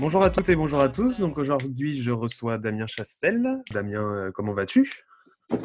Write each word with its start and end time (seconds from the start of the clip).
Bonjour 0.00 0.22
à 0.22 0.30
toutes 0.30 0.48
et 0.48 0.54
bonjour 0.54 0.80
à 0.80 0.88
tous. 0.88 1.18
Donc 1.18 1.38
aujourd'hui, 1.38 2.00
je 2.00 2.12
reçois 2.12 2.56
Damien 2.56 2.86
Chastel. 2.86 3.64
Damien, 3.72 4.14
euh, 4.14 4.30
comment 4.30 4.52
vas-tu? 4.52 5.04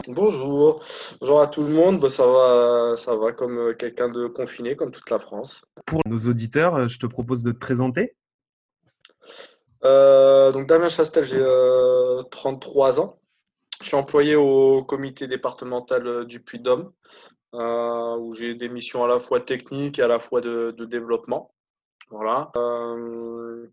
Bonjour, 0.08 0.84
bonjour 1.22 1.40
à 1.40 1.46
tout 1.46 1.62
le 1.62 1.70
monde. 1.70 2.00
Bah, 2.00 2.10
ça 2.10 2.26
va, 2.26 2.96
ça 2.96 3.16
va 3.16 3.32
comme 3.32 3.60
euh, 3.60 3.74
quelqu'un 3.76 4.10
de 4.10 4.26
confiné, 4.26 4.76
comme 4.76 4.90
toute 4.90 5.08
la 5.12 5.20
France. 5.20 5.64
Pour 5.86 6.02
nos 6.08 6.18
auditeurs, 6.18 6.74
euh, 6.76 6.88
je 6.88 6.98
te 6.98 7.06
propose 7.06 7.44
de 7.44 7.52
te 7.52 7.60
présenter. 7.60 8.16
Euh, 9.86 10.52
donc 10.52 10.66
Damien 10.66 10.90
Chastel, 10.90 11.26
j'ai 11.26 11.38
euh, 11.40 12.24
33 12.24 13.00
ans. 13.00 13.20
Je 13.82 13.88
suis 13.90 13.96
employé 13.96 14.36
au 14.36 14.84
comité 14.84 15.28
départemental 15.28 16.26
du 16.26 16.42
Puy-de-Dôme, 16.42 16.92
euh, 17.54 18.18
où 18.18 18.34
j'ai 18.34 18.56
des 18.56 18.70
missions 18.70 19.04
à 19.04 19.08
la 19.08 19.20
fois 19.20 19.42
techniques 19.42 20.00
et 20.00 20.02
à 20.02 20.08
la 20.08 20.18
fois 20.18 20.42
de, 20.42 20.74
de 20.76 20.86
développement. 20.86 21.54
Voilà. 22.10 22.52
Euh, 22.56 23.68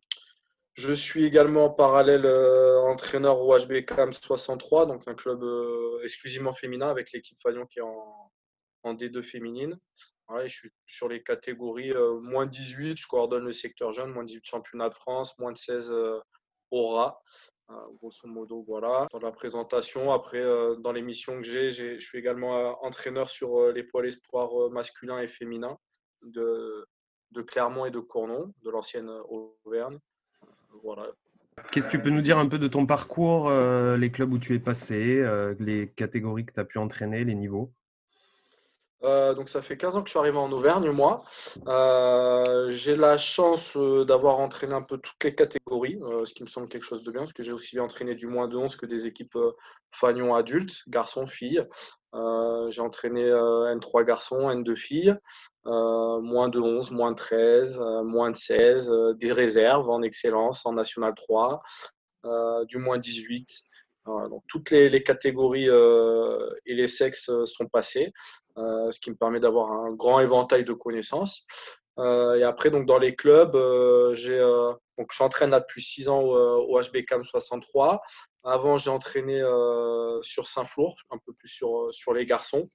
je 0.80 0.94
suis 0.94 1.26
également 1.26 1.66
en 1.66 1.70
parallèle 1.70 2.24
euh, 2.24 2.80
entraîneur 2.80 3.38
au 3.40 3.54
HB 3.56 3.84
CAM 3.84 4.14
63, 4.14 4.86
donc 4.86 5.06
un 5.06 5.14
club 5.14 5.42
euh, 5.42 6.00
exclusivement 6.02 6.54
féminin 6.54 6.88
avec 6.88 7.12
l'équipe 7.12 7.36
Fagnon 7.42 7.66
qui 7.66 7.80
est 7.80 7.82
en, 7.82 8.32
en 8.84 8.94
D2 8.94 9.22
féminine. 9.22 9.78
Je 10.44 10.48
suis 10.48 10.70
sur 10.86 11.08
les 11.08 11.22
catégories 11.22 11.92
euh, 11.92 12.18
moins 12.20 12.46
18, 12.46 12.96
je 12.96 13.06
coordonne 13.06 13.44
le 13.44 13.52
secteur 13.52 13.92
jeune, 13.92 14.10
moins 14.10 14.24
18 14.24 14.42
championnat 14.42 14.88
de 14.88 14.94
France, 14.94 15.38
moins 15.38 15.52
de 15.52 15.58
16 15.58 15.90
euh, 15.90 16.18
aura. 16.70 17.20
Grosso 18.00 18.26
modo, 18.26 18.64
voilà. 18.66 19.06
Dans 19.12 19.20
la 19.20 19.30
présentation, 19.30 20.12
après, 20.12 20.42
dans 20.80 20.90
les 20.90 21.02
missions 21.02 21.36
que 21.36 21.44
j'ai, 21.44 21.70
je 21.70 22.00
suis 22.00 22.18
également 22.18 22.84
entraîneur 22.84 23.30
sur 23.30 23.70
les 23.70 23.84
pôles 23.84 24.08
espoirs 24.08 24.70
masculins 24.70 25.20
et 25.20 25.28
féminins 25.28 25.78
de, 26.22 26.84
Clermont 27.46 27.86
et 27.86 27.92
de 27.92 28.00
Cournon, 28.00 28.52
de 28.64 28.70
l'ancienne 28.70 29.08
Auvergne. 29.28 30.00
Voilà. 30.82 31.06
Qu'est-ce 31.70 31.86
que 31.86 31.92
tu 31.92 32.00
peux 32.00 32.10
nous 32.10 32.22
dire 32.22 32.38
un 32.38 32.48
peu 32.48 32.58
de 32.58 32.68
ton 32.68 32.86
parcours, 32.86 33.48
euh, 33.48 33.96
les 33.96 34.10
clubs 34.10 34.32
où 34.32 34.38
tu 34.38 34.54
es 34.54 34.58
passé, 34.58 35.18
euh, 35.20 35.54
les 35.58 35.88
catégories 35.88 36.46
que 36.46 36.52
tu 36.52 36.60
as 36.60 36.64
pu 36.64 36.78
entraîner, 36.78 37.24
les 37.24 37.34
niveaux? 37.34 37.72
Euh, 39.02 39.32
donc 39.34 39.48
ça 39.48 39.62
fait 39.62 39.76
15 39.76 39.96
ans 39.96 40.02
que 40.02 40.08
je 40.08 40.10
suis 40.10 40.18
arrivé 40.18 40.36
en 40.36 40.52
Auvergne, 40.52 40.90
moi. 40.90 41.20
Euh, 41.66 42.70
j'ai 42.70 42.96
la 42.96 43.16
chance 43.16 43.74
euh, 43.76 44.04
d'avoir 44.04 44.38
entraîné 44.38 44.74
un 44.74 44.82
peu 44.82 44.98
toutes 44.98 45.22
les 45.24 45.34
catégories, 45.34 45.98
ce 46.24 46.34
qui 46.34 46.42
me 46.42 46.48
semble 46.48 46.68
quelque 46.68 46.84
chose 46.84 47.02
de 47.02 47.10
bien, 47.10 47.22
parce 47.22 47.32
que 47.32 47.42
j'ai 47.42 47.52
aussi 47.52 47.80
entraîné 47.80 48.14
du 48.14 48.26
moins 48.26 48.48
de 48.48 48.56
11 48.56 48.76
que 48.76 48.86
des 48.86 49.06
équipes 49.06 49.38
Fagnon 49.90 50.34
adultes, 50.34 50.82
garçons, 50.88 51.26
filles. 51.26 51.64
J'ai 52.70 52.80
entraîné 52.80 53.24
euh, 53.24 53.74
N3 53.74 54.04
garçons, 54.04 54.50
N2 54.50 54.76
filles, 54.76 55.14
euh, 55.66 56.20
moins 56.20 56.48
de 56.48 56.58
11, 56.58 56.90
moins 56.90 57.12
de 57.12 57.16
13, 57.16 57.78
euh, 57.78 58.02
moins 58.02 58.30
de 58.30 58.36
16, 58.36 58.90
euh, 58.90 59.12
des 59.14 59.32
réserves 59.32 59.90
en 59.90 60.02
excellence, 60.02 60.64
en 60.64 60.72
National 60.72 61.14
3, 61.14 61.62
euh, 62.24 62.64
du 62.64 62.78
moins 62.78 62.98
18. 62.98 63.46
Voilà, 64.06 64.28
donc 64.28 64.42
toutes 64.48 64.70
les, 64.70 65.02
catégories 65.02 65.68
et 65.68 66.74
les 66.74 66.86
sexes 66.86 67.30
sont 67.44 67.66
passés 67.66 68.12
ce 68.56 68.98
qui 68.98 69.10
me 69.10 69.14
permet 69.14 69.40
d'avoir 69.40 69.70
un 69.70 69.92
grand 69.92 70.20
éventail 70.20 70.64
de 70.64 70.72
connaissances. 70.72 71.46
Et 71.98 72.42
après, 72.42 72.70
donc, 72.70 72.86
dans 72.86 72.98
les 72.98 73.14
clubs, 73.14 73.54
j'ai, 74.14 74.42
j'entraîne 75.12 75.50
depuis 75.50 75.82
6 75.82 76.08
ans 76.08 76.22
au, 76.22 76.34
au 76.34 76.80
HB 76.80 77.04
CAM 77.06 77.22
63. 77.22 78.00
Avant, 78.42 78.78
j'ai 78.78 78.90
entraîné 78.90 79.38
sur 80.22 80.48
Saint-Flour, 80.48 80.96
un 81.10 81.18
peu 81.18 81.34
plus 81.34 81.48
sur, 81.48 81.88
sur 81.92 82.14
les 82.14 82.24
garçons. 82.24 82.66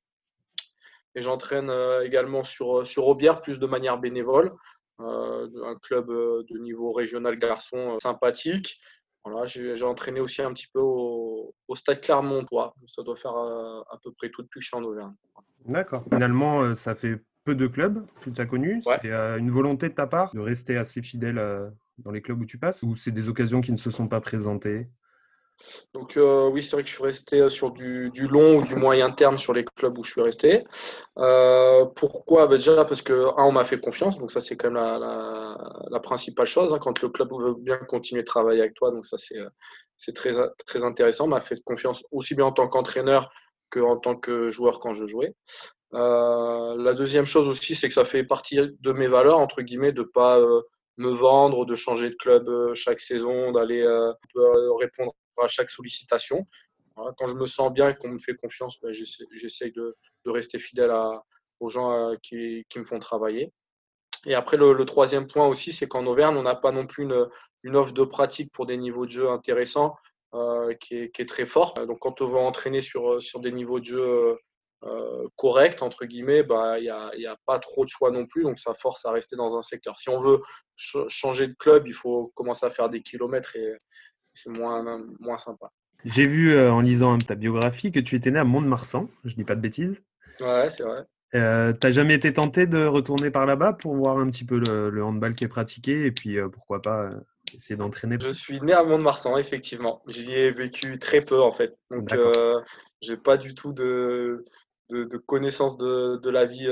Et 1.16 1.22
j'entraîne 1.22 1.70
euh, 1.70 2.04
également 2.04 2.44
sur, 2.44 2.86
sur 2.86 3.08
Aubière, 3.08 3.42
plus 3.42 3.60
de 3.60 3.66
manière 3.68 3.98
bénévole. 3.98 4.54
Euh, 5.02 5.48
un 5.66 5.76
club 5.76 6.10
euh, 6.10 6.44
de 6.50 6.58
niveau 6.58 6.92
régional 6.92 7.38
garçon 7.38 7.78
euh, 7.78 7.98
sympathique. 8.02 8.80
Voilà, 9.26 9.46
j'ai, 9.46 9.76
j'ai 9.76 9.86
entraîné 9.86 10.20
aussi 10.20 10.42
un 10.42 10.54
petit 10.54 10.68
peu 10.74 10.80
au, 10.80 11.54
au 11.68 11.76
Stade 11.76 12.00
Clermontois. 12.00 12.74
Ça 12.86 13.02
doit 13.02 13.16
faire 13.16 13.36
euh, 13.36 13.82
à 13.92 13.98
peu 14.04 14.12
près 14.12 14.30
tout 14.30 14.44
depuis 14.44 14.60
que 14.60 14.64
je 14.64 14.68
suis 14.68 14.78
en 14.78 14.84
Auvergne. 14.84 15.16
D'accord. 15.66 16.04
Finalement, 16.12 16.62
euh, 16.62 16.76
ça 16.76 16.96
fait 16.96 17.22
peu 17.44 17.56
de 17.56 17.68
clubs 17.68 18.06
que 18.22 18.30
tu 18.30 18.40
as 18.40 18.46
connus. 18.46 18.82
Ouais. 18.86 18.98
C'est 19.02 19.12
euh, 19.12 19.38
une 19.38 19.52
volonté 19.52 19.90
de 19.90 19.96
ta 19.96 20.08
part 20.08 20.34
de 20.34 20.40
rester 20.40 20.78
assez 20.78 21.02
fidèle 21.02 21.40
euh, 21.40 21.70
dans 21.98 22.12
les 22.12 22.22
clubs 22.22 22.40
où 22.42 22.46
tu 22.46 22.58
passes? 22.58 22.84
Ou 22.84 22.96
c'est 22.96 23.12
des 23.12 23.28
occasions 23.30 23.62
qui 23.62 23.72
ne 23.72 23.78
se 23.78 23.92
sont 23.92 24.08
pas 24.08 24.22
présentées? 24.22 24.88
Donc 25.94 26.18
euh, 26.18 26.50
oui, 26.50 26.62
c'est 26.62 26.76
vrai 26.76 26.84
que 26.84 26.90
je 26.90 26.96
suis 26.96 27.04
resté 27.04 27.42
euh, 27.42 27.50
sur 27.50 27.72
du, 27.72 28.10
long 28.30 28.58
ou 28.58 28.64
du 28.64 28.76
moyen 28.76 29.12
terme 29.12 29.38
sur 29.38 29.54
les 29.54 29.64
clubs 29.64 29.98
où 29.98 30.04
je 30.04 30.12
suis 30.12 30.22
resté. 30.22 30.64
Euh, 31.18 31.86
pourquoi? 31.96 32.48
Bah, 32.48 32.58
Déjà 32.58 32.86
parce 32.86 33.02
que, 33.02 33.14
un, 33.38 33.46
on 33.46 33.52
m'a 33.52 33.64
fait 33.64 33.80
confiance, 33.80 34.18
donc 34.20 34.32
ça 34.32 34.42
c'est 34.42 34.58
quand 34.58 34.72
même 34.72 34.82
la, 34.82 36.00
principale 36.00 36.46
chose, 36.46 36.74
hein, 36.74 36.80
quand 36.80 37.02
le 37.02 37.10
club 37.10 37.30
veut 37.32 37.56
bien 37.58 37.78
continuer 37.78 38.22
de 38.22 38.28
travailler 38.28 38.62
avec 38.62 38.76
toi, 38.76 38.92
donc 38.92 39.06
ça 39.06 39.18
c'est 39.98 40.14
très, 40.14 40.32
très 40.68 40.84
intéressant. 40.84 41.28
M'a 41.28 41.40
fait 41.40 41.62
confiance 41.64 42.04
aussi 42.12 42.36
bien 42.36 42.46
en 42.46 42.52
tant 42.52 42.68
qu'entraîneur 42.68 43.32
qu'en 43.70 43.98
tant 43.98 44.16
que 44.16 44.50
joueur 44.50 44.80
quand 44.80 44.94
je 44.94 45.08
jouais. 45.08 45.34
La 45.92 46.94
deuxième 46.94 47.26
chose 47.26 47.48
aussi, 47.48 47.76
c'est 47.76 47.88
que 47.88 47.94
ça 47.94 48.06
fait 48.06 48.24
partie 48.24 48.58
de 48.58 48.92
mes 48.92 49.08
valeurs, 49.08 49.40
entre 49.40 49.62
guillemets, 49.62 49.94
de 49.94 50.04
pas 50.04 50.40
me 50.98 51.10
vendre, 51.10 51.66
de 51.66 51.76
changer 51.76 52.10
de 52.10 52.16
club 52.16 52.74
chaque 52.74 53.00
saison, 53.00 53.52
d'aller 53.52 53.82
euh, 53.82 54.14
répondre 54.80 55.14
à 55.44 55.48
chaque 55.48 55.70
sollicitation. 55.70 56.48
Voilà, 56.96 57.14
quand 57.18 57.28
je 57.28 57.34
me 57.34 57.46
sens 57.46 57.72
bien 57.74 57.90
et 57.90 57.96
qu'on 57.96 58.10
me 58.10 58.20
fait 58.20 58.36
confiance, 58.36 58.80
ben, 58.82 58.94
j'essaye 58.94 59.72
de, 59.72 59.96
rester 60.26 60.60
fidèle 60.60 60.92
aux 61.60 61.70
gens 61.70 61.92
euh, 61.92 62.16
qui, 62.22 62.66
me 62.76 62.84
font 62.84 63.00
travailler. 63.00 63.54
Et 64.26 64.34
après, 64.34 64.58
le, 64.58 64.86
troisième 64.86 65.28
point 65.28 65.48
aussi, 65.48 65.72
c'est 65.72 65.88
qu'en 65.88 66.06
Auvergne, 66.06 66.38
on 66.38 66.44
n'a 66.44 66.56
pas 66.56 66.72
non 66.72 66.88
plus 66.88 67.04
une, 67.64 67.76
offre 67.76 67.94
de 67.94 68.04
pratique 68.04 68.52
pour 68.52 68.66
des 68.66 68.78
niveaux 68.78 69.06
de 69.06 69.12
jeu 69.12 69.30
intéressants 69.30 69.96
euh, 70.34 70.74
qui, 70.76 70.96
est, 70.96 71.30
très 71.30 71.46
forte. 71.46 71.80
Donc, 71.86 72.00
quand 72.00 72.22
on 72.22 72.28
veut 72.28 72.38
entraîner 72.38 72.82
sur, 72.82 73.22
sur 73.22 73.40
des 73.40 73.52
niveaux 73.52 73.80
de 73.80 73.86
jeu 73.86 74.02
euh, 74.02 74.36
euh, 74.84 75.28
corrects, 75.36 75.82
entre 75.82 76.06
guillemets, 76.06 76.44
bah, 76.44 76.80
il 76.80 76.84
n'y 77.18 77.26
a, 77.26 77.38
pas 77.46 77.60
trop 77.60 77.86
de 77.86 77.90
choix 77.90 78.10
non 78.10 78.26
plus. 78.26 78.44
Donc, 78.44 78.58
ça 78.58 78.74
force 78.74 79.06
à 79.06 79.12
rester 79.12 79.36
dans 79.36 79.58
un 79.58 79.62
secteur. 79.62 80.00
Si 80.00 80.10
on 80.10 80.20
veut 80.20 80.42
ch- 80.76 81.08
changer 81.08 81.48
de 81.48 81.56
club, 81.56 81.88
il 81.88 81.94
faut 81.94 82.32
commencer 82.36 82.66
à 82.66 82.70
faire 82.70 82.90
des 82.90 83.02
kilomètres 83.02 83.56
et 83.56 83.74
c'est 84.36 84.56
moins, 84.56 85.02
moins 85.20 85.38
sympa. 85.38 85.72
J'ai 86.04 86.28
vu 86.28 86.54
euh, 86.54 86.72
en 86.72 86.82
lisant 86.82 87.18
ta 87.18 87.34
biographie 87.34 87.92
que 87.92 88.00
tu 88.00 88.16
étais 88.16 88.30
né 88.30 88.38
à 88.38 88.44
Mont-de-Marsan, 88.44 89.10
je 89.24 89.34
dis 89.34 89.44
pas 89.44 89.56
de 89.56 89.62
bêtises. 89.62 90.04
Ouais, 90.40 90.70
c'est 90.70 90.84
vrai. 90.84 91.04
Euh, 91.34 91.74
T'as 91.74 91.92
jamais 91.92 92.14
été 92.14 92.32
tenté 92.32 92.68
de 92.68 92.86
retourner 92.86 93.32
par 93.32 93.46
là-bas 93.46 93.74
pour 93.74 93.96
voir 93.96 94.20
un 94.20 94.30
petit 94.30 94.46
peu 94.46 94.60
le, 94.60 94.90
le 94.90 95.04
handball 95.04 95.34
qui 95.34 95.44
est 95.46 95.50
pratiqué 95.50 96.06
et 96.06 96.12
puis 96.12 96.38
euh, 96.38 96.48
pourquoi 96.48 96.82
pas 96.82 97.06
euh, 97.06 97.20
essayer 97.54 97.76
d'entraîner? 97.76 98.18
Je 98.22 98.30
suis 98.30 98.62
né 98.62 98.74
à 98.74 98.84
Mont-de-Marsan, 98.84 99.38
effectivement. 99.38 100.04
J'y 100.08 100.34
ai 100.34 100.52
vécu 100.52 101.00
très 101.00 101.22
peu, 101.22 101.42
en 101.42 101.52
fait. 101.52 101.76
Donc, 101.90 102.16
j'ai 103.02 103.18
pas 103.18 103.38
du 103.38 103.56
tout 103.56 103.74
de, 103.74 104.46
de, 104.90 105.04
de 105.04 105.18
connaissance 105.18 105.78
de, 105.78 106.18
de 106.18 106.30
la 106.30 106.46
vie 106.46 106.70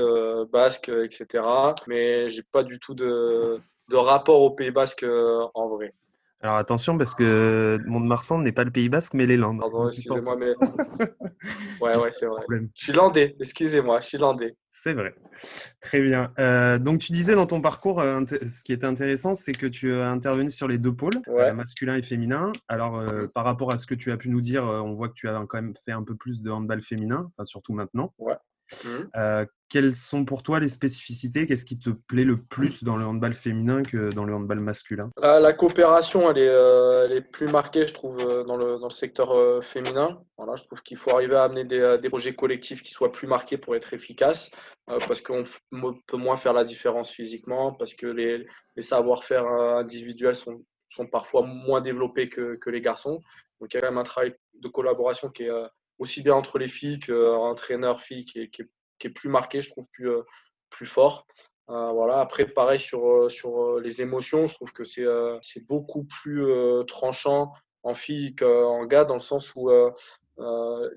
basque, 0.52 0.88
etc. 0.88 1.44
Mais 1.86 2.30
j'ai 2.30 2.42
pas 2.42 2.62
du 2.62 2.78
tout 2.78 2.94
de, 2.94 3.58
de 3.90 3.96
rapport 3.96 4.40
au 4.40 4.50
Pays 4.50 4.70
basque 4.70 5.04
en 5.54 5.68
vrai. 5.68 5.92
Alors 6.44 6.58
attention 6.58 6.98
parce 6.98 7.14
que 7.14 7.78
Mont-de-Marsan 7.86 8.42
n'est 8.42 8.52
pas 8.52 8.64
le 8.64 8.70
Pays 8.70 8.90
Basque 8.90 9.14
mais 9.14 9.24
les 9.24 9.38
Landes. 9.38 9.60
Pardon, 9.60 9.88
excusez-moi, 9.88 10.36
mais. 10.38 10.52
Ouais, 11.80 11.96
ouais, 11.96 12.10
c'est 12.10 12.26
vrai. 12.26 12.42
Je 12.50 12.84
suis 12.84 12.92
landais, 12.92 13.34
excusez-moi, 13.40 14.00
je 14.00 14.08
suis 14.08 14.18
landais. 14.18 14.54
C'est 14.70 14.92
vrai. 14.92 15.14
Très 15.80 16.00
bien. 16.02 16.32
Euh, 16.38 16.78
donc, 16.78 16.98
tu 17.00 17.12
disais 17.12 17.34
dans 17.34 17.46
ton 17.46 17.60
parcours, 17.62 18.00
euh, 18.00 18.20
ce 18.50 18.62
qui 18.62 18.72
était 18.74 18.86
intéressant, 18.86 19.34
c'est 19.34 19.52
que 19.52 19.66
tu 19.66 19.94
as 19.94 20.10
intervenu 20.10 20.50
sur 20.50 20.68
les 20.68 20.76
deux 20.78 20.94
pôles, 20.94 21.16
Ouais. 21.26 21.44
euh, 21.50 21.52
masculin 21.54 21.96
et 21.96 22.02
féminin. 22.02 22.52
Alors, 22.68 22.98
euh, 22.98 23.26
par 23.26 23.44
rapport 23.44 23.72
à 23.72 23.78
ce 23.78 23.86
que 23.86 23.94
tu 23.94 24.12
as 24.12 24.16
pu 24.18 24.28
nous 24.28 24.40
dire, 24.42 24.66
euh, 24.66 24.80
on 24.80 24.94
voit 24.94 25.08
que 25.08 25.14
tu 25.14 25.28
as 25.28 25.42
quand 25.48 25.60
même 25.60 25.74
fait 25.84 25.92
un 25.92 26.02
peu 26.02 26.14
plus 26.14 26.42
de 26.42 26.50
handball 26.50 26.82
féminin, 26.82 27.30
enfin, 27.36 27.44
surtout 27.44 27.72
maintenant. 27.72 28.12
Euh, 29.16 29.44
quelles 29.68 29.94
sont 29.94 30.24
pour 30.24 30.42
toi 30.42 30.60
les 30.60 30.68
spécificités? 30.68 31.46
Qu'est-ce 31.46 31.64
qui 31.64 31.78
te 31.78 31.90
plaît 31.90 32.24
le 32.24 32.40
plus 32.40 32.84
dans 32.84 32.96
le 32.96 33.04
handball 33.04 33.34
féminin 33.34 33.82
que 33.82 34.10
dans 34.12 34.24
le 34.24 34.34
handball 34.34 34.60
masculin? 34.60 35.10
La, 35.20 35.40
la 35.40 35.52
coopération, 35.52 36.30
elle 36.30 36.38
est, 36.38 36.48
euh, 36.48 37.06
elle 37.06 37.12
est 37.12 37.20
plus 37.22 37.48
marquée, 37.48 37.86
je 37.86 37.94
trouve, 37.94 38.18
dans 38.46 38.56
le, 38.56 38.78
dans 38.78 38.86
le 38.86 38.92
secteur 38.92 39.32
euh, 39.32 39.60
féminin. 39.60 40.22
Voilà, 40.38 40.54
je 40.54 40.64
trouve 40.64 40.82
qu'il 40.82 40.96
faut 40.96 41.10
arriver 41.10 41.36
à 41.36 41.44
amener 41.44 41.64
des, 41.64 41.98
des 42.00 42.08
projets 42.08 42.34
collectifs 42.34 42.82
qui 42.82 42.92
soient 42.92 43.12
plus 43.12 43.26
marqués 43.26 43.58
pour 43.58 43.74
être 43.74 43.92
efficaces, 43.94 44.50
euh, 44.90 44.98
parce 45.08 45.20
qu'on 45.20 45.44
peut 46.06 46.16
moins 46.16 46.36
faire 46.36 46.52
la 46.52 46.64
différence 46.64 47.10
physiquement, 47.10 47.72
parce 47.72 47.94
que 47.94 48.06
les, 48.06 48.46
les 48.76 48.82
savoir-faire 48.82 49.44
individuels 49.46 50.36
sont 50.36 50.64
sont 50.90 51.06
parfois 51.08 51.42
moins 51.42 51.80
développés 51.80 52.28
que, 52.28 52.70
les 52.70 52.80
garçons. 52.80 53.20
Donc 53.60 53.72
il 53.72 53.74
y 53.74 53.78
a 53.78 53.80
quand 53.80 53.88
même 53.88 53.98
un 53.98 54.04
travail 54.04 54.34
de 54.54 54.68
collaboration 54.68 55.28
qui 55.28 55.42
est 55.42 55.50
aussi 55.98 56.22
bien 56.22 56.34
entre 56.34 56.58
les 56.58 56.68
filles 56.68 57.00
qu'entraîneur-fille 57.00 58.24
qui, 58.24 58.50
qui, 58.50 58.62
est 59.02 59.10
plus 59.10 59.28
marqué, 59.28 59.60
je 59.60 59.70
trouve, 59.70 59.86
plus, 59.92 60.10
plus 60.70 60.86
fort. 60.86 61.26
voilà. 61.68 62.20
Après, 62.20 62.46
pareil 62.46 62.78
sur, 62.78 63.30
sur 63.30 63.78
les 63.80 64.02
émotions, 64.02 64.46
je 64.46 64.54
trouve 64.54 64.72
que 64.72 64.84
c'est 64.84 65.66
beaucoup 65.66 66.04
plus 66.04 66.46
tranchant 66.86 67.52
en 67.82 67.94
fille 67.94 68.34
qu'en 68.34 68.86
gars, 68.86 69.04
dans 69.04 69.14
le 69.14 69.20
sens 69.20 69.52
où 69.54 69.70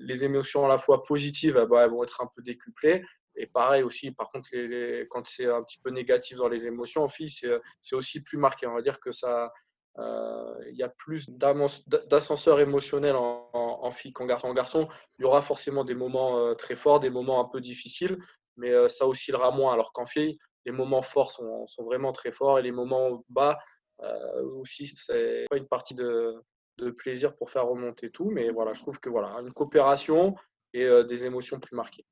les 0.00 0.24
émotions 0.24 0.64
à 0.64 0.68
la 0.68 0.78
fois 0.78 1.02
positives, 1.02 1.62
bah, 1.70 1.84
elles 1.84 1.90
vont 1.90 2.02
être 2.02 2.22
un 2.22 2.30
peu 2.34 2.42
décuplées, 2.42 3.02
et 3.38 3.46
pareil 3.46 3.84
aussi, 3.84 4.10
par 4.10 4.28
contre, 4.28 4.48
les, 4.52 5.06
quand 5.08 5.24
c'est 5.26 5.46
un 5.46 5.62
petit 5.62 5.78
peu 5.78 5.90
négatif 5.90 6.36
dans 6.36 6.48
les 6.48 6.66
émotions, 6.66 7.04
en 7.04 7.08
fille, 7.08 7.30
c'est 7.30 7.94
aussi 7.94 8.20
plus 8.20 8.36
marqué. 8.36 8.66
On 8.66 8.74
va 8.74 8.82
dire 8.82 8.98
que 8.98 9.12
ça, 9.12 9.44
euh, 9.44 9.48
il 9.98 10.76
y 10.76 10.82
a 10.82 10.88
plus 10.88 11.28
d'ascenseurs 11.30 12.60
émotionnels 12.60 13.16
en, 13.16 13.90
fille 13.90 14.12
qu'en 14.12 14.26
garçon. 14.26 14.48
En 14.48 14.54
garçon, 14.54 14.88
il 15.18 15.22
y 15.22 15.24
aura 15.24 15.42
forcément 15.42 15.84
des 15.84 15.94
moments 15.94 16.38
euh, 16.38 16.54
très 16.54 16.76
forts, 16.76 17.00
des 17.00 17.10
moments 17.10 17.40
un 17.40 17.48
peu 17.48 17.60
difficiles, 17.60 18.18
mais 18.56 18.70
euh, 18.70 18.88
ça 18.88 19.06
oscillera 19.06 19.50
moins. 19.50 19.72
Alors 19.72 19.92
qu'en 19.92 20.04
fille, 20.04 20.38
les 20.66 20.72
moments 20.72 21.02
forts 21.02 21.30
sont, 21.30 21.66
vraiment 21.84 22.12
très 22.12 22.30
forts 22.30 22.58
et 22.58 22.62
les 22.62 22.72
moments 22.72 23.24
bas 23.28 23.58
aussi, 24.60 24.86
c'est 24.94 25.46
pas 25.50 25.56
une 25.56 25.66
partie 25.66 25.94
de, 25.94 26.34
plaisir 26.96 27.34
pour 27.36 27.50
faire 27.50 27.66
remonter 27.66 28.10
tout. 28.10 28.30
Mais 28.30 28.50
voilà, 28.50 28.72
je 28.72 28.82
trouve 28.82 29.00
que 29.00 29.08
voilà, 29.08 29.28
une 29.40 29.52
coopération 29.52 30.36
et 30.74 30.86
des 31.08 31.24
émotions 31.24 31.58
plus 31.58 31.74
marquées. 31.74 32.04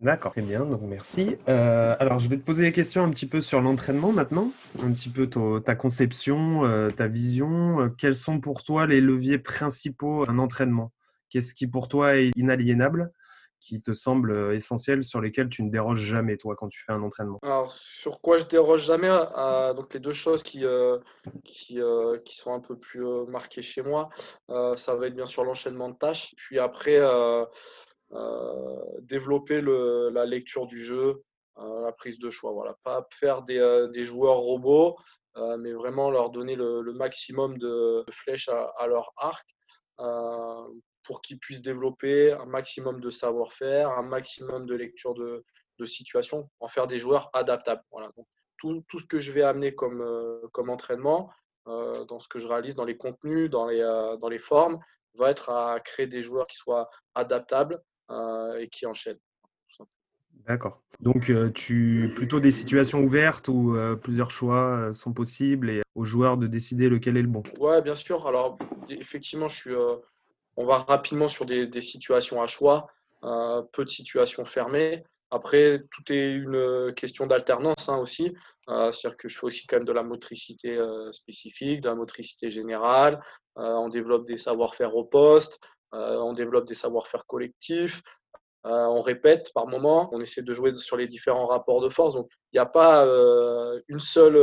D'accord, 0.00 0.32
très 0.32 0.40
bien, 0.40 0.64
donc 0.64 0.80
merci. 0.82 1.36
Euh, 1.50 1.94
alors, 1.98 2.18
je 2.20 2.30
vais 2.30 2.38
te 2.38 2.42
poser 2.42 2.62
des 2.62 2.72
questions 2.72 3.04
un 3.04 3.10
petit 3.10 3.26
peu 3.26 3.42
sur 3.42 3.60
l'entraînement 3.60 4.12
maintenant, 4.12 4.50
un 4.82 4.90
petit 4.92 5.10
peu 5.10 5.28
ta 5.60 5.74
conception, 5.74 6.64
euh, 6.64 6.90
ta 6.90 7.06
vision. 7.06 7.82
Euh, 7.82 7.88
quels 7.90 8.16
sont 8.16 8.40
pour 8.40 8.62
toi 8.62 8.86
les 8.86 9.02
leviers 9.02 9.38
principaux 9.38 10.24
d'un 10.24 10.38
entraînement? 10.38 10.90
Qu'est-ce 11.28 11.54
qui 11.54 11.66
pour 11.66 11.88
toi 11.88 12.16
est 12.16 12.30
inaliénable, 12.34 13.12
qui 13.60 13.82
te 13.82 13.92
semble 13.92 14.54
essentiel, 14.54 15.04
sur 15.04 15.20
lesquels 15.20 15.50
tu 15.50 15.62
ne 15.62 15.70
déroges 15.70 16.00
jamais, 16.00 16.38
toi, 16.38 16.56
quand 16.56 16.68
tu 16.68 16.82
fais 16.82 16.92
un 16.92 17.02
entraînement? 17.02 17.38
Alors, 17.42 17.70
sur 17.70 18.22
quoi 18.22 18.38
je 18.38 18.46
déroge 18.46 18.86
jamais 18.86 19.10
Donc, 19.76 19.92
les 19.92 20.00
deux 20.00 20.14
choses 20.14 20.42
qui, 20.42 20.64
qui, 21.44 21.78
qui, 22.24 22.36
sont 22.36 22.54
un 22.54 22.60
peu 22.60 22.78
plus 22.78 23.04
marquées 23.28 23.62
chez 23.62 23.82
moi, 23.82 24.08
ça 24.48 24.94
va 24.94 25.08
être 25.08 25.14
bien 25.14 25.26
sûr 25.26 25.44
l'enchaînement 25.44 25.90
de 25.90 25.96
tâches. 25.96 26.34
Puis 26.38 26.58
après, 26.58 26.98
euh, 28.12 28.76
développer 29.02 29.60
la 29.62 30.24
lecture 30.26 30.66
du 30.66 30.84
jeu, 30.84 31.22
euh, 31.58 31.82
la 31.82 31.92
prise 31.92 32.18
de 32.18 32.28
choix. 32.28 32.52
Voilà. 32.52 32.76
Pas 32.82 33.06
faire 33.12 33.42
des, 33.42 33.58
euh, 33.58 34.04
joueurs 34.04 34.38
robots, 34.38 34.96
mais 35.58 35.72
vraiment 35.72 36.10
leur 36.10 36.30
donner 36.30 36.56
le, 36.56 36.92
maximum 36.92 37.56
de, 37.58 38.04
flèches 38.10 38.48
à, 38.48 38.86
leur 38.88 39.12
arc 39.16 39.46
pour 41.04 41.22
qu'ils 41.22 41.38
puissent 41.38 41.62
développer 41.62 42.32
un 42.32 42.46
maximum 42.46 43.00
de 43.00 43.10
savoir-faire, 43.10 43.90
un 43.90 44.02
maximum 44.02 44.66
de 44.66 44.74
lecture 44.74 45.14
de, 45.14 45.44
situation, 45.84 46.50
en 46.58 46.68
faire 46.68 46.86
des 46.86 46.98
joueurs 46.98 47.30
adaptables. 47.32 47.82
Voilà. 47.90 48.10
tout, 48.58 48.84
ce 48.98 49.06
que 49.06 49.18
je 49.18 49.32
vais 49.32 49.42
amener 49.42 49.74
comme, 49.74 50.02
entraînement, 50.68 51.30
dans 51.64 52.18
ce 52.18 52.28
que 52.28 52.38
je 52.38 52.48
réalise, 52.48 52.74
dans 52.74 52.84
les 52.84 52.96
contenus, 52.96 53.48
dans 53.48 53.66
les, 53.66 54.38
formes, 54.38 54.80
va 55.14 55.30
être 55.30 55.48
à 55.48 55.78
créer 55.80 56.06
des 56.06 56.22
joueurs 56.22 56.46
qui 56.48 56.56
soient 56.56 56.90
adaptables, 57.14 57.80
et 58.58 58.68
qui 58.68 58.86
enchaîne. 58.86 59.18
D'accord. 60.46 60.82
Donc, 61.00 61.30
euh, 61.30 61.50
tu 61.50 62.10
plutôt 62.16 62.40
des 62.40 62.50
situations 62.50 63.00
ouvertes 63.00 63.48
où 63.48 63.76
euh, 63.76 63.96
plusieurs 63.96 64.30
choix 64.30 64.90
sont 64.94 65.12
possibles 65.12 65.70
et 65.70 65.82
aux 65.94 66.04
joueurs 66.04 66.36
de 66.36 66.46
décider 66.46 66.88
lequel 66.88 67.16
est 67.16 67.22
le 67.22 67.28
bon? 67.28 67.42
Ouais, 67.58 67.82
bien 67.82 67.94
sûr. 67.94 68.26
Alors, 68.26 68.58
effectivement, 68.88 69.48
je 69.48 69.56
suis, 69.56 69.74
on 70.56 70.66
va 70.66 70.78
rapidement 70.78 71.28
sur 71.28 71.44
des, 71.44 71.80
situations 71.80 72.42
à 72.42 72.46
choix, 72.46 72.88
peu 73.22 73.84
de 73.84 73.90
situations 73.90 74.44
fermées. 74.44 75.04
Après, 75.30 75.84
tout 75.90 76.12
est 76.12 76.34
une 76.34 76.92
question 76.96 77.26
d'alternance 77.26 77.88
hein, 77.88 77.98
aussi. 77.98 78.34
C'est-à-dire 78.66 79.16
que 79.16 79.28
je 79.28 79.38
fais 79.38 79.46
aussi 79.46 79.66
quand 79.66 79.76
même 79.76 79.84
de 79.84 79.92
la 79.92 80.02
motricité 80.02 80.78
spécifique, 81.12 81.82
de 81.82 81.88
la 81.88 81.94
motricité 81.94 82.50
générale. 82.50 83.20
on 83.56 83.88
développe 83.88 84.26
des 84.26 84.38
savoir-faire 84.38 84.96
au 84.96 85.04
poste. 85.04 85.60
Euh, 85.94 86.16
on 86.18 86.32
développe 86.32 86.66
des 86.66 86.74
savoir-faire 86.74 87.26
collectifs, 87.26 88.00
euh, 88.66 88.84
on 88.86 89.00
répète 89.00 89.52
par 89.54 89.66
moment, 89.66 90.08
on 90.12 90.20
essaie 90.20 90.42
de 90.42 90.52
jouer 90.52 90.76
sur 90.76 90.96
les 90.96 91.08
différents 91.08 91.46
rapports 91.46 91.80
de 91.80 91.88
force. 91.88 92.14
Donc, 92.14 92.28
il 92.52 92.56
n'y 92.56 92.60
a 92.60 92.66
pas 92.66 93.06
euh, 93.06 93.80
une 93.88 94.00
seule 94.00 94.38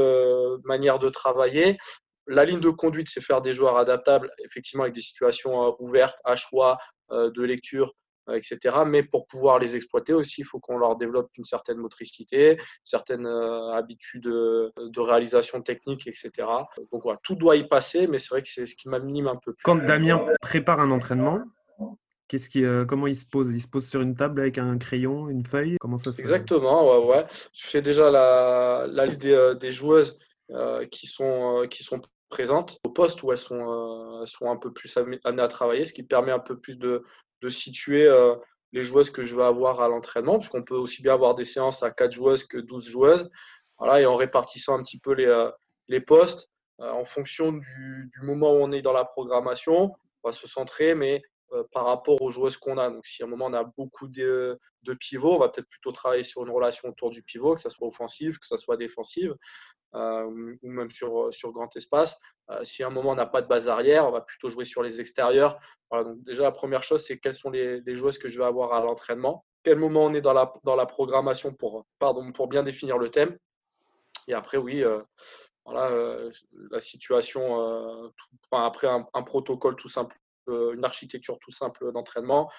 manière 0.65 0.99
de 0.99 1.09
travailler. 1.09 1.77
La 2.25 2.44
ligne 2.44 2.59
de 2.59 2.69
conduite, 2.69 3.07
c'est 3.09 3.21
faire 3.21 3.41
des 3.41 3.53
joueurs 3.53 3.77
adaptables, 3.77 4.29
effectivement, 4.44 4.83
avec 4.83 4.95
des 4.95 5.01
situations 5.01 5.75
ouvertes, 5.79 6.19
à 6.25 6.35
choix, 6.35 6.77
de 7.09 7.41
lecture, 7.41 7.94
etc. 8.33 8.77
Mais 8.85 9.03
pour 9.03 9.27
pouvoir 9.27 9.59
les 9.59 9.75
exploiter 9.75 10.13
aussi, 10.13 10.41
il 10.41 10.44
faut 10.44 10.59
qu'on 10.59 10.77
leur 10.77 10.95
développe 10.95 11.29
une 11.38 11.44
certaine 11.44 11.77
motricité, 11.77 12.57
certaines 12.83 13.27
habitudes 13.27 14.24
de 14.24 15.00
réalisation 15.00 15.62
technique, 15.62 16.07
etc. 16.07 16.47
Donc 16.91 17.03
voilà, 17.03 17.19
tout 17.24 17.35
doit 17.35 17.56
y 17.56 17.68
passer, 17.68 18.07
mais 18.07 18.18
c'est 18.18 18.29
vrai 18.29 18.41
que 18.41 18.47
c'est 18.47 18.65
ce 18.65 18.75
qui 18.75 18.89
m'anime 18.89 19.27
un 19.27 19.35
peu 19.35 19.53
plus. 19.53 19.63
Quand 19.63 19.75
Damien 19.75 20.25
prépare 20.41 20.79
un 20.79 20.91
entraînement, 20.91 21.44
Qu'est-ce 22.27 22.50
qui, 22.50 22.62
comment 22.89 23.07
il 23.07 23.15
se 23.15 23.25
pose? 23.25 23.50
Il 23.51 23.62
se 23.62 23.69
pose 23.69 23.88
sur 23.88 24.01
une 24.01 24.13
table 24.13 24.41
avec 24.41 24.57
un 24.57 24.77
crayon, 24.77 25.30
une 25.30 25.45
feuille? 25.45 25.77
Comment 25.80 25.97
ça 25.97 26.12
se 26.12 26.19
Exactement, 26.19 26.85
ouais, 26.85 27.15
ouais. 27.15 27.25
Je 27.53 27.68
fais 27.68 27.81
déjà 27.81 28.12
la, 28.12 29.06
liste 29.06 29.21
des, 29.21 29.71
joueuses 29.71 30.19
qui, 30.91 31.07
sont, 31.07 31.65
qui 31.69 31.83
sont 31.83 32.01
présentes 32.30 32.80
au 32.85 32.89
poste 32.89 33.23
où 33.23 33.31
elles 33.31 33.38
sont, 33.38 34.19
elles 34.21 34.27
sont 34.27 34.50
un 34.50 34.57
peu 34.57 34.73
plus 34.73 34.95
amenées 34.97 35.41
à 35.41 35.47
travailler, 35.47 35.85
ce 35.85 35.94
qui 35.94 36.03
permet 36.03 36.31
un 36.31 36.39
peu 36.39 36.59
plus 36.59 36.77
de, 36.77 37.03
de 37.42 37.50
situer 37.50 38.06
euh, 38.06 38.36
les 38.72 38.84
joueuses 38.84 39.10
que 39.10 39.24
je 39.24 39.36
vais 39.36 39.44
avoir 39.44 39.81
à 39.81 39.88
l'entraînement, 39.88 40.39
puisqu'on 40.39 40.63
peut 40.63 40.75
aussi 40.75 41.01
bien 41.01 41.13
avoir 41.13 41.36
des 41.36 41.44
séances 41.44 41.84
à 41.84 41.92
4 41.92 42.12
joueuses 42.12 42.44
que 42.44 42.57
12 42.57 42.88
joueuses. 42.89 43.30
Voilà, 43.78 44.01
et 44.01 44.06
en 44.06 44.16
répartissant 44.16 44.78
un 44.78 44.84
petit 44.84 45.00
peu 45.00 45.13
les, 45.13 45.25
euh, 45.25 45.51
les 45.88 46.01
postes 46.01 46.50
euh, 46.80 46.89
en 46.92 47.06
fonction 47.06 47.54
du, 47.54 48.10
du, 48.12 48.25
moment 48.25 48.51
où 48.51 48.57
on 48.57 48.72
est 48.72 48.81
dans 48.81 48.94
la 48.94 49.06
programmation, 49.06 49.95
on 50.24 50.30
va 50.30 50.31
se 50.31 50.48
centrer, 50.48 50.95
mais 50.95 51.22
par 51.71 51.85
rapport 51.85 52.21
aux 52.21 52.29
joueuses 52.29 52.57
qu'on 52.57 52.77
a. 52.77 52.89
Donc, 52.89 53.05
si 53.05 53.23
à 53.23 53.25
un 53.25 53.29
moment 53.29 53.45
on 53.45 53.53
a 53.53 53.63
beaucoup 53.63 54.07
de, 54.07 54.59
pivots, 54.99 55.35
on 55.35 55.39
va 55.39 55.49
peut-être 55.49 55.69
plutôt 55.69 55.91
travailler 55.91 56.23
sur 56.23 56.44
une 56.44 56.51
relation 56.51 56.89
autour 56.89 57.09
du 57.09 57.23
pivot, 57.23 57.55
que 57.55 57.61
ce 57.61 57.69
soit 57.69 57.88
offensive, 57.88 58.38
que 58.39 58.47
ce 58.47 58.57
soit 58.57 58.77
défensive. 58.77 59.35
Euh, 59.95 60.55
ou 60.61 60.69
même 60.69 60.91
sur, 60.91 61.33
sur 61.33 61.51
grand 61.51 61.73
espace. 61.77 62.19
Euh, 62.49 62.63
si 62.63 62.83
à 62.83 62.88
un 62.88 62.89
moment 62.89 63.11
on 63.11 63.15
n'a 63.15 63.25
pas 63.25 63.41
de 63.41 63.47
base 63.47 63.69
arrière, 63.69 64.06
on 64.06 64.11
va 64.11 64.21
plutôt 64.21 64.49
jouer 64.49 64.66
sur 64.66 64.83
les 64.83 64.99
extérieurs. 64.99 65.59
Déjà, 66.18 66.44
la 66.44 66.51
première 66.51 66.83
chose, 66.83 67.06
c'est 67.06 67.18
quelles 67.19 67.33
sont 67.33 67.49
les, 67.49 67.81
joueuses 67.95 68.18
que 68.18 68.27
je 68.27 68.37
vais 68.37 68.45
avoir 68.45 68.73
à 68.73 68.81
l'entraînement. 68.81 69.45
Quel 69.63 69.77
moment 69.77 70.04
on 70.06 70.13
est 70.13 70.21
dans 70.21 70.33
la, 70.33 70.85
programmation 70.85 71.54
pour, 71.54 71.85
bien 72.49 72.63
définir 72.63 72.97
le 72.97 73.09
thème. 73.09 73.37
Et 74.27 74.33
après, 74.33 74.57
oui, 74.57 74.83
euh, 74.83 75.01
voilà, 75.66 76.30
la 76.69 76.80
situation, 76.81 78.11
enfin, 78.51 78.66
après 78.66 78.87
un, 78.87 79.07
un, 79.13 79.23
protocole 79.23 79.77
tout 79.77 79.89
simple, 79.89 80.18
une 80.47 80.85
architecture 80.85 81.37
tout 81.39 81.51
simple 81.51 81.92
d'entraînement, 81.92 82.49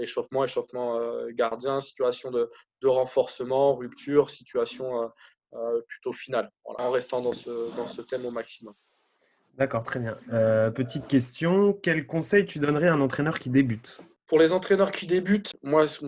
échauffement, 0.00 0.44
échauffement 0.44 1.00
gardien, 1.30 1.80
situation 1.80 2.30
de, 2.30 2.50
de, 2.82 2.88
renforcement, 2.88 3.74
rupture, 3.74 4.30
situation 4.30 5.10
euh, 5.54 5.80
plutôt 5.88 6.12
final, 6.12 6.50
en 6.64 6.90
restant 6.90 7.20
dans 7.20 7.32
ce, 7.32 7.74
dans 7.76 7.86
ce 7.86 8.02
thème 8.02 8.26
au 8.26 8.30
maximum. 8.30 8.74
D'accord, 9.54 9.82
très 9.84 10.00
bien. 10.00 10.18
Euh, 10.32 10.70
petite 10.70 11.06
question, 11.06 11.72
quel 11.72 12.06
conseil 12.06 12.44
tu 12.44 12.58
donnerais 12.58 12.88
à 12.88 12.94
un 12.94 13.00
entraîneur 13.00 13.38
qui 13.38 13.48
débute? 13.48 14.00
Pour 14.26 14.38
les 14.38 14.52
entraîneurs 14.52 14.90
qui 14.90 15.06
débutent, 15.06 15.54
moi, 15.62 15.86
ce 15.86 16.04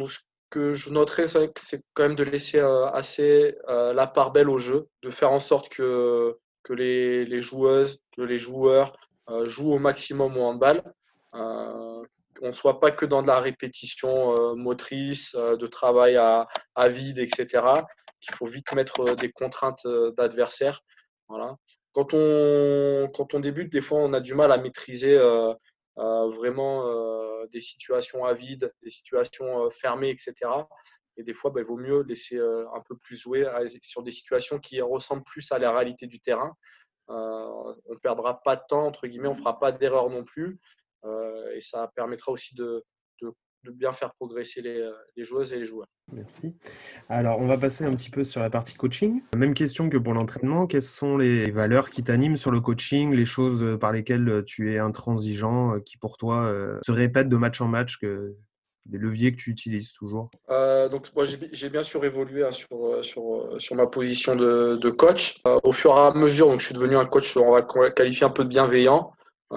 que 0.51 0.75
je 0.75 0.91
noterais, 0.91 1.27
c'est 1.57 1.83
quand 1.95 2.03
même 2.03 2.17
de 2.17 2.25
laisser 2.25 2.59
euh, 2.59 2.91
assez 2.91 3.57
la 3.69 4.07
part 4.07 4.33
belle 4.33 4.51
au 4.51 4.59
jeu, 4.59 4.89
de 5.03 5.09
faire 5.09 5.31
en 5.31 5.41
sorte 5.41 5.69
que, 5.69 6.37
que 6.65 6.73
les, 6.73 7.25
les 7.25 7.41
joueuses, 7.41 8.01
que 8.17 8.23
les 8.23 8.39
joueurs 8.39 8.99
jouent 9.45 9.73
au 9.73 9.79
maximum 9.79 10.37
au 10.37 10.43
handball. 10.43 10.83
on 11.33 12.05
ne 12.43 12.53
soit 12.53 12.81
pas 12.81 12.91
que 12.91 13.07
dans 13.07 13.23
de 13.23 13.27
la 13.27 13.41
répétition 13.41 14.55
motrice, 14.57 15.35
de 15.35 15.67
travail 15.67 16.17
à, 16.17 16.47
à 16.75 16.89
vide, 16.89 17.19
etc 17.19 17.83
qu'il 18.21 18.35
faut 18.35 18.47
vite 18.47 18.73
mettre 18.73 19.01
euh, 19.01 19.15
des 19.15 19.31
contraintes 19.31 19.85
euh, 19.87 20.13
d'adversaire. 20.13 20.81
Voilà. 21.29 21.57
Quand, 21.93 22.15
on, 22.15 23.09
quand 23.15 23.35
on 23.35 23.41
débute, 23.41 23.73
des 23.73 23.81
fois, 23.81 23.99
on 24.01 24.13
a 24.13 24.21
du 24.21 24.35
mal 24.35 24.53
à 24.53 24.59
maîtriser 24.59 25.17
euh, 25.17 25.53
vraiment 25.97 26.87
des 27.53 27.61
situations 27.61 28.25
à 28.25 28.35
vide, 28.35 28.73
des 28.83 28.91
situations 28.91 29.69
fermées, 29.71 30.11
etc. 30.11 30.35
Et 31.17 31.25
des 31.25 31.35
fois, 31.35 31.51
bah, 31.51 31.61
il 31.61 31.67
vaut 31.67 31.77
mieux 31.77 32.03
laisser 32.03 32.39
un 32.39 32.81
peu 32.87 32.97
plus 32.97 33.17
jouer 33.17 33.47
sur 33.81 34.03
des 34.03 34.13
situations 34.13 34.61
qui 34.61 34.81
ressemblent 34.81 35.25
plus 35.25 35.51
à 35.51 35.59
la 35.59 35.73
réalité 35.73 36.07
du 36.07 36.21
terrain. 36.21 36.55
On 37.09 37.75
ne 37.91 37.99
perdra 38.03 38.43
pas 38.43 38.57
de 38.57 38.63
temps, 38.69 38.87
entre 38.87 39.07
guillemets, 39.07 39.29
on 39.29 39.35
ne 39.35 39.39
fera 39.39 39.59
pas 39.59 39.73
d'erreur 39.73 40.11
non 40.11 40.25
plus. 40.25 40.59
et 41.55 41.61
ça 41.61 41.91
permettra 41.95 42.33
aussi 42.33 42.55
de, 42.55 42.85
de 43.23 43.35
de 43.65 43.71
bien 43.73 43.93
faire 43.93 44.15
progresser 44.15 44.63
les, 44.63 44.89
les, 45.17 45.25
joueuses 45.25 45.53
et 45.53 45.59
les 45.59 45.65
joueurs. 45.65 45.87
Merci. 46.13 46.55
Alors, 47.09 47.41
on 47.41 47.47
va 47.47 47.59
passer 47.59 47.85
un 47.85 47.95
petit 47.95 48.11
peu 48.11 48.25
sur 48.25 48.41
la 48.41 48.51
partie 48.51 48.75
coaching. 48.75 49.21
Même 49.37 49.55
question 49.55 49.91
que 49.91 49.99
pour 49.99 50.15
l'entraînement. 50.15 50.67
Quelles 50.67 50.83
sont 50.83 51.17
les 51.17 51.51
valeurs 51.51 51.91
qui 51.91 52.03
t'animent 52.03 52.37
sur 52.37 52.51
le 52.51 52.61
coaching, 52.61 53.15
les 53.15 53.25
choses 53.25 53.79
par 53.81 53.93
lesquelles 53.93 54.45
tu 54.47 54.73
es 54.73 54.79
intransigeant, 54.79 55.81
qui 55.81 55.99
pour 55.99 56.17
toi 56.17 56.53
se 56.83 56.93
répètent 56.93 57.29
de 57.29 57.37
match 57.37 57.61
en 57.61 57.69
match, 57.69 57.99
que, 57.99 58.37
les 58.91 58.99
leviers 58.99 59.33
que 59.33 59.37
tu 59.37 59.51
utilises 59.51 59.93
toujours 59.93 60.31
euh, 60.51 60.89
Donc, 60.89 61.15
moi, 61.15 61.25
j'ai 61.25 61.69
bien 61.69 61.83
sûr 61.83 62.05
évolué 62.05 62.45
hein, 62.45 62.51
sur, 62.51 62.87
euh, 62.87 63.03
sur, 63.03 63.35
euh, 63.35 63.59
sur, 63.59 63.77
ma 63.77 63.87
position 63.87 64.35
de, 64.35 64.91
coach. 64.91 65.41
au 65.45 65.73
fur 65.73 65.93
et 65.93 66.01
à 66.01 66.13
mesure, 66.13 66.49
donc, 66.49 66.61
je 66.61 66.67
suis 66.67 66.75
devenu 66.75 66.97
un 66.97 67.07
coach, 67.07 67.37
on 67.37 67.53
va 67.53 67.63
qualifier 67.91 68.27
un 68.27 68.31
peu 68.31 68.45
de 68.45 68.49
bienveillant, 68.49 69.13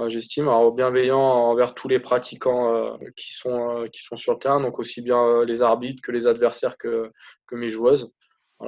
j'estime. 0.08 0.50
Bienveillant 0.76 1.20
envers 1.20 1.74
tous 1.74 1.88
les 1.88 2.00
pratiquants 2.00 2.98
qui, 3.16 3.34
sont, 3.34 3.86
qui 3.92 4.02
sont 4.02 4.16
sur 4.16 4.34
le 4.34 4.40
terrain, 4.40 4.62
donc 4.62 4.80
aussi 4.80 5.02
bien 5.02 5.44
les 5.46 5.62
arbitres 5.62 6.02
que 6.02 6.12
les 6.12 6.28
adversaires 6.28 6.78
que, 6.78 7.12
que 7.48 7.56
mes 7.56 7.70
joueuses. 7.70 8.12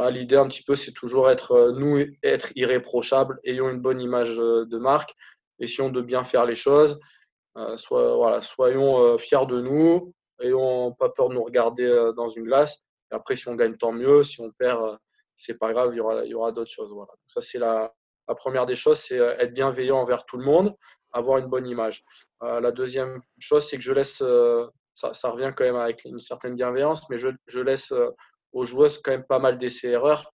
L'idée, 0.10 0.38
un 0.38 0.48
petit 0.48 0.64
peu, 0.64 0.74
c'est 0.74 0.92
toujours 0.92 1.30
être, 1.30 1.72
nous, 1.78 2.04
être 2.24 2.52
irréprochables, 2.56 3.40
ayons 3.44 3.70
une 3.70 3.80
bonne 3.80 4.02
image 4.02 4.38
de 4.38 4.78
marque, 4.78 5.14
essayons 5.60 5.90
de 5.90 6.02
bien 6.02 6.24
faire 6.24 6.46
les 6.46 6.56
choses. 6.56 7.00
Soit, 7.76 8.16
voilà, 8.16 8.42
soyons 8.42 9.18
fiers 9.18 9.46
de 9.48 9.62
nous, 9.62 10.14
n'ayons 10.42 10.94
pas 10.94 11.10
peur 11.10 11.30
de 11.30 11.36
nous 11.36 11.44
regarder 11.44 11.86
euh, 11.86 12.12
dans 12.14 12.28
une 12.28 12.46
glace. 12.46 12.84
après, 13.12 13.36
si 13.36 13.48
on 13.48 13.56
gagne, 13.56 13.76
tant 13.76 13.92
mieux. 13.92 14.24
Si 14.24 14.42
on 14.42 14.52
perd, 14.52 14.82
euh, 14.82 14.98
c'est 15.36 15.58
pas 15.58 15.72
grave, 15.72 15.92
il 15.94 15.98
y 15.98 16.00
aura, 16.00 16.26
y 16.26 16.34
aura 16.34 16.52
d'autres 16.52 16.72
choses. 16.72 16.92
Voilà. 16.92 17.12
ça, 17.28 17.42
c'est 17.42 17.60
la, 17.60 17.94
première 18.28 18.66
des 18.66 18.76
choses, 18.76 19.00
c'est 19.00 19.20
euh, 19.20 19.38
être 19.38 19.54
bienveillant 19.54 20.00
envers 20.00 20.26
tout 20.26 20.38
le 20.38 20.46
monde, 20.46 20.76
avoir 21.12 21.38
une 21.38 21.48
bonne 21.48 21.68
image. 21.68 22.04
la 22.42 22.72
deuxième 22.72 23.22
chose, 23.40 23.68
c'est 23.68 23.78
que 23.78 23.84
je 23.84 23.94
laisse, 23.94 24.24
ça, 24.96 25.30
revient 25.30 25.52
quand 25.56 25.64
même 25.64 25.76
avec 25.76 26.06
une 26.06 26.20
certaine 26.20 26.56
bienveillance, 26.56 27.08
mais 27.10 27.18
je, 27.18 27.30
je 27.46 27.60
laisse 27.60 27.94
aux 28.52 28.66
joueuses 28.66 29.00
quand 29.00 29.12
même 29.12 29.26
pas 29.26 29.38
mal 29.38 29.60
d'essais-erreurs. 29.60 30.34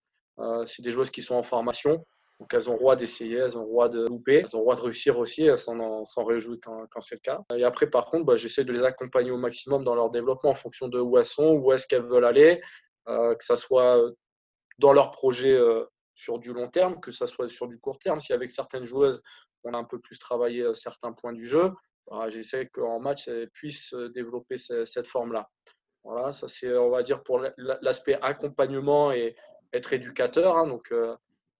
c'est 0.64 0.80
des 0.80 0.90
joueuses 0.90 1.10
qui 1.10 1.20
sont 1.20 1.34
en 1.34 1.42
formation. 1.42 2.06
Donc 2.40 2.54
elles 2.54 2.70
ont 2.70 2.76
droit 2.76 2.96
d'essayer, 2.96 3.36
elles 3.36 3.58
ont 3.58 3.64
le 3.64 3.68
droit 3.68 3.88
de 3.90 4.06
louper, 4.06 4.38
elles 4.38 4.56
ont 4.56 4.60
le 4.60 4.64
droit 4.64 4.74
de 4.74 4.80
réussir 4.80 5.18
aussi, 5.18 5.44
elles 5.44 5.58
s'en 5.58 6.24
réjouissent 6.24 6.60
quand, 6.62 7.00
c'est 7.00 7.16
le 7.16 7.20
cas. 7.20 7.42
Et 7.54 7.64
après, 7.64 7.88
par 7.88 8.06
contre, 8.06 8.24
bah, 8.24 8.36
j'essaie 8.36 8.64
de 8.64 8.72
les 8.72 8.82
accompagner 8.82 9.30
au 9.30 9.36
maximum 9.36 9.84
dans 9.84 9.94
leur 9.94 10.10
développement 10.10 10.50
en 10.50 10.54
fonction 10.54 10.88
de 10.88 10.98
où 10.98 11.18
elles 11.18 11.26
sont, 11.26 11.52
où 11.52 11.70
est-ce 11.72 11.86
qu'elles 11.86 12.06
veulent 12.06 12.24
aller, 12.24 12.62
euh, 13.08 13.34
que 13.34 13.44
ce 13.44 13.56
soit 13.56 14.00
dans 14.78 14.94
leur 14.94 15.10
projet 15.10 15.52
euh, 15.52 15.84
sur 16.14 16.38
du 16.38 16.54
long 16.54 16.68
terme, 16.68 16.98
que 17.00 17.10
ce 17.10 17.26
soit 17.26 17.46
sur 17.48 17.68
du 17.68 17.78
court 17.78 17.98
terme. 17.98 18.20
Si 18.20 18.32
avec 18.32 18.50
certaines 18.50 18.84
joueuses, 18.84 19.22
on 19.64 19.74
a 19.74 19.76
un 19.76 19.84
peu 19.84 20.00
plus 20.00 20.18
travaillé 20.18 20.62
euh, 20.62 20.72
certains 20.72 21.12
points 21.12 21.34
du 21.34 21.46
jeu, 21.46 21.70
bah, 22.10 22.30
j'essaie 22.30 22.68
qu'en 22.68 23.00
match, 23.00 23.28
elles 23.28 23.50
puissent 23.50 23.92
développer 24.14 24.56
cette 24.56 25.06
forme-là. 25.06 25.46
Voilà, 26.04 26.32
ça 26.32 26.48
c'est, 26.48 26.74
on 26.74 26.88
va 26.88 27.02
dire, 27.02 27.22
pour 27.22 27.42
l'aspect 27.82 28.18
accompagnement 28.22 29.12
et 29.12 29.36
être 29.74 29.92
éducateur. 29.92 30.56
Hein, 30.56 30.66
donc, 30.66 30.90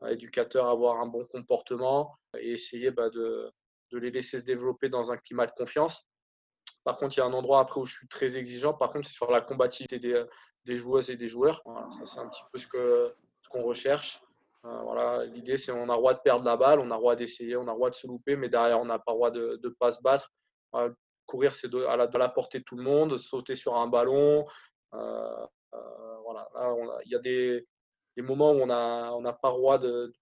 éducateur 0.08 0.68
avoir 0.68 1.00
un 1.00 1.06
bon 1.06 1.26
comportement 1.26 2.14
et 2.38 2.52
essayer 2.52 2.90
bah, 2.90 3.10
de, 3.10 3.52
les 3.92 4.10
laisser 4.10 4.38
se 4.38 4.44
développer 4.44 4.88
dans 4.88 5.12
un 5.12 5.16
climat 5.16 5.46
de 5.46 5.52
confiance. 5.52 6.08
Par 6.84 6.96
contre, 6.96 7.16
il 7.16 7.20
y 7.20 7.22
a 7.22 7.26
un 7.26 7.32
endroit 7.32 7.60
après 7.60 7.80
où 7.80 7.86
je 7.86 7.94
suis 7.94 8.08
très 8.08 8.36
exigeant. 8.36 8.72
Par 8.72 8.90
contre, 8.92 9.06
c'est 9.06 9.12
sur 9.12 9.30
la 9.30 9.40
combativité 9.40 9.98
des, 9.98 10.76
joueuses 10.76 11.10
et 11.10 11.16
des 11.16 11.28
joueurs. 11.28 11.62
c'est 12.04 12.20
un 12.20 12.28
petit 12.28 12.42
peu 12.52 12.58
ce 12.58 13.48
qu'on 13.48 13.62
recherche. 13.62 14.22
Euh, 14.66 14.82
voilà, 14.82 15.24
L'idée, 15.26 15.56
c'est 15.56 15.72
on 15.72 15.84
a 15.84 15.96
droit 15.96 16.14
de 16.14 16.20
perdre 16.20 16.44
la 16.44 16.56
balle, 16.56 16.80
on 16.80 16.90
a 16.90 16.96
droit 16.96 17.16
d'essayer, 17.16 17.56
on 17.56 17.62
a 17.62 17.72
droit 17.72 17.90
de 17.90 17.94
se 17.94 18.06
louper, 18.06 18.36
mais 18.36 18.48
derrière, 18.48 18.78
on 18.80 18.84
n'a 18.84 18.98
pas 18.98 19.12
droit 19.12 19.30
de 19.30 19.58
ne 19.62 19.68
pas 19.70 19.90
se 19.90 20.02
battre. 20.02 20.30
Euh, 20.74 20.90
courir, 21.26 21.54
c'est 21.54 21.72
à 21.74 21.96
la, 21.96 22.28
portée 22.28 22.58
de 22.58 22.64
tout 22.64 22.76
le 22.76 22.82
monde, 22.82 23.16
sauter 23.16 23.54
sur 23.54 23.76
un 23.76 23.86
ballon. 23.86 24.44
Euh, 24.94 25.46
voilà, 26.24 26.48
il 27.04 27.12
y 27.12 27.14
a 27.14 27.18
des, 27.18 27.66
les 28.20 28.26
moments 28.26 28.52
où 28.52 28.60
on 28.60 28.66
n'a 28.66 29.12
on 29.14 29.22
pas 29.22 29.50
le 29.50 29.56
droit 29.56 29.78
de, 29.78 30.12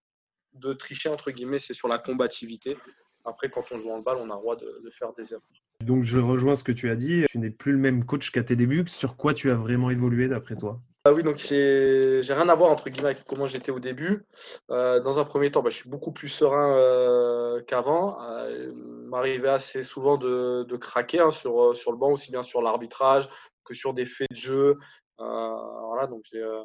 de 0.55 0.73
tricher, 0.73 1.09
entre 1.09 1.31
guillemets, 1.31 1.59
c'est 1.59 1.75
sur 1.75 1.89
la 1.89 1.99
combativité. 1.99 2.77
Après, 3.25 3.51
quand 3.51 3.65
on 3.73 3.79
joue 3.79 3.91
en 3.91 4.01
balle, 4.01 4.19
on 4.19 4.31
a 4.31 4.35
le 4.35 4.41
droit 4.41 4.57
de, 4.57 4.81
de, 4.85 4.91
faire 4.91 5.13
des 5.13 5.33
erreurs. 5.33 5.43
Donc, 5.85 6.03
je 6.03 6.19
rejoins 6.19 6.55
ce 6.55 6.65
que 6.65 6.73
tu 6.73 6.91
as 6.91 6.97
dit. 6.97 7.25
Tu 7.29 7.39
n'es 7.39 7.51
plus 7.51 7.73
le 7.73 7.79
même 7.79 8.05
coach 8.05 8.31
qu'à 8.31 8.43
tes 8.43 8.57
débuts. 8.57 8.85
Sur 8.87 9.17
quoi 9.17 9.35
tu 9.35 9.51
as 9.51 9.55
vraiment 9.55 9.91
évolué 9.91 10.29
d'après 10.29 10.57
toi? 10.57 10.81
Ah 11.05 11.13
oui, 11.13 11.23
donc 11.23 11.37
j'ai 11.39 12.21
rien 12.23 12.49
à 12.49 12.55
voir 12.55 12.71
entre 12.71 12.91
guillemets 12.91 13.11
avec 13.11 13.25
comment 13.25 13.47
j'étais 13.47 13.71
au 13.71 13.81
début. 13.81 14.27
Euh, 14.71 15.01
dans 15.01 15.19
un 15.19 15.25
premier 15.25 15.51
temps, 15.51 15.63
bah, 15.63 15.71
je 15.71 15.77
suis 15.77 15.89
beaucoup 15.89 16.13
plus 16.13 16.29
serein 16.29 16.77
euh, 16.77 17.63
qu'avant. 17.63 18.19
Euh, 18.23 18.71
il 18.75 19.09
m'arrivait 19.09 19.49
assez 19.49 19.83
souvent 19.83 20.19
de, 20.19 20.65
de 20.65 20.77
craquer 20.77 21.21
hein, 21.21 21.31
sur, 21.31 21.75
sur 21.75 21.93
le 21.93 21.99
banc, 21.99 22.13
aussi 22.13 22.31
bien 22.31 22.43
sur 22.43 22.61
l'arbitrage 22.61 23.29
que 23.65 23.75
sur 23.75 23.95
des 23.95 24.07
faits 24.07 24.31
de 24.31 24.37
jeu, 24.37 24.69
euh, 24.71 24.75
voilà, 25.19 26.07
donc 26.07 26.23
j'ai 26.31 26.43
euh, 26.43 26.63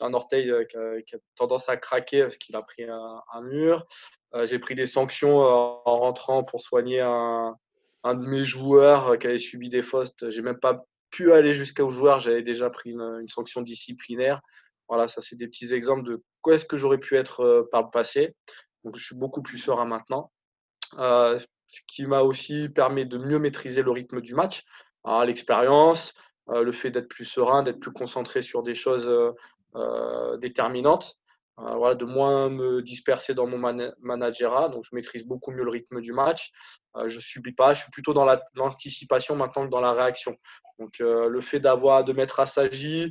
un 0.00 0.14
orteil 0.14 0.50
euh, 0.50 0.64
qui 0.64 1.14
a, 1.14 1.18
tendance 1.36 1.68
à 1.68 1.76
craquer 1.76 2.22
parce 2.22 2.36
qu'il 2.36 2.54
a 2.56 2.62
pris 2.62 2.84
un, 2.84 3.40
mur. 3.42 3.86
j'ai 4.44 4.58
pris 4.58 4.74
des 4.74 4.86
sanctions 4.86 5.40
en 5.40 5.98
rentrant 5.98 6.44
pour 6.44 6.60
soigner 6.60 7.00
un, 7.00 7.56
de 8.04 8.26
mes 8.26 8.44
joueurs 8.44 9.18
qui 9.18 9.26
avait 9.26 9.38
subi 9.38 9.68
des 9.68 9.82
fautes. 9.82 10.30
J'ai 10.30 10.42
même 10.42 10.60
pas 10.60 10.84
pu 11.10 11.32
aller 11.32 11.52
jusqu'au 11.52 11.88
joueur, 11.88 12.18
j'avais 12.20 12.42
déjà 12.42 12.70
pris 12.70 12.90
une, 12.90 13.26
sanction 13.28 13.62
disciplinaire. 13.62 14.40
Voilà, 14.88 15.06
ça 15.06 15.20
c'est 15.20 15.36
des 15.36 15.48
petits 15.48 15.74
exemples 15.74 16.04
de 16.04 16.22
quoi 16.40 16.54
est-ce 16.54 16.64
que 16.64 16.76
j'aurais 16.76 16.98
pu 16.98 17.16
être 17.16 17.68
par 17.70 17.82
le 17.82 17.88
passé. 17.92 18.34
Donc 18.84 18.96
je 18.96 19.04
suis 19.04 19.16
beaucoup 19.16 19.42
plus 19.42 19.58
serein 19.58 19.86
maintenant. 19.86 20.30
ce 20.92 21.80
qui 21.86 22.06
m'a 22.06 22.20
aussi 22.20 22.68
permis 22.68 23.06
de 23.06 23.18
mieux 23.18 23.38
maîtriser 23.38 23.82
le 23.82 23.90
rythme 23.90 24.20
du 24.20 24.34
match. 24.34 24.64
L'expérience, 25.24 26.14
euh, 26.16 26.27
le 26.48 26.72
fait 26.72 26.90
d'être 26.90 27.08
plus 27.08 27.24
serein, 27.24 27.62
d'être 27.62 27.80
plus 27.80 27.92
concentré 27.92 28.42
sur 28.42 28.62
des 28.62 28.74
choses 28.74 29.08
euh, 29.08 29.32
euh, 29.76 30.36
déterminantes. 30.38 31.14
Voilà, 31.60 31.96
de 31.96 32.04
moins 32.04 32.50
me 32.50 32.82
disperser 32.82 33.34
dans 33.34 33.48
mon 33.48 33.58
man 33.58 33.92
managerat. 33.98 34.68
Donc, 34.68 34.84
je 34.88 34.94
maîtrise 34.94 35.26
beaucoup 35.26 35.50
mieux 35.50 35.64
le 35.64 35.70
rythme 35.70 36.00
du 36.00 36.12
match. 36.12 36.52
je 37.06 37.16
ne 37.16 37.20
subis 37.20 37.52
pas. 37.52 37.72
Je 37.72 37.82
suis 37.82 37.90
plutôt 37.90 38.12
dans 38.12 38.24
l'anticipation 38.54 39.34
maintenant 39.34 39.64
que 39.64 39.70
dans 39.70 39.80
la 39.80 39.92
réaction. 39.92 40.36
Donc, 40.78 41.00
le 41.00 41.40
fait 41.40 41.58
d'avoir, 41.58 42.04
de 42.04 42.12
mettre 42.12 42.38
à 42.38 42.46
s'agir, 42.46 43.08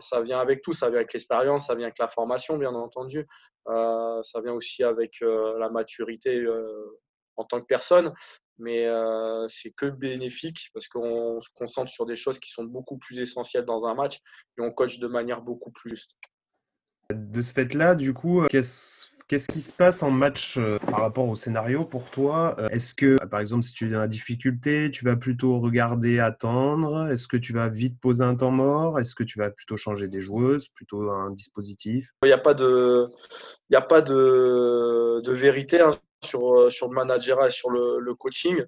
ça 0.00 0.20
vient 0.20 0.40
avec 0.40 0.62
tout. 0.62 0.72
Ça 0.72 0.88
vient 0.88 0.98
avec 0.98 1.12
l'expérience, 1.12 1.68
ça 1.68 1.76
vient 1.76 1.86
avec 1.86 2.00
la 2.00 2.08
formation, 2.08 2.58
bien 2.58 2.74
entendu. 2.74 3.24
ça 3.66 4.40
vient 4.42 4.54
aussi 4.54 4.82
avec 4.82 5.20
la 5.20 5.68
maturité 5.70 6.44
en 7.40 7.44
tant 7.44 7.60
que 7.60 7.66
personne 7.66 8.12
mais 8.60 8.86
c'est 9.48 9.70
que 9.70 9.86
bénéfique 9.86 10.68
parce 10.74 10.86
qu'on 10.86 11.40
se 11.40 11.48
concentre 11.54 11.90
sur 11.90 12.04
des 12.06 12.14
choses 12.16 12.38
qui 12.38 12.50
sont 12.50 12.64
beaucoup 12.64 12.98
plus 12.98 13.18
essentielles 13.18 13.64
dans 13.64 13.86
un 13.86 13.94
match 13.94 14.18
et 14.58 14.60
on 14.60 14.70
coach 14.70 14.98
de 14.98 15.06
manière 15.06 15.40
beaucoup 15.40 15.70
plus 15.70 15.88
juste. 15.88 16.12
De 17.10 17.40
ce 17.40 17.54
fait-là, 17.54 17.94
du 17.94 18.12
coup, 18.12 18.44
qu'est-ce 18.50 19.08
Qu'est-ce 19.30 19.52
qui 19.52 19.60
se 19.60 19.70
passe 19.70 20.02
en 20.02 20.10
match 20.10 20.58
par 20.90 21.02
rapport 21.02 21.28
au 21.28 21.36
scénario 21.36 21.84
pour 21.84 22.10
toi 22.10 22.56
Est-ce 22.72 22.94
que, 22.94 23.16
par 23.26 23.38
exemple, 23.38 23.62
si 23.62 23.72
tu 23.72 23.86
es 23.86 23.90
dans 23.90 24.00
la 24.00 24.08
difficulté, 24.08 24.90
tu 24.90 25.04
vas 25.04 25.14
plutôt 25.14 25.60
regarder, 25.60 26.18
attendre? 26.18 27.06
Est-ce 27.12 27.28
que 27.28 27.36
tu 27.36 27.52
vas 27.52 27.68
vite 27.68 28.00
poser 28.00 28.24
un 28.24 28.34
temps 28.34 28.50
mort? 28.50 28.98
Est-ce 28.98 29.14
que 29.14 29.22
tu 29.22 29.38
vas 29.38 29.52
plutôt 29.52 29.76
changer 29.76 30.08
des 30.08 30.20
joueuses, 30.20 30.66
plutôt 30.70 31.08
un 31.12 31.30
dispositif? 31.30 32.08
Il 32.24 32.26
n'y 32.26 32.32
a 32.32 32.38
pas 32.38 32.54
de, 32.54 33.06
il 33.68 33.76
a 33.76 33.80
pas 33.80 34.02
de, 34.02 35.20
de 35.20 35.32
vérité. 35.32 35.80
Hein 35.80 35.92
sur, 36.22 36.54
euh, 36.54 36.70
sur 36.70 36.88
le 36.88 36.94
manager 36.94 37.44
et 37.44 37.50
sur 37.50 37.70
le, 37.70 38.14
coaching. 38.14 38.64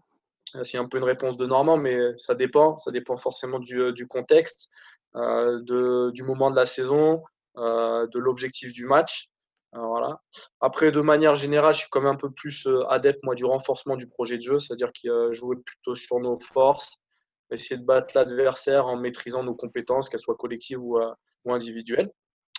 Euh, 0.54 0.62
c'est 0.62 0.78
un 0.78 0.87
peu 0.87 0.99
une 0.99 1.04
réponse 1.04 1.37
de 1.37 1.47
Normand, 1.47 1.76
mais 1.76 1.99
ça 2.16 2.35
dépend. 2.35 2.76
Ça 2.78 2.90
dépend 2.90 3.16
forcément 3.16 3.59
du, 3.59 3.80
euh, 3.80 3.92
du 3.92 4.06
contexte, 4.06 4.68
de, 5.14 6.11
du 6.11 6.23
moment 6.23 6.50
de 6.50 6.56
la 6.56 6.64
saison, 6.64 7.23
de 7.56 8.18
l'objectif 8.18 8.73
du 8.73 8.87
match. 8.87 9.28
voilà. 9.75 10.23
Après, 10.61 10.90
de 10.90 11.02
manière 11.02 11.37
générale, 11.37 11.75
je 11.75 11.80
suis 11.80 11.90
quand 11.90 12.00
même 12.00 12.14
un 12.14 12.16
peu 12.16 12.30
plus 12.30 12.66
adepte 12.88 13.23
moi, 13.23 13.35
du 13.35 13.44
renforcement 13.44 13.97
du 13.97 14.09
projet 14.09 14.38
de 14.38 14.42
jeu, 14.42 14.59
c'est-à-dire 14.59 14.90
qu'il 14.92 15.12
jouer 15.32 15.56
plutôt 15.56 15.94
sur 15.94 16.18
nos 16.18 16.38
forces, 16.38 16.94
essayer 17.50 17.76
de 17.76 17.85
battre 17.85 18.16
l'adversaire 18.16 18.87
en 18.87 18.97
maîtrisant 18.97 19.42
nos 19.42 19.54
compétences, 19.54 20.09
qu'elles 20.09 20.21
soient 20.21 20.35
collectives 20.35 20.80
ou, 20.80 20.99
ou, 21.44 21.52
individuelles. 21.52 22.11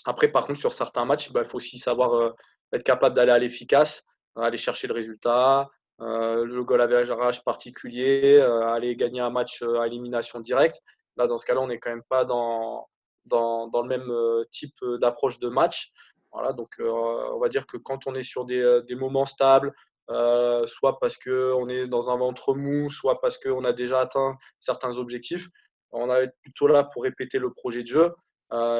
Après, 0.05 0.27
par 0.27 0.45
contre, 0.45 0.59
sur 0.59 0.73
certains 0.73 1.05
matchs, 1.05 1.31
bah, 1.31 1.41
il 1.43 1.47
faut 1.47 1.57
aussi 1.57 1.79
savoir 1.79 2.35
être 2.71 2.83
capable 2.83 3.15
d'aller 3.15 3.31
à 3.31 3.39
l'efficace 3.39 4.05
aller 4.35 4.57
chercher 4.57 4.87
le 4.87 4.93
résultat, 4.93 5.69
euh, 6.01 6.45
le 6.45 6.63
goal 6.63 6.81
average 6.81 7.43
particulier, 7.43 8.37
euh, 8.37 8.67
aller 8.67 8.95
gagner 8.95 9.21
un 9.21 9.29
match 9.29 9.61
euh, 9.61 9.79
à 9.79 9.87
élimination 9.87 10.39
directe. 10.39 10.81
Là, 11.17 11.27
dans 11.27 11.37
ce 11.37 11.45
cas-là, 11.45 11.61
on 11.61 11.67
n'est 11.67 11.79
quand 11.79 11.91
même 11.91 12.03
pas 12.09 12.25
dans, 12.25 12.87
dans, 13.25 13.67
dans 13.67 13.81
le 13.83 13.87
même 13.87 14.11
type 14.49 14.75
d'approche 14.99 15.39
de 15.39 15.47
match. 15.47 15.91
Voilà, 16.31 16.51
donc 16.51 16.75
on 16.79 17.37
va 17.39 17.47
dire 17.47 17.67
que 17.67 17.77
quand 17.77 18.07
on 18.07 18.15
est 18.15 18.23
sur 18.23 18.45
des, 18.45 18.81
des 18.87 18.95
moments 18.95 19.25
stables, 19.25 19.71
soit 20.07 20.97
parce 20.99 21.15
qu'on 21.17 21.69
est 21.69 21.87
dans 21.87 22.09
un 22.09 22.17
ventre 22.17 22.55
mou, 22.55 22.89
soit 22.89 23.21
parce 23.21 23.37
qu'on 23.37 23.63
a 23.63 23.73
déjà 23.73 24.01
atteint 24.01 24.35
certains 24.59 24.97
objectifs, 24.97 25.47
on 25.91 26.07
va 26.07 26.23
être 26.23 26.33
plutôt 26.41 26.65
là 26.65 26.83
pour 26.91 27.03
répéter 27.03 27.37
le 27.37 27.51
projet 27.51 27.83
de 27.83 27.87
jeu 27.87 28.15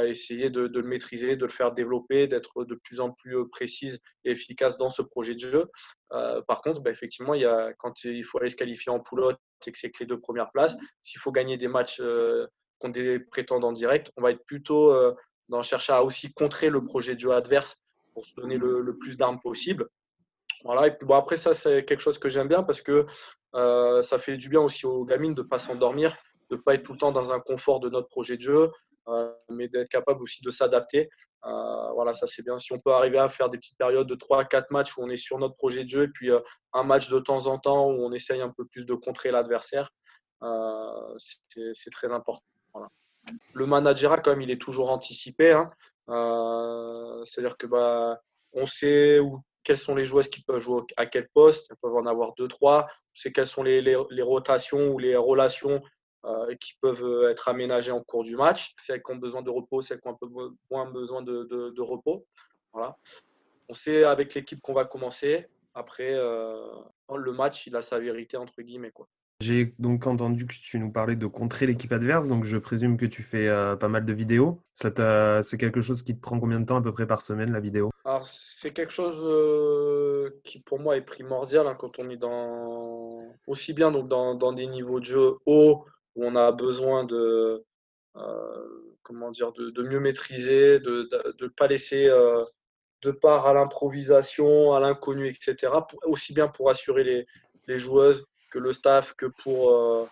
essayer 0.05 0.49
de, 0.49 0.67
le 0.67 0.83
maîtriser, 0.83 1.35
de 1.35 1.45
le 1.45 1.51
faire 1.51 1.71
développer, 1.71 2.27
d'être 2.27 2.63
de 2.63 2.75
plus 2.75 2.99
en 2.99 3.11
plus 3.11 3.37
euh, 3.37 3.45
précise 3.49 4.01
et 4.23 4.31
efficace 4.31 4.77
dans 4.77 4.89
ce 4.89 5.01
projet 5.01 5.33
de 5.33 5.39
jeu. 5.39 5.71
Euh, 6.11 6.41
par 6.47 6.61
contre, 6.61 6.81
bah, 6.81 6.91
effectivement, 6.91 7.33
il 7.33 7.41
y 7.41 7.45
a, 7.45 7.73
quand 7.79 8.03
il 8.03 8.23
faut 8.23 8.39
aller 8.39 8.49
se 8.49 8.55
qualifier 8.55 8.91
en 8.91 8.99
poulotte 8.99 9.39
c'est 9.61 9.71
que 9.71 9.77
c'est 9.77 9.91
que 9.91 9.99
les 10.01 10.05
deux 10.05 10.19
premières 10.19 10.51
places. 10.51 10.75
S'il 11.01 11.21
faut 11.21 11.31
gagner 11.31 11.55
des 11.55 11.69
matchs 11.69 12.01
contre 12.79 12.93
des 12.95 13.17
prétendants 13.17 13.71
directs, 13.71 14.11
on 14.17 14.21
va 14.21 14.31
être 14.31 14.43
plutôt 14.43 14.93
dans 15.47 15.61
chercher 15.61 15.93
à 15.93 16.03
aussi 16.03 16.33
contrer 16.33 16.69
le 16.69 16.83
projet 16.83 17.15
de 17.15 17.21
jeu 17.21 17.31
adverse 17.31 17.81
pour 18.13 18.25
se 18.25 18.35
donner 18.35 18.57
le, 18.57 18.97
plus 18.97 19.15
d'armes 19.15 19.39
possible. 19.39 19.87
Voilà. 20.65 20.87
Et 20.87 20.97
bon, 21.05 21.15
après, 21.15 21.37
ça, 21.37 21.53
c'est 21.53 21.85
quelque 21.85 22.01
chose 22.01 22.19
que 22.19 22.27
j'aime 22.27 22.49
bien 22.49 22.61
parce 22.61 22.81
que 22.81 23.05
ça 23.53 24.17
fait 24.17 24.35
du 24.35 24.49
bien 24.49 24.59
aussi 24.59 24.85
aux 24.85 25.05
gamines 25.05 25.33
de 25.33 25.43
ne 25.43 25.47
pas 25.47 25.59
s'endormir, 25.59 26.13
de 26.49 26.57
ne 26.57 26.61
pas 26.61 26.73
être 26.73 26.83
tout 26.83 26.91
le 26.91 26.99
temps 26.99 27.13
dans 27.13 27.31
un 27.31 27.39
confort 27.39 27.79
de 27.79 27.89
notre 27.89 28.09
projet 28.09 28.35
de 28.35 28.41
jeu, 28.41 28.63
euh, 28.63 28.69
mais 29.49 29.67
d'être 29.67 29.89
capable 29.89 30.21
aussi 30.23 30.41
de 30.43 30.49
s'adapter. 30.49 31.09
Euh, 31.45 31.91
voilà, 31.93 32.13
ça 32.13 32.27
c'est 32.27 32.43
bien. 32.43 32.57
Si 32.57 32.71
on 32.71 32.79
peut 32.79 32.93
arriver 32.93 33.17
à 33.17 33.27
faire 33.27 33.49
des 33.49 33.57
petites 33.57 33.77
périodes 33.77 34.07
de 34.07 34.15
3-4 34.15 34.65
matchs 34.71 34.97
où 34.97 35.03
on 35.03 35.09
est 35.09 35.17
sur 35.17 35.37
notre 35.39 35.55
projet 35.55 35.83
de 35.83 35.89
jeu 35.89 36.03
et 36.03 36.07
puis 36.07 36.31
euh, 36.31 36.39
un 36.71 36.83
match 36.83 37.09
de 37.09 37.19
temps 37.19 37.47
en 37.47 37.57
temps 37.59 37.87
où 37.87 38.05
on 38.05 38.13
essaye 38.13 38.41
un 38.41 38.51
peu 38.51 38.65
plus 38.65 38.85
de 38.85 38.93
contrer 38.93 39.31
l'adversaire, 39.31 39.89
c'est 41.17 41.91
très 41.91 42.11
important. 42.11 42.43
Le 43.53 43.65
manager, 43.65 44.21
quand 44.21 44.31
même, 44.31 44.41
il 44.41 44.51
est 44.51 44.61
toujours 44.61 44.89
anticipé. 44.91 45.51
Hein. 45.51 45.71
C'est-à-dire 47.25 47.55
que 47.57 47.67
bah, 47.67 48.19
on 48.51 48.67
sait 48.67 49.19
où, 49.19 49.39
quelles 49.63 49.77
sont 49.77 49.95
les 49.95 50.03
joueuses 50.03 50.27
qui 50.27 50.43
peuvent 50.43 50.59
jouer 50.59 50.81
à 50.97 51.05
quel 51.05 51.29
poste. 51.29 51.67
Elles 51.69 51.77
peuvent 51.81 51.95
en 51.95 52.05
avoir 52.05 52.33
deux, 52.35 52.49
trois. 52.49 52.85
On 52.85 53.15
sait 53.15 53.31
quelles 53.31 53.47
sont 53.47 53.63
les 53.63 53.95
rotations 54.21 54.89
ou 54.89 54.99
les 54.99 55.15
relations 55.15 55.81
euh, 56.25 56.55
qui 56.55 56.75
peuvent 56.79 57.03
euh, 57.03 57.31
être 57.31 57.49
aménagées 57.49 57.91
en 57.91 58.01
cours 58.01 58.23
du 58.23 58.37
match. 58.37 58.73
Celles 58.77 59.03
qui 59.03 59.11
ont 59.11 59.17
besoin 59.17 59.41
de 59.41 59.49
repos, 59.49 59.81
celles 59.81 59.99
qui 59.99 60.07
ont 60.07 60.11
un 60.11 60.17
peu 60.21 60.27
moins 60.71 60.89
besoin 60.89 61.21
de, 61.21 61.81
repos. 61.81 62.25
Voilà. 62.71 62.97
On 63.67 63.73
sait 63.73 64.05
avec 64.05 64.33
l'équipe 64.33 64.61
qu'on 64.61 64.73
va 64.73 64.85
commencer. 64.85 65.47
Après, 65.73 66.13
euh, 66.13 66.65
le 67.13 67.33
match, 67.33 67.67
il 67.67 67.75
a 67.75 67.81
sa 67.81 67.99
vérité, 67.99 68.37
entre 68.37 68.61
guillemets. 68.61 68.91
Quoi. 68.91 69.09
J'ai 69.41 69.75
donc 69.79 70.07
entendu 70.07 70.47
que 70.47 70.53
tu 70.53 70.79
nous 70.79 70.93
parlais 70.93 71.17
de 71.17 71.27
contrer 71.27 71.65
l'équipe 71.65 71.91
adverse, 71.91 72.29
donc 72.29 72.45
je 72.45 72.57
présume 72.57 72.95
que 72.95 73.05
tu 73.05 73.21
fais 73.21 73.49
pas 73.77 73.89
mal 73.89 74.05
de 74.05 74.13
vidéos. 74.13 74.61
C'est 74.73 75.57
quelque 75.57 75.81
chose 75.81 76.03
qui 76.03 76.15
te 76.15 76.21
prend 76.21 76.39
combien 76.39 76.61
de 76.61 76.65
temps 76.65 76.77
à 76.77 76.81
peu 76.81 76.93
près 76.93 77.07
par 77.07 77.19
semaine, 77.19 77.51
la 77.51 77.59
vidéo? 77.59 77.89
Alors, 78.05 78.25
c'est 78.25 78.71
quelque 78.71 78.93
chose 78.93 80.31
qui 80.45 80.61
pour 80.61 80.79
moi 80.79 80.95
est 80.95 81.01
primordial 81.01 81.67
hein, 81.67 81.75
quand 81.77 81.99
on 81.99 82.09
est 82.09 82.17
dans 82.17 83.25
aussi 83.47 83.73
bien 83.73 83.91
donc 83.91 84.07
dans, 84.07 84.35
dans, 84.35 84.53
des 84.53 84.67
niveaux 84.67 85.01
de 85.01 85.05
jeu 85.05 85.33
hauts 85.45 85.85
où 86.15 86.25
on 86.25 86.35
a 86.35 86.51
besoin 86.51 87.03
de, 87.03 87.63
euh, 88.15 88.93
comment 89.01 89.31
dire, 89.31 89.51
de, 89.53 89.83
mieux 89.83 89.99
maîtriser, 89.99 90.79
de 90.79 91.09
ne 91.41 91.47
pas 91.47 91.67
laisser 91.67 92.07
euh, 92.07 92.43
de 93.01 93.11
part 93.11 93.47
à 93.47 93.53
l'improvisation, 93.53 94.73
à 94.73 94.79
l'inconnu, 94.79 95.27
etc. 95.27 95.73
aussi 96.03 96.33
bien 96.33 96.47
pour 96.47 96.69
assurer 96.69 97.03
les, 97.03 97.25
les, 97.67 97.79
joueuses 97.79 98.23
que 98.51 98.59
le 98.59 98.71
staff, 98.71 99.13
que 99.15 99.25
pour 99.25 99.71
euh, 99.71 100.05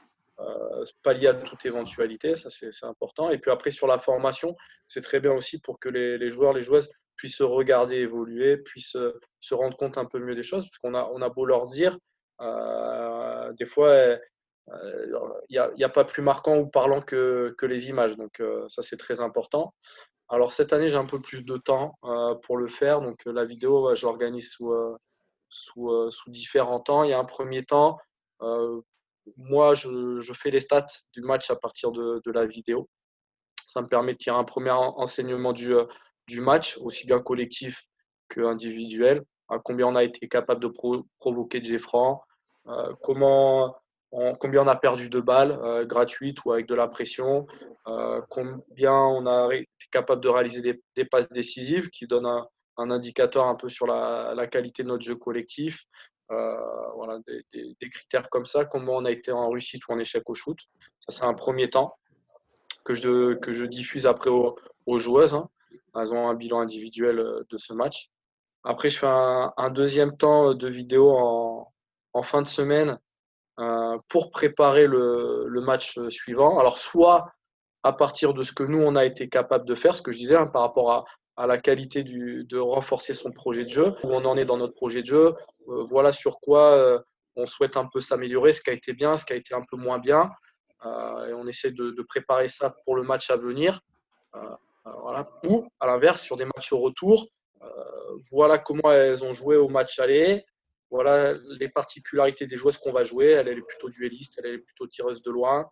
pallier 1.03 1.27
à 1.27 1.35
toute 1.35 1.65
éventualité. 1.65 2.35
Ça, 2.35 2.49
c'est 2.49 2.85
important. 2.85 3.29
Et 3.29 3.37
puis 3.37 3.51
après, 3.51 3.69
sur 3.69 3.87
la 3.87 3.99
formation, 3.99 4.55
c'est 4.87 5.01
très 5.01 5.19
bien 5.19 5.33
aussi 5.33 5.61
pour 5.61 5.79
que 5.79 5.87
les, 5.87 6.17
les, 6.17 6.31
joueurs, 6.31 6.53
les 6.53 6.63
joueuses 6.63 6.89
puissent 7.15 7.37
se 7.37 7.43
regarder 7.43 7.97
évoluer, 7.97 8.57
puissent 8.57 8.97
se 9.39 9.53
rendre 9.53 9.77
compte 9.77 9.99
un 9.99 10.05
peu 10.05 10.17
mieux 10.17 10.35
des 10.35 10.43
choses. 10.43 10.65
Parce 10.65 10.79
qu'on 10.79 10.95
a, 10.95 11.07
on 11.13 11.21
a 11.21 11.29
beau 11.29 11.45
leur 11.45 11.67
dire, 11.67 11.97
des 12.39 13.65
fois, 13.67 14.17
il 14.67 15.57
euh, 15.57 15.71
n'y 15.77 15.83
a, 15.83 15.89
pas 15.89 16.05
plus 16.05 16.21
marquant 16.21 16.57
ou 16.57 16.67
parlant 16.67 17.01
que, 17.01 17.53
que 17.57 17.65
les 17.65 17.89
images. 17.89 18.15
Donc 18.15 18.39
euh, 18.39 18.67
ça, 18.69 18.81
c'est 18.81 18.97
très 18.97 19.21
important. 19.21 19.73
Alors 20.29 20.53
cette 20.53 20.73
année, 20.73 20.89
j'ai 20.89 20.95
un 20.95 21.05
peu 21.05 21.19
plus 21.19 21.43
de 21.43 21.57
temps 21.57 21.97
euh, 22.03 22.35
pour 22.35 22.57
le 22.57 22.67
faire. 22.67 23.01
Donc 23.01 23.23
la 23.25 23.45
vidéo, 23.45 23.93
je 23.95 24.05
l'organise 24.05 24.51
sous, 24.51 24.73
sous, 25.49 26.09
sous, 26.09 26.29
différents 26.29 26.79
temps. 26.79 27.03
Il 27.03 27.09
y 27.09 27.13
a 27.13 27.19
un 27.19 27.25
premier 27.25 27.63
temps. 27.63 27.97
moi, 29.37 29.73
je, 29.73 30.19
je, 30.19 30.33
fais 30.33 30.51
les 30.51 30.59
stats 30.59 30.85
du 31.13 31.21
match 31.21 31.51
à 31.51 31.55
partir 31.55 31.91
de, 31.91 32.21
de, 32.25 32.31
la 32.31 32.45
vidéo. 32.45 32.89
Ça 33.67 33.81
me 33.81 33.87
permet 33.87 34.13
de 34.13 34.17
tirer 34.17 34.37
un 34.37 34.43
premier 34.43 34.71
enseignement 34.71 35.53
du, 35.53 35.73
du 36.27 36.41
match, 36.41 36.77
aussi 36.77 37.05
bien 37.05 37.19
collectif 37.19 37.83
qu'individuel. 38.29 39.23
À 39.49 39.59
combien 39.59 39.87
on 39.87 39.95
a 39.97 40.03
été 40.03 40.29
capable 40.29 40.61
de 40.63 40.71
provoquer 41.19 41.59
de 41.59 41.77
comment 43.01 43.80
combien 44.39 44.63
on 44.63 44.67
a 44.67 44.75
perdu 44.75 45.09
de 45.09 45.19
balles 45.19 45.57
euh, 45.63 45.85
gratuites 45.85 46.43
ou 46.43 46.51
avec 46.51 46.67
de 46.67 46.75
la 46.75 46.87
pression, 46.87 47.47
euh, 47.87 48.21
combien 48.29 48.93
on 48.93 49.25
a 49.25 49.53
été 49.53 49.67
capable 49.91 50.21
de 50.21 50.29
réaliser 50.29 50.61
des, 50.95 51.05
passes 51.05 51.29
décisives 51.29 51.89
qui 51.89 52.07
donnent 52.07 52.25
un, 52.25 52.47
indicateur 52.77 53.45
un 53.47 53.55
peu 53.55 53.69
sur 53.69 53.87
la, 53.87 54.47
qualité 54.47 54.83
de 54.83 54.89
notre 54.89 55.03
jeu 55.03 55.15
collectif. 55.15 55.85
Euh, 56.31 56.55
voilà, 56.95 57.19
des, 57.53 57.89
critères 57.89 58.29
comme 58.29 58.45
ça, 58.45 58.65
comment 58.65 58.97
on 58.97 59.05
a 59.05 59.11
été 59.11 59.31
en 59.31 59.49
réussite 59.49 59.85
ou 59.87 59.93
en 59.93 59.99
échec 59.99 60.23
au 60.29 60.33
shoot. 60.33 60.57
Ça, 60.99 61.17
c'est 61.17 61.25
un 61.25 61.33
premier 61.33 61.67
temps 61.67 61.95
que 62.83 62.93
je, 62.93 63.65
diffuse 63.65 64.07
après 64.07 64.29
aux, 64.29 64.97
joueuses. 64.97 65.35
Hein. 65.35 65.49
Elles 65.95 66.13
ont 66.13 66.27
un 66.27 66.33
bilan 66.33 66.61
individuel 66.61 67.17
de 67.49 67.57
ce 67.57 67.73
match. 67.73 68.09
Après, 68.63 68.89
je 68.89 68.99
fais 68.99 69.07
un, 69.07 69.69
deuxième 69.71 70.15
temps 70.15 70.53
de 70.53 70.67
vidéo 70.67 71.11
en, 72.13 72.23
fin 72.23 72.41
de 72.41 72.47
semaine 72.47 72.91
euh, 72.91 72.97
pour 74.09 74.31
préparer 74.31 74.87
le, 74.87 75.61
match 75.61 75.99
suivant. 76.09 76.59
Alors, 76.59 76.77
soit 76.77 77.31
à 77.83 77.93
partir 77.93 78.33
de 78.33 78.43
ce 78.43 78.51
que 78.51 78.63
nous, 78.63 78.81
on 78.81 78.95
a 78.95 79.05
été 79.05 79.29
capable 79.29 79.65
de 79.65 79.75
faire, 79.75 79.95
ce 79.95 80.01
que 80.01 80.11
je 80.11 80.17
disais, 80.17 80.35
hein, 80.35 80.47
par 80.47 80.61
rapport 80.61 80.91
à, 80.91 81.05
la 81.47 81.57
qualité 81.57 82.03
de 82.03 82.57
renforcer 82.57 83.15
son 83.15 83.31
projet 83.31 83.63
de 83.63 83.69
jeu, 83.69 83.95
où 84.03 84.09
on 84.09 84.25
en 84.25 84.37
est 84.37 84.45
dans 84.45 84.57
notre 84.57 84.75
projet 84.75 85.01
de 85.01 85.07
jeu, 85.07 85.33
euh, 85.69 85.83
voilà 85.83 86.11
sur 86.11 86.39
quoi 86.39 86.73
euh, 86.73 86.99
on 87.35 87.47
souhaite 87.47 87.77
un 87.77 87.87
peu 87.91 87.99
s'améliorer, 87.99 88.53
ce 88.53 88.61
qui 88.61 88.69
a 88.69 88.73
été 88.73 88.93
bien, 88.93 89.15
ce 89.15 89.25
qui 89.25 89.33
a 89.33 89.37
été 89.37 89.55
un 89.55 89.63
peu 89.67 89.75
moins 89.75 89.97
bien. 89.97 90.29
et 90.85 91.33
on 91.33 91.47
essaie 91.47 91.71
de, 91.71 92.05
préparer 92.07 92.47
ça 92.47 92.75
pour 92.85 92.95
le 92.95 93.01
match 93.01 93.31
à 93.31 93.37
venir. 93.37 93.79
voilà. 94.83 95.29
Ou, 95.45 95.67
à 95.79 95.87
l'inverse, 95.87 96.21
sur 96.21 96.35
des 96.35 96.45
matchs 96.45 96.73
au 96.73 96.79
retour, 96.79 97.27
voilà 98.31 98.59
comment 98.59 98.91
elles 98.91 99.23
ont 99.23 99.33
joué 99.33 99.55
au 99.55 99.69
match 99.69 99.99
aller, 99.99 100.45
voilà 100.91 101.33
les 101.57 101.69
particularités 101.69 102.45
des 102.45 102.57
joueuses 102.57 102.77
qu'on 102.77 102.91
va 102.91 103.03
jouer. 103.03 103.27
Elle, 103.27 103.47
est 103.47 103.61
plutôt 103.61 103.89
duelliste, 103.89 104.35
elle 104.37 104.53
est 104.53 104.57
plutôt 104.59 104.85
tireuse 104.87 105.23
de 105.23 105.31
loin. 105.31 105.67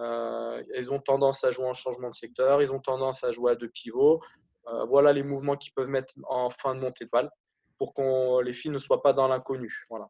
Euh, 0.00 0.62
elles 0.74 0.92
ont 0.92 0.98
tendance 0.98 1.44
à 1.44 1.52
jouer 1.52 1.66
en 1.66 1.72
changement 1.72 2.10
de 2.10 2.14
secteur, 2.14 2.60
ils 2.60 2.72
ont 2.72 2.80
tendance 2.80 3.22
à 3.22 3.30
jouer 3.30 3.52
à 3.52 3.54
deux 3.54 3.68
pivots. 3.68 4.20
Euh, 4.66 4.84
voilà 4.84 5.12
les 5.12 5.22
mouvements 5.22 5.56
qu'ils 5.56 5.72
peuvent 5.72 5.88
mettre 5.88 6.14
en 6.28 6.50
fin 6.50 6.74
de 6.74 6.80
montée 6.80 7.04
de 7.04 7.10
balle 7.10 7.30
pour 7.78 7.94
que 7.94 8.42
les 8.42 8.52
filles 8.52 8.72
ne 8.72 8.78
soient 8.78 9.02
pas 9.02 9.12
dans 9.12 9.28
l'inconnu. 9.28 9.86
Voilà. 9.88 10.08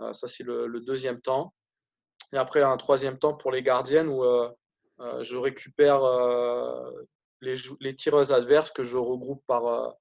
Euh, 0.00 0.14
ça, 0.14 0.26
c'est 0.26 0.44
le, 0.44 0.80
deuxième 0.80 1.20
temps. 1.20 1.52
Et 2.32 2.38
après, 2.38 2.62
un 2.62 2.76
troisième 2.78 3.18
temps 3.18 3.34
pour 3.34 3.52
les 3.52 3.62
gardiennes 3.62 4.08
où 4.08 4.22
je 5.20 5.36
récupère 5.36 6.00
les, 7.40 7.94
tireuses 7.96 8.32
adverses 8.32 8.70
que 8.70 8.84
je 8.84 8.96
regroupe 8.96 9.42
par, 9.46 9.96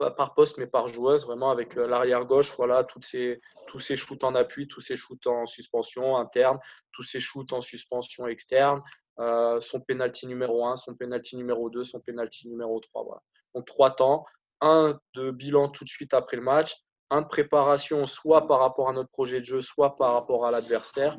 pas 0.00 0.10
par 0.10 0.32
poste, 0.32 0.56
mais 0.56 0.66
par 0.66 0.88
joueuse, 0.88 1.26
vraiment 1.26 1.50
avec 1.50 1.76
euh, 1.76 1.86
l'arrière 1.86 2.24
gauche, 2.24 2.56
voilà, 2.56 2.84
toutes 2.84 3.04
ces, 3.04 3.38
tous 3.66 3.80
ces 3.80 3.96
shoots 3.96 4.24
en 4.24 4.34
appui, 4.34 4.66
tous 4.66 4.80
ces 4.80 4.96
shoots 4.96 5.26
en 5.26 5.44
suspension 5.44 6.16
interne, 6.16 6.58
tous 6.90 7.02
ces 7.02 7.20
shoots 7.20 7.52
en 7.52 7.60
suspension 7.60 8.26
externe, 8.26 8.82
euh, 9.18 9.60
son 9.60 9.78
penalty 9.80 10.26
numéro 10.26 10.64
1, 10.64 10.76
son 10.76 10.94
penalty 10.94 11.36
numéro 11.36 11.68
2, 11.68 11.84
son 11.84 12.00
penalty 12.00 12.48
numéro 12.48 12.80
3. 12.80 13.04
Voilà. 13.04 13.20
Donc 13.54 13.66
trois 13.66 13.90
temps, 13.90 14.24
un 14.62 14.98
de 15.14 15.30
bilan 15.30 15.68
tout 15.68 15.84
de 15.84 15.90
suite 15.90 16.14
après 16.14 16.38
le 16.38 16.42
match, 16.42 16.74
un 17.10 17.20
de 17.20 17.26
préparation 17.26 18.06
soit 18.06 18.46
par 18.46 18.60
rapport 18.60 18.88
à 18.88 18.94
notre 18.94 19.10
projet 19.10 19.40
de 19.40 19.44
jeu, 19.44 19.60
soit 19.60 19.96
par 19.96 20.14
rapport 20.14 20.46
à 20.46 20.50
l'adversaire, 20.50 21.18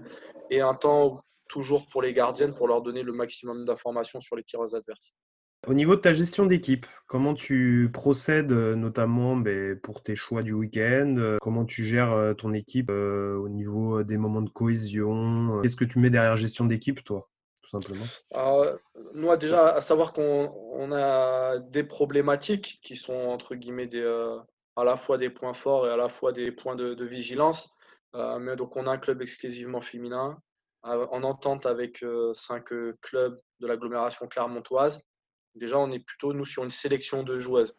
et 0.50 0.60
un 0.60 0.74
temps 0.74 1.22
toujours 1.48 1.86
pour 1.88 2.02
les 2.02 2.14
gardiennes 2.14 2.56
pour 2.56 2.68
leur 2.68 2.82
donner 2.82 3.04
le 3.04 3.14
maximum 3.14 3.64
d'informations 3.64 4.22
sur 4.22 4.36
les 4.36 4.44
tireurs 4.44 4.74
adverses. 4.74 5.14
Au 5.68 5.76
niveau 5.76 5.96
de 5.96 6.02
ta 6.02 6.12
gestion 6.12 6.48
d'équipe, 6.48 6.88
comment 7.06 7.36
tu 7.36 7.92
procèdes 7.94 8.52
euh, 8.52 8.76
notamment 8.76 9.36
ben, 9.36 9.80
pour 9.80 10.02
tes 10.02 10.16
choix 10.16 10.42
du 10.42 10.54
week-end 10.54 11.18
euh, 11.20 11.38
Comment 11.40 11.66
tu 11.66 11.84
gères 11.86 12.14
euh, 12.14 12.34
ton 12.34 12.54
équipe 12.54 12.90
au 12.90 13.48
niveau 13.48 14.02
des 14.02 14.18
moments 14.18 14.42
de 14.42 14.50
cohésion 14.50 15.62
Qu'est-ce 15.62 15.76
que 15.76 15.86
tu 15.86 16.00
mets 16.00 16.10
derrière 16.10 16.36
gestion 16.36 16.66
d'équipe, 16.66 17.04
toi, 17.04 17.30
tout 17.62 17.70
simplement? 17.70 18.06
Nous, 19.14 19.38
déjà, 19.38 19.76
à 19.76 19.82
savoir 19.82 20.14
qu'on 20.14 20.92
a 20.94 21.60
des 21.60 21.84
problématiques 21.84 22.80
qui 22.82 22.96
sont, 22.96 23.14
entre 23.14 23.54
guillemets, 23.54 23.90
à 24.76 24.84
la 24.84 24.98
fois 24.98 25.20
des 25.20 25.30
points 25.30 25.54
forts 25.54 25.86
et 25.86 25.92
à 25.92 25.98
la 25.98 26.10
fois 26.10 26.32
des 26.32 26.52
points 26.52 26.76
de, 26.76 27.06
vigilance. 27.06 27.70
mais 28.16 28.56
donc, 28.56 28.76
on 28.78 28.88
a 28.88 28.92
un 28.92 28.98
club 28.98 29.22
exclusivement 29.22 29.82
féminin 29.82 30.40
en 30.84 31.22
entente 31.22 31.68
avec 31.68 32.04
cinq 32.34 32.70
clubs 33.02 33.40
de 33.60 33.68
l'agglomération 33.68 34.28
clermontoise. 34.28 35.00
Déjà, 35.56 35.78
on 35.78 35.92
est 35.92 36.00
plutôt, 36.00 36.34
nous, 36.34 36.46
sur 36.46 36.64
une 36.64 36.70
sélection 36.70 37.24
de 37.24 37.40
joueuses. 37.40 37.76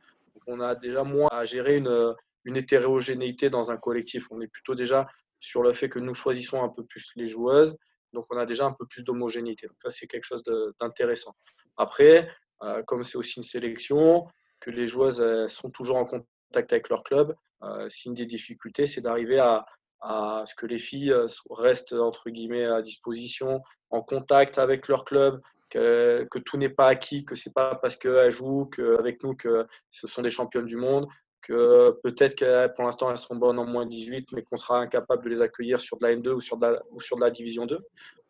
on 0.46 0.60
a 0.60 0.74
déjà 0.74 1.04
moins 1.04 1.28
à 1.32 1.44
gérer 1.44 1.76
une, 1.76 2.14
une 2.44 2.56
hétérogénéité 2.56 3.50
dans 3.50 3.70
un 3.70 3.76
collectif. 3.76 4.30
On 4.30 4.40
est 4.40 4.48
plutôt 4.48 4.74
déjà 4.74 5.06
sur 5.40 5.62
le 5.62 5.72
fait 5.72 5.88
que 5.88 5.98
nous 5.98 6.14
choisissons 6.14 6.62
un 6.62 6.68
peu 6.68 6.84
plus 6.84 7.10
les 7.16 7.26
joueuses. 7.26 7.76
Donc, 8.12 8.26
on 8.30 8.36
a 8.36 8.46
déjà 8.46 8.66
un 8.66 8.72
peu 8.72 8.86
plus 8.86 9.02
d'homogénéité. 9.02 9.66
Donc, 9.66 9.76
ça, 9.82 9.90
c'est 9.90 10.06
quelque 10.06 10.24
chose 10.24 10.42
d'intéressant. 10.80 11.34
Après, 11.76 12.30
euh, 12.62 12.82
comme 12.82 13.04
c'est 13.04 13.18
aussi 13.18 13.38
une 13.38 13.42
sélection, 13.42 14.26
que 14.60 14.70
les 14.70 14.86
joueuses 14.86 15.24
sont 15.48 15.70
toujours 15.70 15.96
en 15.96 16.04
contact 16.04 16.72
avec 16.72 16.88
leur 16.88 17.02
club, 17.02 17.34
euh, 17.62 17.88
signe 17.88 18.14
des 18.14 18.26
difficultés, 18.26 18.86
c'est 18.86 19.00
d'arriver 19.00 19.38
à, 19.38 19.64
à 20.02 20.42
ce 20.46 20.54
que 20.54 20.66
les 20.66 20.78
filles 20.78 21.14
restent 21.50 21.92
entre 21.92 22.30
guillemets 22.30 22.66
à 22.66 22.82
disposition, 22.82 23.62
en 23.90 24.02
contact 24.02 24.58
avec 24.58 24.88
leur 24.88 25.04
club, 25.04 25.40
que, 25.72 26.38
tout 26.44 26.56
n'est 26.56 26.68
pas 26.68 26.88
acquis, 26.88 27.24
que 27.24 27.34
c'est 27.34 27.52
pas 27.52 27.74
parce 27.76 27.96
qu'elles 27.96 28.30
jouent 28.30 28.66
qu'avec 28.66 29.22
nous 29.22 29.34
que 29.34 29.66
ce 29.90 30.06
sont 30.06 30.22
des 30.22 30.30
championnes 30.30 30.66
du 30.66 30.76
monde, 30.76 31.06
que 31.40 31.98
peut-être 32.02 32.36
que 32.36 32.68
pour 32.74 32.84
l'instant 32.84 33.10
elles 33.10 33.18
seront 33.18 33.36
bonnes 33.36 33.58
en 33.58 33.66
moins 33.66 33.86
18, 33.86 34.32
mais 34.32 34.42
qu'on 34.42 34.56
sera 34.56 34.78
incapable 34.78 35.24
de 35.24 35.30
les 35.30 35.42
accueillir 35.42 35.80
sur 35.80 35.98
de 35.98 36.06
la 36.06 36.14
N2 36.14 36.30
ou 36.30 36.40
sur 36.40 36.58
de 36.58 37.20
la, 37.20 37.30
Division 37.30 37.66
2. 37.66 37.78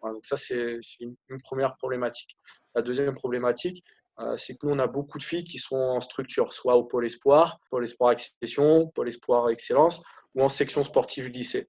donc 0.03 0.25
ça, 0.25 0.37
c'est 0.37 0.79
une, 1.01 1.17
première 1.43 1.77
problématique. 1.77 2.39
La 2.75 2.83
deuxième 2.83 3.15
problématique, 3.15 3.85
euh, 4.21 4.37
c'est 4.37 4.57
que 4.57 4.67
nous, 4.67 4.73
on 4.73 4.79
a 4.79 4.87
beaucoup 4.87 5.19
de 5.19 5.25
filles 5.25 5.45
qui 5.45 5.59
sont 5.59 5.77
en 5.77 6.01
structure, 6.01 6.53
soit 6.53 6.77
au 6.77 6.85
pôle 6.85 7.05
espoir, 7.05 7.59
pôle 7.71 7.85
espoir 7.85 8.11
accession, 8.11 8.89
pôle 8.95 9.09
espoir 9.09 9.51
excellence, 9.51 10.03
ou 10.35 10.43
en 10.43 10.49
section 10.49 10.85
sportive 10.85 11.29
lycée. 11.29 11.69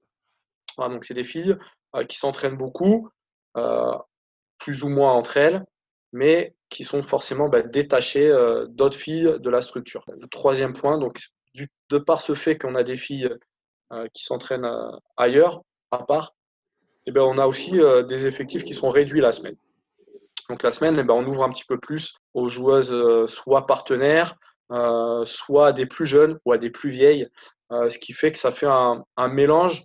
donc 0.78 1.04
c'est 1.04 1.14
des 1.14 1.24
filles 1.24 1.56
euh, 1.96 2.04
qui 2.04 2.16
s'entraînent 2.16 2.56
beaucoup, 2.56 3.08
euh, 3.56 3.98
plus 4.64 4.82
ou 4.82 4.88
moins 4.88 5.12
entre 5.12 5.36
elles, 5.36 5.62
mais 6.12 6.54
qui 6.70 6.84
sont 6.84 7.02
forcément 7.02 7.48
bah, 7.48 7.62
détachées 7.62 8.32
d'autres 8.68 8.96
filles 8.96 9.36
de 9.38 9.50
la 9.50 9.60
structure. 9.60 10.04
Le 10.08 10.26
troisième 10.26 10.72
point, 10.72 10.98
donc 10.98 11.20
de 11.90 11.98
par 11.98 12.20
ce 12.20 12.34
fait 12.34 12.56
qu'on 12.56 12.74
a 12.74 12.82
des 12.82 12.96
filles 12.96 13.28
qui 14.14 14.24
s'entraînent 14.24 14.70
ailleurs, 15.16 15.62
à 15.90 15.98
part, 15.98 16.34
eh 17.06 17.12
ben, 17.12 17.20
on 17.20 17.36
a 17.38 17.46
aussi 17.46 17.78
des 18.08 18.26
effectifs 18.26 18.64
qui 18.64 18.74
sont 18.74 18.88
réduits 18.88 19.20
la 19.20 19.32
semaine. 19.32 19.56
Donc 20.48 20.62
la 20.62 20.70
semaine, 20.70 20.96
eh 20.98 21.02
ben, 21.02 21.14
on 21.14 21.26
ouvre 21.26 21.42
un 21.42 21.50
petit 21.50 21.64
peu 21.64 21.78
plus 21.78 22.16
aux 22.34 22.48
joueuses 22.48 22.92
euh, 22.92 23.26
soit 23.26 23.66
partenaires, 23.66 24.36
euh, 24.72 25.24
soit 25.24 25.72
des 25.72 25.86
plus 25.86 26.06
jeunes 26.06 26.38
ou 26.44 26.52
à 26.52 26.58
des 26.58 26.70
plus 26.70 26.90
vieilles, 26.90 27.28
euh, 27.72 27.88
ce 27.88 27.98
qui 27.98 28.12
fait 28.12 28.32
que 28.32 28.38
ça 28.38 28.50
fait 28.50 28.66
un, 28.68 29.04
mélange 29.28 29.84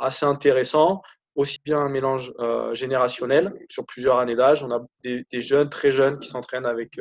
assez 0.00 0.26
intéressant, 0.26 1.00
aussi 1.36 1.60
bien 1.64 1.78
un 1.78 1.88
mélange 1.88 2.32
générationnel 2.72 3.52
sur 3.68 3.86
plusieurs 3.86 4.18
années 4.18 4.34
d'âge. 4.34 4.64
On 4.64 4.70
a 4.72 4.84
des, 5.04 5.42
jeunes, 5.42 5.68
très 5.68 5.90
jeunes, 5.90 6.18
qui 6.18 6.28
s'entraînent 6.28 6.66
avec 6.66 6.98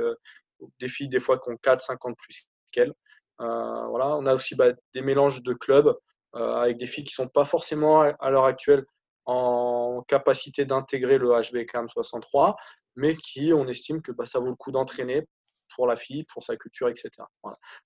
des 0.80 0.88
filles 0.88 1.10
des 1.10 1.20
fois 1.20 1.40
qui 1.40 1.50
ont 1.50 1.58
4, 1.58 1.82
5 1.82 2.06
ans 2.06 2.10
de 2.12 2.16
plus 2.16 2.46
qu'elles. 2.72 2.94
voilà. 3.40 4.16
On 4.18 4.26
a 4.26 4.34
aussi 4.34 4.56
bah, 4.56 4.74
des 4.94 5.02
mélanges 5.02 5.42
de 5.42 5.54
clubs 5.54 5.98
avec 6.34 6.78
des 6.78 6.86
filles 6.86 7.06
qui 7.06 7.20
ne 7.20 7.26
sont 7.26 7.30
pas 7.30 7.46
forcément 7.46 8.02
à 8.02 8.30
l'heure 8.30 8.46
actuelle 8.46 8.86
en 9.26 10.04
capacité 10.08 10.66
d'intégrer 10.66 11.18
le 11.18 11.30
HBKM 11.30 11.88
63, 11.88 12.56
mais 12.96 13.16
qui, 13.16 13.54
on 13.54 13.68
estime 13.68 14.02
que 14.02 14.12
bah, 14.12 14.26
ça 14.26 14.40
vaut 14.40 14.50
le 14.50 14.56
coup 14.56 14.72
d'entraîner 14.72 15.28
pour 15.76 15.88
la 15.88 15.96
fille, 15.96 16.24
pour 16.26 16.44
sa 16.44 16.56
culture, 16.56 16.88
etc. 16.88 17.10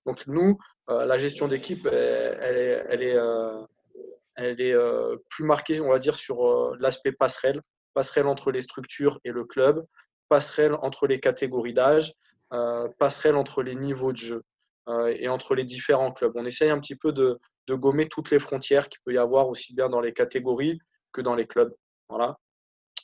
Donc 0.06 0.26
nous, 0.26 0.58
euh, 0.90 1.06
la 1.06 1.16
gestion 1.16 1.48
d'équipe, 1.48 1.86
elle, 1.86 3.02
est, 3.02 3.16
euh, 3.16 3.62
elle 4.40 4.60
est 4.60 4.72
euh, 4.72 5.16
plus 5.28 5.44
marquée, 5.44 5.80
on 5.80 5.88
va 5.88 5.98
dire, 5.98 6.16
sur 6.16 6.74
l'aspect 6.78 7.12
passerelle, 7.12 7.60
passerelle 7.94 8.26
entre 8.26 8.50
les 8.50 8.62
structures 8.62 9.20
et 9.24 9.30
le 9.30 9.44
club, 9.44 9.84
passerelle 10.28 10.74
entre 10.82 11.06
les 11.06 11.20
catégories 11.20 11.74
d'âge, 11.74 12.12
passerelle 12.98 13.36
entre 13.36 13.62
les 13.62 13.74
niveaux 13.74 14.12
de 14.12 14.18
jeu 14.18 14.42
et 15.08 15.28
entre 15.28 15.54
les 15.54 15.64
différents 15.64 16.12
clubs. 16.12 16.32
On 16.34 16.44
essaye 16.44 16.70
un 16.70 16.78
petit 16.78 16.96
peu 16.96 17.12
de, 17.12 17.38
gommer 17.68 18.08
toutes 18.08 18.30
les 18.32 18.40
frontières 18.40 18.88
qu'il 18.88 19.00
peut 19.04 19.12
y 19.12 19.18
avoir 19.18 19.48
aussi 19.48 19.74
bien 19.74 19.88
dans 19.88 20.00
les 20.00 20.12
catégories 20.12 20.80
que 21.12 21.20
dans 21.20 21.36
les 21.36 21.46
clubs. 21.46 21.72
Voilà. 22.08 22.36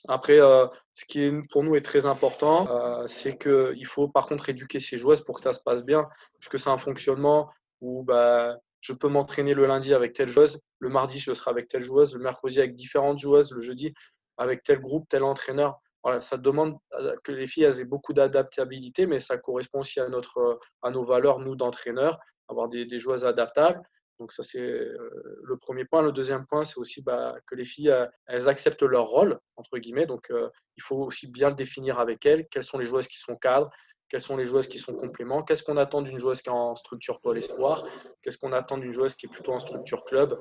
Après, 0.08 0.40
euh, 0.40 0.66
ce 0.94 1.04
qui 1.04 1.22
est, 1.22 1.32
pour 1.50 1.62
nous 1.62 1.74
est 1.74 1.84
très 1.84 2.06
important, 2.06 2.68
euh, 2.68 3.06
c'est 3.06 3.38
qu'il 3.38 3.86
faut 3.86 4.08
par 4.08 4.26
contre 4.26 4.48
éduquer 4.48 4.80
ces 4.80 4.98
joueuses 4.98 5.22
pour 5.22 5.36
que 5.36 5.40
ça 5.40 5.52
se 5.52 5.60
passe 5.60 5.84
bien, 5.84 6.08
puisque 6.38 6.58
c'est 6.58 6.70
un 6.70 6.78
fonctionnement 6.78 7.50
où 7.80 8.02
bah, 8.04 8.56
je 8.86 8.92
peux 8.92 9.08
m'entraîner 9.08 9.52
le 9.52 9.66
lundi 9.66 9.92
avec 9.94 10.12
telle 10.12 10.28
joueuse, 10.28 10.60
le 10.78 10.88
mardi 10.88 11.18
je 11.18 11.34
serai 11.34 11.50
avec 11.50 11.66
telle 11.66 11.82
joueuse, 11.82 12.14
le 12.14 12.20
mercredi 12.20 12.60
avec 12.60 12.74
différentes 12.74 13.18
joueuses, 13.18 13.52
le 13.52 13.60
jeudi 13.60 13.92
avec 14.36 14.62
tel 14.62 14.78
groupe, 14.78 15.08
tel 15.08 15.24
entraîneur. 15.24 15.80
Voilà, 16.04 16.20
ça 16.20 16.36
demande 16.36 16.76
euh, 16.92 17.16
que 17.24 17.32
les 17.32 17.48
filles 17.48 17.64
aient 17.64 17.84
beaucoup 17.84 18.12
d'adaptabilité, 18.12 19.06
mais 19.06 19.18
ça 19.18 19.38
correspond 19.38 19.80
aussi 19.80 19.98
à, 19.98 20.08
notre, 20.08 20.60
à 20.82 20.90
nos 20.90 21.04
valeurs, 21.04 21.40
nous, 21.40 21.56
d'entraîneurs, 21.56 22.20
avoir 22.48 22.68
des, 22.68 22.98
joueuses 23.00 23.24
adaptables. 23.24 23.82
Donc 24.20 24.30
ça, 24.30 24.44
c'est 24.44 24.60
euh, 24.60 25.40
le 25.42 25.56
premier 25.56 25.84
point. 25.84 26.00
Le 26.00 26.12
deuxième 26.12 26.46
point, 26.46 26.64
c'est 26.64 26.78
aussi 26.78 27.02
bah, 27.02 27.34
que 27.46 27.56
les 27.56 27.64
filles, 27.64 27.90
euh, 27.90 28.06
elles 28.28 28.48
acceptent 28.48 28.84
leur 28.84 29.06
rôle, 29.06 29.40
entre 29.56 29.78
guillemets. 29.78 30.06
Donc 30.06 30.30
euh, 30.30 30.48
il 30.76 30.82
faut 30.84 30.98
aussi 30.98 31.26
bien 31.26 31.48
le 31.48 31.56
définir 31.56 31.98
avec 31.98 32.24
elles. 32.24 32.46
Quelles 32.52 32.62
sont 32.62 32.78
les 32.78 32.84
joueuses 32.84 33.08
qui 33.08 33.18
sont 33.18 33.34
cadres 33.34 33.70
Quelles 34.08 34.20
sont 34.20 34.36
les 34.36 34.46
joueuses 34.46 34.68
qui 34.68 34.78
sont 34.78 34.94
compléments? 34.94 35.42
Qu'est-ce 35.42 35.62
qu'on 35.62 35.76
attend 35.76 36.02
d'une 36.02 36.18
joueuse 36.18 36.42
qui 36.42 36.48
est 36.48 36.52
en 36.52 36.74
structure 36.76 37.20
pôle 37.20 37.38
espoir 37.38 37.84
Qu'est-ce 38.22 38.38
qu'on 38.38 38.52
attend 38.52 38.78
d'une 38.78 38.92
joueuse 38.92 39.14
qui 39.14 39.26
est 39.26 39.28
plutôt 39.28 39.52
en 39.52 39.58
structure 39.58 40.04
club? 40.04 40.40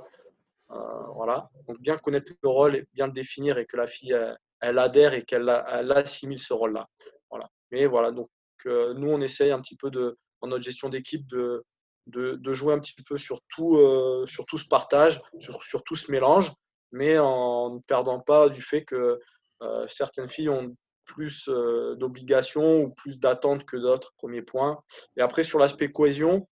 Voilà. 1.16 1.50
Donc 1.68 1.80
bien 1.80 1.98
connaître 1.98 2.32
le 2.44 2.50
rôle 2.50 2.76
et 2.76 2.88
bien 2.94 3.08
le 3.08 3.14
définir 3.14 3.58
et 3.58 3.66
que 3.66 3.78
la 3.78 3.88
fille, 3.88 4.16
elle, 4.62 4.78
adhère 4.78 5.14
et 5.14 5.24
qu'elle 5.24 5.50
assimile 5.50 6.40
ce 6.40 6.54
rôle-là. 6.54 6.88
Voilà. 7.32 7.50
Mais 7.72 7.88
voilà, 7.88 8.12
donc 8.12 8.30
nous, 8.66 9.10
on 9.10 9.22
essaye 9.22 9.52
un 9.52 9.62
petit 9.62 9.78
peu 9.78 9.90
de, 9.90 10.18
dans 10.42 10.48
notre 10.48 10.64
gestion 10.64 10.90
d'équipe 10.90 11.26
de 11.28 11.64
de, 12.08 12.54
jouer 12.54 12.74
un 12.74 12.80
petit 12.80 13.02
peu 13.04 13.18
sur 13.18 13.42
tout, 13.50 13.78
euh, 13.78 14.26
sur 14.28 14.46
tout 14.46 14.58
ce 14.58 14.68
partage, 14.68 15.22
sur, 15.40 15.84
tout 15.84 15.96
ce 15.96 16.12
mélange, 16.12 16.52
mais 16.92 17.18
en 17.18 17.76
ne 17.76 17.80
perdant 17.80 18.20
pas 18.20 18.50
du 18.50 18.62
fait 18.62 18.84
que 18.84 19.20
euh, 19.62 19.88
certaines 19.88 20.28
filles 20.28 20.50
ont 20.50 20.76
plus 21.06 21.48
euh, 21.50 21.96
d'obligations 21.96 22.84
ou 22.84 22.90
plus 22.90 23.20
d'attentes 23.20 23.66
que 23.66 23.78
d'autres, 23.78 24.14
premier 24.18 24.42
point. 24.42 24.82
Et 25.18 25.22
après, 25.22 25.44
sur 25.44 25.60
l'aspect 25.60 25.92
cohésion, 25.92 26.48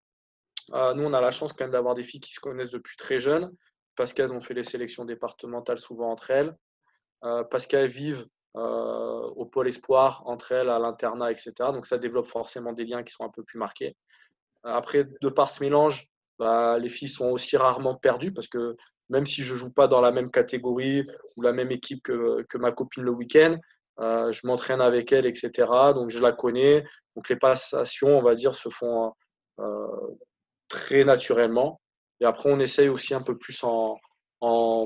nous, 0.71 1.03
on 1.03 1.11
a 1.11 1.19
la 1.19 1.31
chance 1.31 1.51
quand 1.51 1.65
même 1.65 1.71
d'avoir 1.71 1.93
des 1.93 2.03
filles 2.03 2.21
qui 2.21 2.33
se 2.33 2.39
connaissent 2.39 2.69
depuis 2.69 2.95
très 2.95 3.19
jeunes, 3.19 3.51
parce 3.97 4.13
qu'elles 4.13 4.31
ont 4.31 4.39
fait 4.39 4.53
les 4.53 4.63
sélections 4.63 5.03
départementales 5.03 5.77
souvent 5.77 6.09
entre 6.09 6.31
elles, 6.31 6.55
parce 7.21 7.67
qu'elles 7.67 7.89
vivent 7.89 8.25
au 8.55 9.45
pôle 9.45 9.67
espoir 9.67 10.23
entre 10.25 10.53
elles, 10.53 10.69
à 10.69 10.79
l'internat, 10.79 11.31
etc. 11.31 11.51
Donc 11.73 11.85
ça 11.85 11.97
développe 11.97 12.27
forcément 12.27 12.71
des 12.71 12.85
liens 12.85 13.03
qui 13.03 13.11
sont 13.11 13.25
un 13.25 13.29
peu 13.29 13.43
plus 13.43 13.59
marqués. 13.59 13.97
Après, 14.63 15.05
de 15.21 15.29
par 15.29 15.49
ce 15.49 15.61
mélange, 15.61 16.07
bah, 16.39 16.79
les 16.79 16.89
filles 16.89 17.09
sont 17.09 17.29
aussi 17.29 17.57
rarement 17.57 17.95
perdues 17.95 18.33
parce 18.33 18.47
que 18.47 18.75
même 19.09 19.25
si 19.25 19.43
je 19.43 19.55
joue 19.55 19.71
pas 19.71 19.87
dans 19.87 20.01
la 20.01 20.11
même 20.11 20.31
catégorie 20.31 21.05
ou 21.35 21.41
la 21.41 21.51
même 21.51 21.71
équipe 21.71 22.01
que, 22.03 22.57
ma 22.57 22.71
copine 22.71 23.03
le 23.03 23.11
week-end, 23.11 23.57
euh, 23.99 24.31
je 24.31 24.45
m'entraîne 24.47 24.81
avec 24.81 25.11
elle, 25.11 25.25
etc. 25.25 25.51
Donc 25.93 26.09
je 26.09 26.19
la 26.19 26.31
connais. 26.31 26.83
Donc 27.15 27.29
les 27.29 27.35
passations, 27.35 28.17
on 28.17 28.21
va 28.21 28.35
dire, 28.35 28.55
se 28.55 28.69
font 28.69 29.13
euh, 29.59 29.87
très 30.67 31.03
naturellement. 31.03 31.79
Et 32.19 32.25
après, 32.25 32.51
on 32.51 32.59
essaye 32.59 32.89
aussi 32.89 33.13
un 33.13 33.21
peu 33.21 33.37
plus 33.37 33.63
en, 33.63 33.99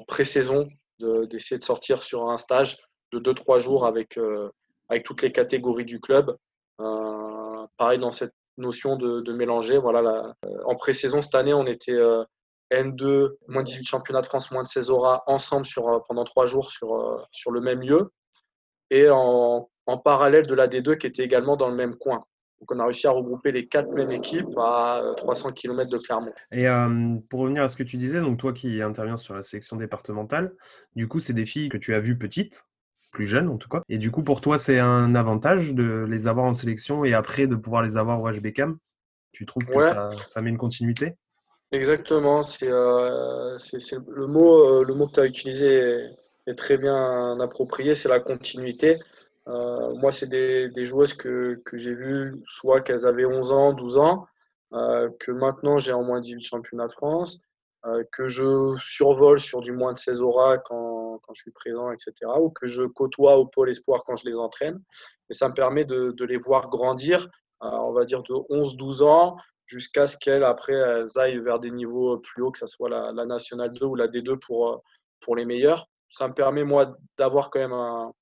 pré-saison 0.08 0.68
d'essayer 1.00 1.58
de, 1.58 1.64
sortir 1.64 2.04
sur 2.04 2.30
un 2.30 2.38
stage 2.38 2.78
de 3.12 3.20
2-3 3.20 3.60
jours 3.60 3.86
avec, 3.86 4.18
euh, 4.18 4.50
avec 4.90 5.04
toutes 5.04 5.22
les 5.22 5.32
catégories 5.32 5.86
du 5.86 6.00
club. 6.00 6.36
pareil, 7.78 8.00
dans 8.00 8.12
cette 8.12 8.34
notion 8.58 8.98
de, 8.98 9.34
mélanger. 9.34 9.78
Voilà, 9.78 10.34
en 10.66 10.76
pré-saison, 10.76 11.22
cette 11.22 11.36
année, 11.36 11.54
on 11.54 11.66
était 11.66 11.94
euh, 11.94 12.24
N2, 12.72 13.36
moins 13.48 13.64
18 13.64 13.86
championnats 13.86 14.22
de 14.22 14.26
France, 14.26 14.52
moins 14.52 14.64
de 14.64 14.68
16 14.68 14.90
auras, 14.90 15.24
ensemble 15.28 15.66
sur, 15.66 16.04
pendant 16.08 16.24
trois 16.24 16.46
jours 16.46 16.72
sur, 16.72 17.28
sur 17.32 17.52
le 17.52 17.62
même 17.62 17.82
lieu. 17.82 18.12
Et 18.90 19.10
en, 19.10 19.70
parallèle 20.04 20.46
de 20.48 20.54
la 20.54 20.68
D2 20.68 20.98
qui 20.98 21.08
était 21.08 21.24
également 21.24 21.56
dans 21.56 21.70
le 21.70 21.76
même 21.76 21.96
coin. 21.96 22.26
Donc 22.60 22.72
on 22.72 22.80
a 22.80 22.86
réussi 22.86 23.08
à 23.08 23.12
regrouper 23.12 23.52
les 23.52 23.68
quatre 23.68 23.94
mêmes 23.94 24.12
équipes 24.12 24.58
à 24.58 25.02
300 25.18 25.52
km 25.52 25.90
de 25.90 25.98
Clermont. 25.98 26.34
Et 26.52 26.66
pour 27.30 27.42
revenir 27.42 27.64
à 27.64 27.68
ce 27.68 27.78
que 27.78 27.84
tu 27.84 27.98
disais, 27.98 28.20
donc 28.20 28.38
toi 28.38 28.52
qui 28.52 28.82
interviens 28.82 29.18
sur 29.18 29.36
la 29.36 29.44
sélection 29.44 29.78
départementale, 29.78 30.54
du 30.96 31.08
coup 31.08 31.20
c'est 31.20 31.34
des 31.34 31.46
filles 31.46 31.70
que 31.70 31.78
tu 31.78 31.94
as 31.94 32.00
vues 32.00 32.18
petites, 32.18 32.66
plus 33.12 33.26
jeunes 33.26 33.50
en 33.50 33.58
tout 33.58 33.70
cas. 33.70 33.82
Et 33.90 33.98
du 33.98 34.12
coup, 34.12 34.24
pour 34.24 34.42
toi, 34.42 34.58
c'est 34.58 34.80
un 34.80 35.16
avantage 35.16 35.74
de 35.74 36.06
les 36.08 36.28
avoir 36.28 36.46
en 36.46 36.54
sélection 36.54 37.06
et 37.06 37.14
après 37.14 37.48
de 37.48 37.56
pouvoir 37.56 37.82
les 37.82 37.98
avoir 37.98 38.22
au 38.22 38.30
HBCAM 38.32 38.78
Tu 39.32 39.46
trouves 39.46 39.66
que 39.66 39.82
ça, 39.82 40.42
met 40.42 40.50
une 40.50 40.58
continuité? 40.58 41.16
Exactement. 41.72 42.42
C'est 42.42 42.70
euh, 42.70 43.58
le 44.08 44.28
mot, 44.28 44.60
euh, 44.60 44.84
le 44.84 44.94
mot 44.94 45.08
que 45.08 45.14
tu 45.14 45.20
as 45.20 45.26
utilisé 45.26 46.04
est, 46.48 46.56
très 46.56 46.78
bien 46.78 47.40
approprié, 47.40 47.96
c'est 47.96 48.10
la 48.10 48.20
continuité. 48.20 49.00
Euh, 49.48 49.94
moi, 49.96 50.12
c'est 50.12 50.28
des, 50.28 50.86
joueuses 50.86 51.14
que, 51.14 51.62
que 51.66 51.78
j'ai 51.78 51.94
vues 51.94 52.42
soit 52.48 52.82
qu'elles 52.82 53.06
avaient 53.06 53.26
11 53.26 53.52
ans, 53.52 53.74
12 53.74 53.98
ans, 53.98 54.26
que 54.72 55.32
maintenant 55.32 55.80
j'ai 55.80 55.94
en 55.94 56.04
moins 56.04 56.20
18 56.20 56.44
championnats 56.44 56.88
de 56.88 56.92
France, 56.92 57.40
que 58.12 58.28
je 58.28 58.76
survole 58.82 59.40
sur 59.40 59.62
du 59.62 59.72
moins 59.72 59.94
de 59.94 59.98
16 59.98 60.22
auras 60.22 60.58
quand, 60.58 61.20
quand, 61.24 61.34
je 61.34 61.42
suis 61.42 61.52
présent, 61.52 61.92
etc. 61.92 62.14
Ou 62.40 62.50
que 62.50 62.68
je 62.68 62.84
côtoie 62.84 63.38
au 63.38 63.46
pôle 63.46 63.70
espoir 63.70 64.04
quand 64.04 64.18
je 64.18 64.28
les 64.30 64.38
entraîne. 64.38 64.82
Et 65.30 65.34
ça 65.34 65.50
me 65.50 65.54
permet 65.54 65.86
de, 65.86 66.24
les 66.24 66.38
voir 66.38 66.70
grandir, 66.70 67.28
euh, 67.64 67.68
on 67.70 67.92
va 67.92 68.06
dire 68.06 68.24
de 68.24 68.34
11-12 68.34 69.04
ans, 69.04 69.38
jusqu'à 69.66 70.08
ce 70.08 70.18
qu'elles, 70.18 70.44
après, 70.44 70.76
aillent 71.16 71.40
vers 71.40 71.60
des 71.60 71.72
niveaux 71.72 72.18
plus 72.18 72.42
hauts, 72.42 72.52
que 72.52 72.60
ce 72.60 72.68
soit 72.68 72.90
la, 72.90 73.12
Nationale 73.26 73.74
2 73.74 73.86
ou 73.86 73.96
la 73.96 74.08
D2 74.08 74.38
pour, 74.40 74.70
euh, 74.70 74.78
pour 75.20 75.36
les 75.36 75.46
meilleurs. 75.46 75.88
Ça 76.10 76.28
me 76.28 76.34
permet, 76.34 76.64
moi, 76.64 76.98
d'avoir 77.18 77.50
quand 77.50 77.60
même 77.60 77.74
un, 77.74 78.14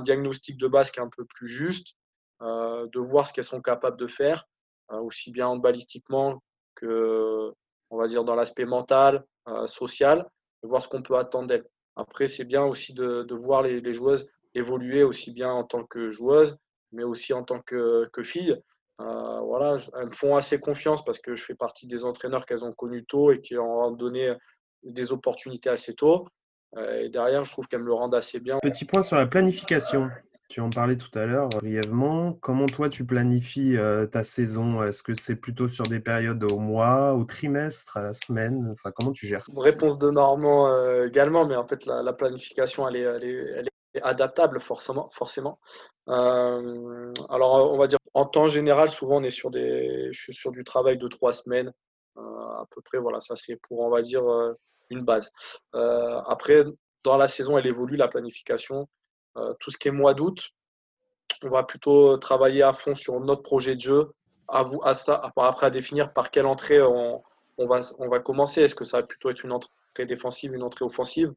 diagnostic 0.00 0.58
de 0.58 0.68
base 0.68 0.90
qui 0.90 1.00
est 1.00 1.02
un 1.02 1.10
peu 1.14 1.24
plus 1.26 1.48
juste, 1.48 1.96
euh, 2.40 2.86
de 2.92 2.98
voir 2.98 3.26
ce 3.26 3.32
qu'elles 3.34 3.44
sont 3.44 3.60
capables 3.60 3.98
de 3.98 4.06
faire, 4.06 4.46
aussi 4.88 5.30
bien 5.30 5.48
handballistiquement 5.48 6.42
que, 6.74 7.52
on 7.90 7.98
va 7.98 8.06
dire, 8.06 8.24
dans 8.24 8.34
l'aspect 8.34 8.64
mental, 8.64 9.24
social 9.66 10.26
voir 10.66 10.82
ce 10.82 10.88
qu'on 10.88 11.02
peut 11.02 11.16
attendre 11.16 11.48
d'elles. 11.48 11.66
Après, 11.96 12.26
c'est 12.26 12.44
bien 12.44 12.64
aussi 12.64 12.94
de, 12.94 13.34
voir 13.34 13.62
les, 13.62 13.92
joueuses 13.92 14.28
évoluer 14.54 15.02
aussi 15.02 15.32
bien 15.32 15.50
en 15.50 15.64
tant 15.64 15.84
que 15.84 16.10
joueuses, 16.10 16.56
mais 16.92 17.04
aussi 17.04 17.32
en 17.32 17.42
tant 17.42 17.60
que, 17.60 18.08
que 18.12 18.22
filles. 18.22 18.56
Euh, 19.00 19.40
voilà, 19.40 19.76
elles 19.98 20.06
me 20.06 20.12
font 20.12 20.36
assez 20.36 20.60
confiance 20.60 21.04
parce 21.04 21.18
que 21.18 21.34
je 21.34 21.42
fais 21.42 21.54
partie 21.54 21.86
des 21.86 22.04
entraîneurs 22.04 22.46
qu'elles 22.46 22.64
ont 22.64 22.72
connus 22.72 23.04
tôt 23.04 23.32
et 23.32 23.40
qui 23.40 23.56
ont 23.58 23.90
donné 23.90 24.34
des 24.82 25.12
opportunités 25.12 25.70
assez 25.70 25.94
tôt. 25.94 26.26
Euh, 26.76 27.00
et 27.00 27.08
derrière, 27.08 27.44
je 27.44 27.52
trouve 27.52 27.66
qu'elles 27.68 27.80
me 27.80 27.86
le 27.86 27.94
rendent 27.94 28.14
assez 28.14 28.40
bien. 28.40 28.58
Petit 28.62 28.84
point 28.84 29.02
sur 29.02 29.16
la 29.16 29.26
planification. 29.26 30.10
Tu 30.48 30.60
en 30.60 30.68
parlais 30.68 30.96
tout 30.96 31.18
à 31.18 31.24
l'heure 31.24 31.48
brièvement. 31.48 32.34
Comment 32.34 32.66
toi 32.66 32.90
tu 32.90 33.06
planifies 33.06 33.76
euh, 33.76 34.06
ta 34.06 34.22
saison? 34.22 34.82
Est-ce 34.82 35.02
que 35.02 35.14
c'est 35.14 35.36
plutôt 35.36 35.66
sur 35.66 35.84
des 35.84 35.98
périodes 35.98 36.44
au 36.52 36.58
mois, 36.58 37.14
au 37.14 37.24
trimestre, 37.24 37.96
à 37.96 38.02
la 38.02 38.12
semaine? 38.12 38.68
Enfin, 38.72 38.90
comment 38.94 39.12
tu 39.12 39.26
gères? 39.26 39.46
Réponse 39.56 39.96
de 39.98 40.10
Normand 40.10 40.68
également, 41.04 41.46
mais 41.46 41.56
en 41.56 41.66
fait 41.66 41.86
la, 41.86 42.12
planification 42.12 42.86
elle 42.86 42.96
est, 42.96 43.00
elle 43.00 43.24
est, 43.24 43.44
elle 43.56 43.68
est 43.94 44.02
adaptable 44.02 44.60
forcément. 44.60 45.08
forcément. 45.10 45.58
alors 46.06 47.72
on 47.72 47.78
va 47.78 47.86
dire 47.86 47.98
en 48.14 48.26
temps 48.26 48.48
général, 48.48 48.90
souvent, 48.90 49.16
on 49.18 49.22
est 49.22 49.30
sur, 49.30 49.50
des, 49.50 50.08
je 50.12 50.20
suis 50.20 50.34
sur 50.34 50.52
du 50.52 50.64
travail 50.64 50.98
de 50.98 51.08
trois 51.08 51.32
semaines, 51.32 51.72
euh, 52.18 52.20
à 52.20 52.66
peu 52.70 52.82
près. 52.82 52.98
Voilà, 52.98 53.20
ça 53.20 53.36
c'est 53.36 53.56
pour, 53.56 53.80
on 53.80 53.90
va 53.90 54.02
dire, 54.02 54.30
euh, 54.30 54.52
base. 55.00 55.32
Euh, 55.74 56.20
après, 56.28 56.64
dans 57.04 57.16
la 57.16 57.28
saison, 57.28 57.58
elle 57.58 57.66
évolue, 57.66 57.96
la 57.96 58.08
planification. 58.08 58.88
tout 59.60 59.70
ce 59.70 59.78
qui 59.78 59.88
est 59.88 59.92
mois 59.92 60.14
d'août, 60.14 60.50
on 61.42 61.48
va 61.48 61.62
plutôt 61.62 62.18
travailler 62.18 62.62
à 62.62 62.72
fond 62.72 62.94
sur 62.94 63.18
notre 63.20 63.42
projet 63.42 63.74
de 63.74 63.80
jeu. 63.80 64.12
À 64.48 64.62
vous, 64.62 64.80
à 64.84 64.94
ça, 64.94 65.20
après 65.36 65.66
à 65.66 65.70
définir 65.70 66.12
par 66.12 66.30
quelle 66.30 66.46
entrée 66.46 66.82
on, 66.82 67.22
va, 67.58 68.20
commencer. 68.20 68.60
Est-ce 68.62 68.74
que 68.74 68.84
ça 68.84 68.98
va 68.98 69.06
plutôt 69.06 69.30
être 69.30 69.42
une 69.44 69.52
entrée 69.52 70.06
défensive, 70.06 70.54
une 70.54 70.62
entrée 70.62 70.84
offensive 70.84 71.32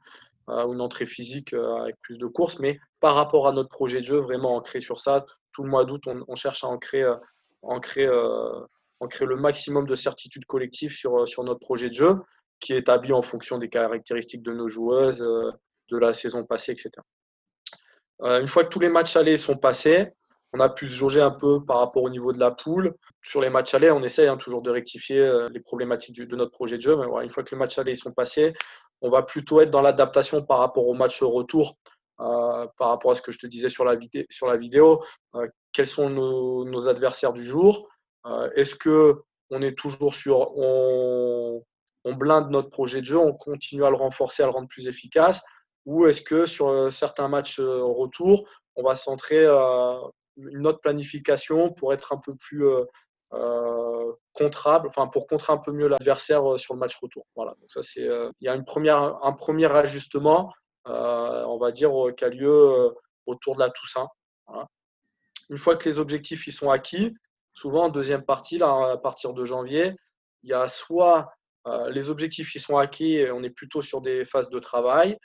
ou 0.48 0.74
une 0.74 0.82
entrée 0.82 1.06
physique 1.06 1.54
avec 1.54 1.96
plus 2.02 2.18
de 2.18 2.28
courses? 2.28 2.60
Mais 2.60 2.80
par 3.00 3.15
rapport 3.15 3.48
à 3.48 3.54
notre 3.54 3.70
projet 3.70 4.02
de 4.02 4.06
jeu, 4.06 4.18
vraiment 4.18 4.56
ancré 4.56 4.82
sur 4.82 5.00
ça, 5.00 5.24
tout 5.56 5.63
le 5.63 5.70
mois 5.70 5.86
d'août, 5.86 6.04
on, 6.28 6.36
cherche 6.36 6.63
à 6.65 6.68
ancrer, 6.68 7.02
euh, 7.02 7.15
euh, 7.63 8.65
le 9.22 9.36
maximum 9.38 9.88
de 9.88 9.96
certitude 9.96 10.46
collective 10.46 10.94
euh, 11.06 11.26
sur 11.26 11.44
notre 11.44 11.62
projet 11.62 11.89
de 11.89 11.94
jeu, 11.94 12.18
qui 12.60 12.74
est 12.74 12.78
établi 12.78 13.13
en 13.13 13.22
fonction 13.22 13.58
des 13.58 13.70
caractéristiques 13.70 14.44
de 14.44 14.54
nos 14.54 14.68
joueuses, 14.68 15.20
de 15.20 15.98
la 15.98 16.13
saison 16.13 16.44
passée, 16.44 16.72
etc. 16.72 16.91
une 18.22 18.48
fois 18.48 18.63
que 18.63 18.70
tous 18.70 18.80
les 18.80 18.89
matchs 18.89 19.15
allés 19.15 19.38
sont 19.38 19.58
passés, 19.58 20.10
on 20.54 20.60
a 20.60 20.70
pu 20.70 20.88
se 20.88 20.94
jauger 20.94 21.22
un 21.22 21.32
peu 21.32 21.63
par 21.65 21.80
rapport 21.80 22.04
au 22.04 22.10
niveau 22.10 22.32
de 22.32 22.39
la 22.39 22.50
poule. 22.50 22.96
Sur 23.22 23.41
les 23.41 23.50
matchs 23.50 23.74
allés, 23.74 23.91
on 23.91 24.02
essaye 24.04 24.28
hein, 24.28 24.38
toujours 24.38 24.62
de 24.62 24.70
rectifier 24.70 25.48
les 25.52 25.60
problématiques 25.60 26.22
de 26.22 26.36
notre 26.36 26.52
projet 26.52 26.78
de 26.78 26.82
jeu. 26.82 26.96
Mais 26.96 27.24
une 27.24 27.30
fois 27.30 27.44
que 27.44 27.52
les 27.52 27.58
matchs 27.58 27.78
allés 27.78 27.94
sont 27.94 28.13
passés, 28.13 28.54
on 29.02 29.10
va 29.10 29.22
plutôt 29.22 29.60
être 29.62 29.70
dans 29.70 29.82
l'adaptation 29.82 30.44
par 30.44 30.60
rapport 30.60 30.88
au 30.88 30.94
match 30.94 31.22
retour 31.22 31.78
euh, 32.22 32.65
par 32.78 32.89
rapport 32.89 33.12
à 33.12 33.15
ce 33.15 33.22
que 33.22 33.34
je 33.34 33.39
te 33.39 33.48
disais 33.48 33.68
sur 33.68 33.84
la, 33.84 33.96
vidéo, 34.56 35.04
euh, 35.36 35.46
quels 35.74 35.88
sont 35.88 36.10
nos, 36.10 36.88
adversaires 36.88 37.34
du 37.34 37.44
jour 37.44 37.89
euh, 38.26 38.50
Est-ce 38.56 38.76
que 38.76 39.22
on 39.50 39.62
est 39.62 39.78
toujours 39.78 40.15
sur, 40.15 40.54
blinde 42.13 42.50
notre 42.50 42.70
projet 42.70 43.02
de 43.02 43.06
jeu, 43.06 43.18
on 43.18 43.34
continue 43.34 43.86
à 43.86 43.89
le 43.89 43.96
renforcer, 43.96 44.44
à 44.44 44.46
le 44.46 44.52
rendre 44.52 44.68
plus 44.68 44.88
efficace 44.88 45.44
Ou 45.86 46.06
est-ce 46.06 46.22
que 46.22 46.46
sur 46.46 46.91
certains 46.91 47.28
matchs 47.28 47.60
retour, 47.60 48.48
on 48.76 48.84
va 48.84 48.96
centrer 48.96 49.46
une 50.38 50.68
autre 50.68 50.80
planification 50.82 51.72
pour 51.72 51.94
être 51.94 52.13
un 52.13 52.18
peu 52.18 52.36
plus 52.36 52.65
contrable, 54.34 54.88
enfin 54.88 55.08
pour 55.08 55.28
contrer 55.28 55.54
un 55.54 55.58
peu 55.58 55.72
mieux 55.72 55.88
l'adversaire 55.88 56.60
sur 56.60 56.74
le 56.74 56.80
match 56.80 56.96
retour? 57.02 57.26
Voilà. 57.36 57.52
Donc 57.60 57.70
ça 57.70 57.82
c'est, 57.82 58.04
il 58.04 58.46
y 58.46 58.48
a 58.48 58.54
un 58.54 59.34
premier 59.34 59.72
ajustement 59.72 60.52
euh, 60.88 61.44
on 61.46 61.58
va 61.58 61.72
dire, 61.72 62.08
euh, 62.08 62.12
qui 62.12 62.26
a 62.26 62.30
lieu 62.30 62.52
euh, 62.52 62.89
autour 63.26 63.56
de 63.56 63.60
la 63.60 63.72
Toussaint. 63.72 64.08
Une 65.50 65.58
fois 65.58 65.76
que 65.76 65.89
les 65.89 65.98
objectifs 65.98 66.46
ils 66.48 66.52
sont 66.52 66.70
acquis, 66.70 67.15
souvent 67.54 67.86
en 67.86 67.89
deuxième 67.89 68.24
partie, 68.24 68.62
à 68.62 68.98
partir 68.98 69.34
de 69.34 69.46
janvier, 69.46 69.96
il 70.44 70.50
y 70.52 70.54
a 70.54 70.68
soit 70.68 71.32
les 71.89 72.10
objectifs 72.10 72.51
qui 72.51 72.60
sont 72.60 72.78
acquis 72.78 73.15
et 73.15 73.32
on 73.32 73.41
est 73.43 73.49
plutôt 73.49 73.82
sur 73.82 74.01
des 74.01 74.23
phases 74.25 74.49
de 74.49 74.60
travail, 74.60 75.17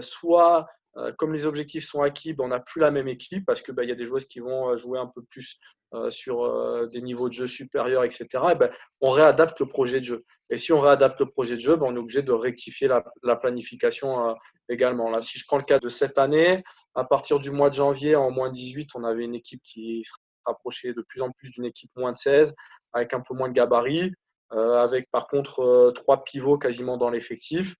soit 0.00 0.66
euh, 0.96 1.12
comme 1.18 1.32
les 1.32 1.46
objectifs 1.46 1.84
sont 1.84 2.02
acquis, 2.02 2.34
ben, 2.34 2.44
on 2.44 2.48
n'a 2.48 2.60
plus 2.60 2.80
la 2.80 2.90
même 2.90 3.08
équipe 3.08 3.44
parce 3.46 3.62
qu'il 3.62 3.74
ben, 3.74 3.82
y 3.88 3.92
a 3.92 3.96
des 3.96 4.04
joueuses 4.04 4.26
qui 4.26 4.38
vont 4.38 4.70
euh, 4.70 4.76
jouer 4.76 4.98
un 4.98 5.06
peu 5.06 5.22
plus 5.22 5.58
euh, 5.92 6.10
sur 6.10 6.88
des 6.92 7.02
niveaux 7.02 7.28
de 7.28 7.34
jeu 7.34 7.46
supérieurs, 7.46 8.04
etc. 8.04 8.26
Et 8.52 8.54
ben, 8.54 8.70
on 9.00 9.10
réadapte 9.10 9.60
le 9.60 9.66
projet 9.66 10.00
de 10.00 10.04
jeu. 10.04 10.24
Et 10.50 10.56
si 10.56 10.72
on 10.72 10.80
réadapte 10.80 11.20
le 11.20 11.26
projet 11.26 11.56
de 11.56 11.60
jeu, 11.60 11.76
ben, 11.76 11.86
on 11.86 11.96
est 11.96 11.98
obligé 11.98 12.22
de 12.22 12.32
rectifier 12.32 12.88
la, 12.88 13.36
planification 13.36 14.34
également. 14.68 15.10
Là, 15.10 15.20
si 15.22 15.38
je 15.38 15.44
prends 15.46 15.58
le 15.58 15.64
cas 15.64 15.78
de 15.78 15.88
cette 15.88 16.18
année, 16.18 16.62
à 16.94 17.04
partir 17.04 17.38
du 17.38 17.50
mois 17.50 17.70
de 17.70 17.74
janvier, 17.74 18.14
en 18.14 18.30
moins 18.30 18.50
18, 18.50 18.90
on 18.94 19.04
avait 19.04 19.24
une 19.24 19.34
équipe 19.34 19.62
qui 19.64 20.02
se 20.04 20.12
rapprochait 20.46 20.92
de 20.92 21.02
plus 21.02 21.22
en 21.22 21.30
plus 21.30 21.50
d'une 21.50 21.64
équipe 21.64 21.90
moins 21.96 22.12
de 22.12 22.16
16, 22.16 22.54
avec 22.92 23.12
un 23.14 23.20
peu 23.20 23.34
moins 23.34 23.48
de 23.48 23.54
gabarit, 23.54 24.12
avec 24.50 25.10
par 25.10 25.26
contre 25.26 25.92
trois 25.94 26.22
pivots 26.22 26.58
quasiment 26.58 26.96
dans 26.96 27.10
l'effectif 27.10 27.74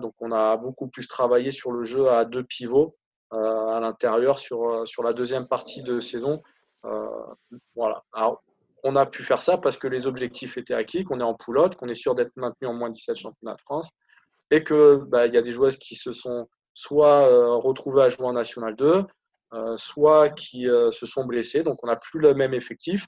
donc 0.00 0.14
on 0.20 0.32
a 0.32 0.56
beaucoup 0.56 0.88
plus 0.88 1.08
travaillé 1.08 1.50
sur 1.50 1.72
le 1.72 1.84
jeu 1.84 2.08
à 2.08 2.24
deux 2.24 2.44
pivots 2.44 2.92
euh, 3.34 3.66
à 3.68 3.80
l'intérieur 3.80 4.38
sur, 4.38 4.64
euh, 4.68 4.84
sur 4.86 5.02
la 5.02 5.12
deuxième 5.12 5.48
partie 5.48 5.82
de 5.82 6.00
saison. 6.00 6.42
Euh, 6.86 7.08
voilà. 7.74 8.02
on 8.84 8.96
a 8.96 9.04
pu 9.04 9.22
faire 9.22 9.42
ça 9.42 9.58
parce 9.58 9.76
que 9.76 9.86
les 9.86 10.06
objectifs 10.06 10.56
étaient 10.56 10.74
acquis, 10.74 11.04
qu'on 11.04 11.20
est 11.20 11.24
en 11.24 11.34
poulotte, 11.34 11.76
qu'on 11.76 11.88
est 11.88 11.94
sûr 11.94 12.14
d'être 12.14 12.34
maintenu 12.36 12.68
en 12.68 12.72
moins 12.72 12.88
17 12.88 13.16
championnats 13.16 13.56
de 13.56 13.60
France 13.60 13.90
et 14.50 14.64
qu'il 14.64 15.02
bah, 15.08 15.26
y 15.26 15.36
a 15.36 15.42
des 15.42 15.52
joueuses 15.52 15.76
qui 15.76 15.94
se 15.94 16.12
sont 16.12 16.48
soit 16.72 17.26
retrouvées 17.58 18.02
à 18.02 18.08
jouer 18.08 18.26
en 18.26 18.32
National 18.32 18.76
2, 18.76 19.04
soit 19.76 20.30
qui 20.30 20.66
se 20.66 21.06
sont 21.06 21.24
blessées. 21.24 21.64
Donc, 21.64 21.82
on 21.82 21.88
n'a 21.88 21.96
plus 21.96 22.20
le 22.20 22.32
même 22.32 22.54
effectif. 22.54 23.06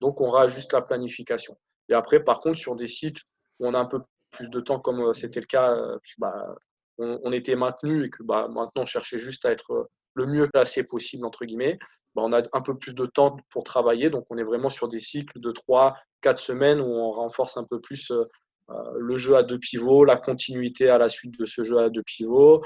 Donc, 0.00 0.20
on 0.20 0.30
rajuste 0.30 0.72
la 0.72 0.80
planification. 0.80 1.58
Et 1.88 1.94
après, 1.94 2.20
par 2.20 2.40
contre, 2.40 2.58
sur 2.58 2.76
des 2.76 2.86
sites 2.86 3.18
où 3.58 3.66
on 3.66 3.74
a 3.74 3.78
un 3.78 3.86
peu 3.86 4.00
plus 4.30 4.48
de 4.48 4.60
temps 4.60 4.78
comme 4.78 5.00
euh, 5.00 5.12
c'était 5.12 5.40
le 5.40 5.46
cas, 5.46 5.72
euh, 5.72 5.98
bah, 6.18 6.54
on, 6.98 7.32
était 7.32 7.56
maintenu 7.56 8.04
et 8.04 8.10
que 8.10 8.22
bah, 8.22 8.48
maintenant 8.48 8.82
on 8.82 8.86
cherchait 8.86 9.18
juste 9.18 9.44
à 9.44 9.52
être 9.52 9.72
euh, 9.72 9.84
le 10.14 10.26
mieux 10.26 10.48
placé 10.48 10.84
possible, 10.84 11.24
entre 11.24 11.44
guillemets. 11.44 11.78
Bah, 12.14 12.22
on 12.24 12.32
a 12.32 12.42
un 12.52 12.62
peu 12.62 12.76
plus 12.76 12.94
de 12.94 13.06
temps 13.06 13.36
pour 13.50 13.64
travailler, 13.64 14.10
donc 14.10 14.26
on 14.30 14.38
est 14.38 14.44
vraiment 14.44 14.70
sur 14.70 14.88
des 14.88 15.00
cycles 15.00 15.40
de 15.40 15.52
3-4 15.52 16.36
semaines 16.38 16.80
où 16.80 16.86
on 16.86 17.12
renforce 17.12 17.56
un 17.56 17.64
peu 17.64 17.80
plus 17.80 18.12
le 18.98 19.16
jeu 19.16 19.34
à 19.34 19.42
deux 19.42 19.58
pivots, 19.58 20.04
la 20.04 20.18
continuité 20.18 20.90
à 20.90 20.98
la 20.98 21.08
suite 21.08 21.38
de 21.38 21.46
ce 21.46 21.64
jeu 21.64 21.78
à 21.78 21.88
deux 21.88 22.02
pivots, 22.02 22.62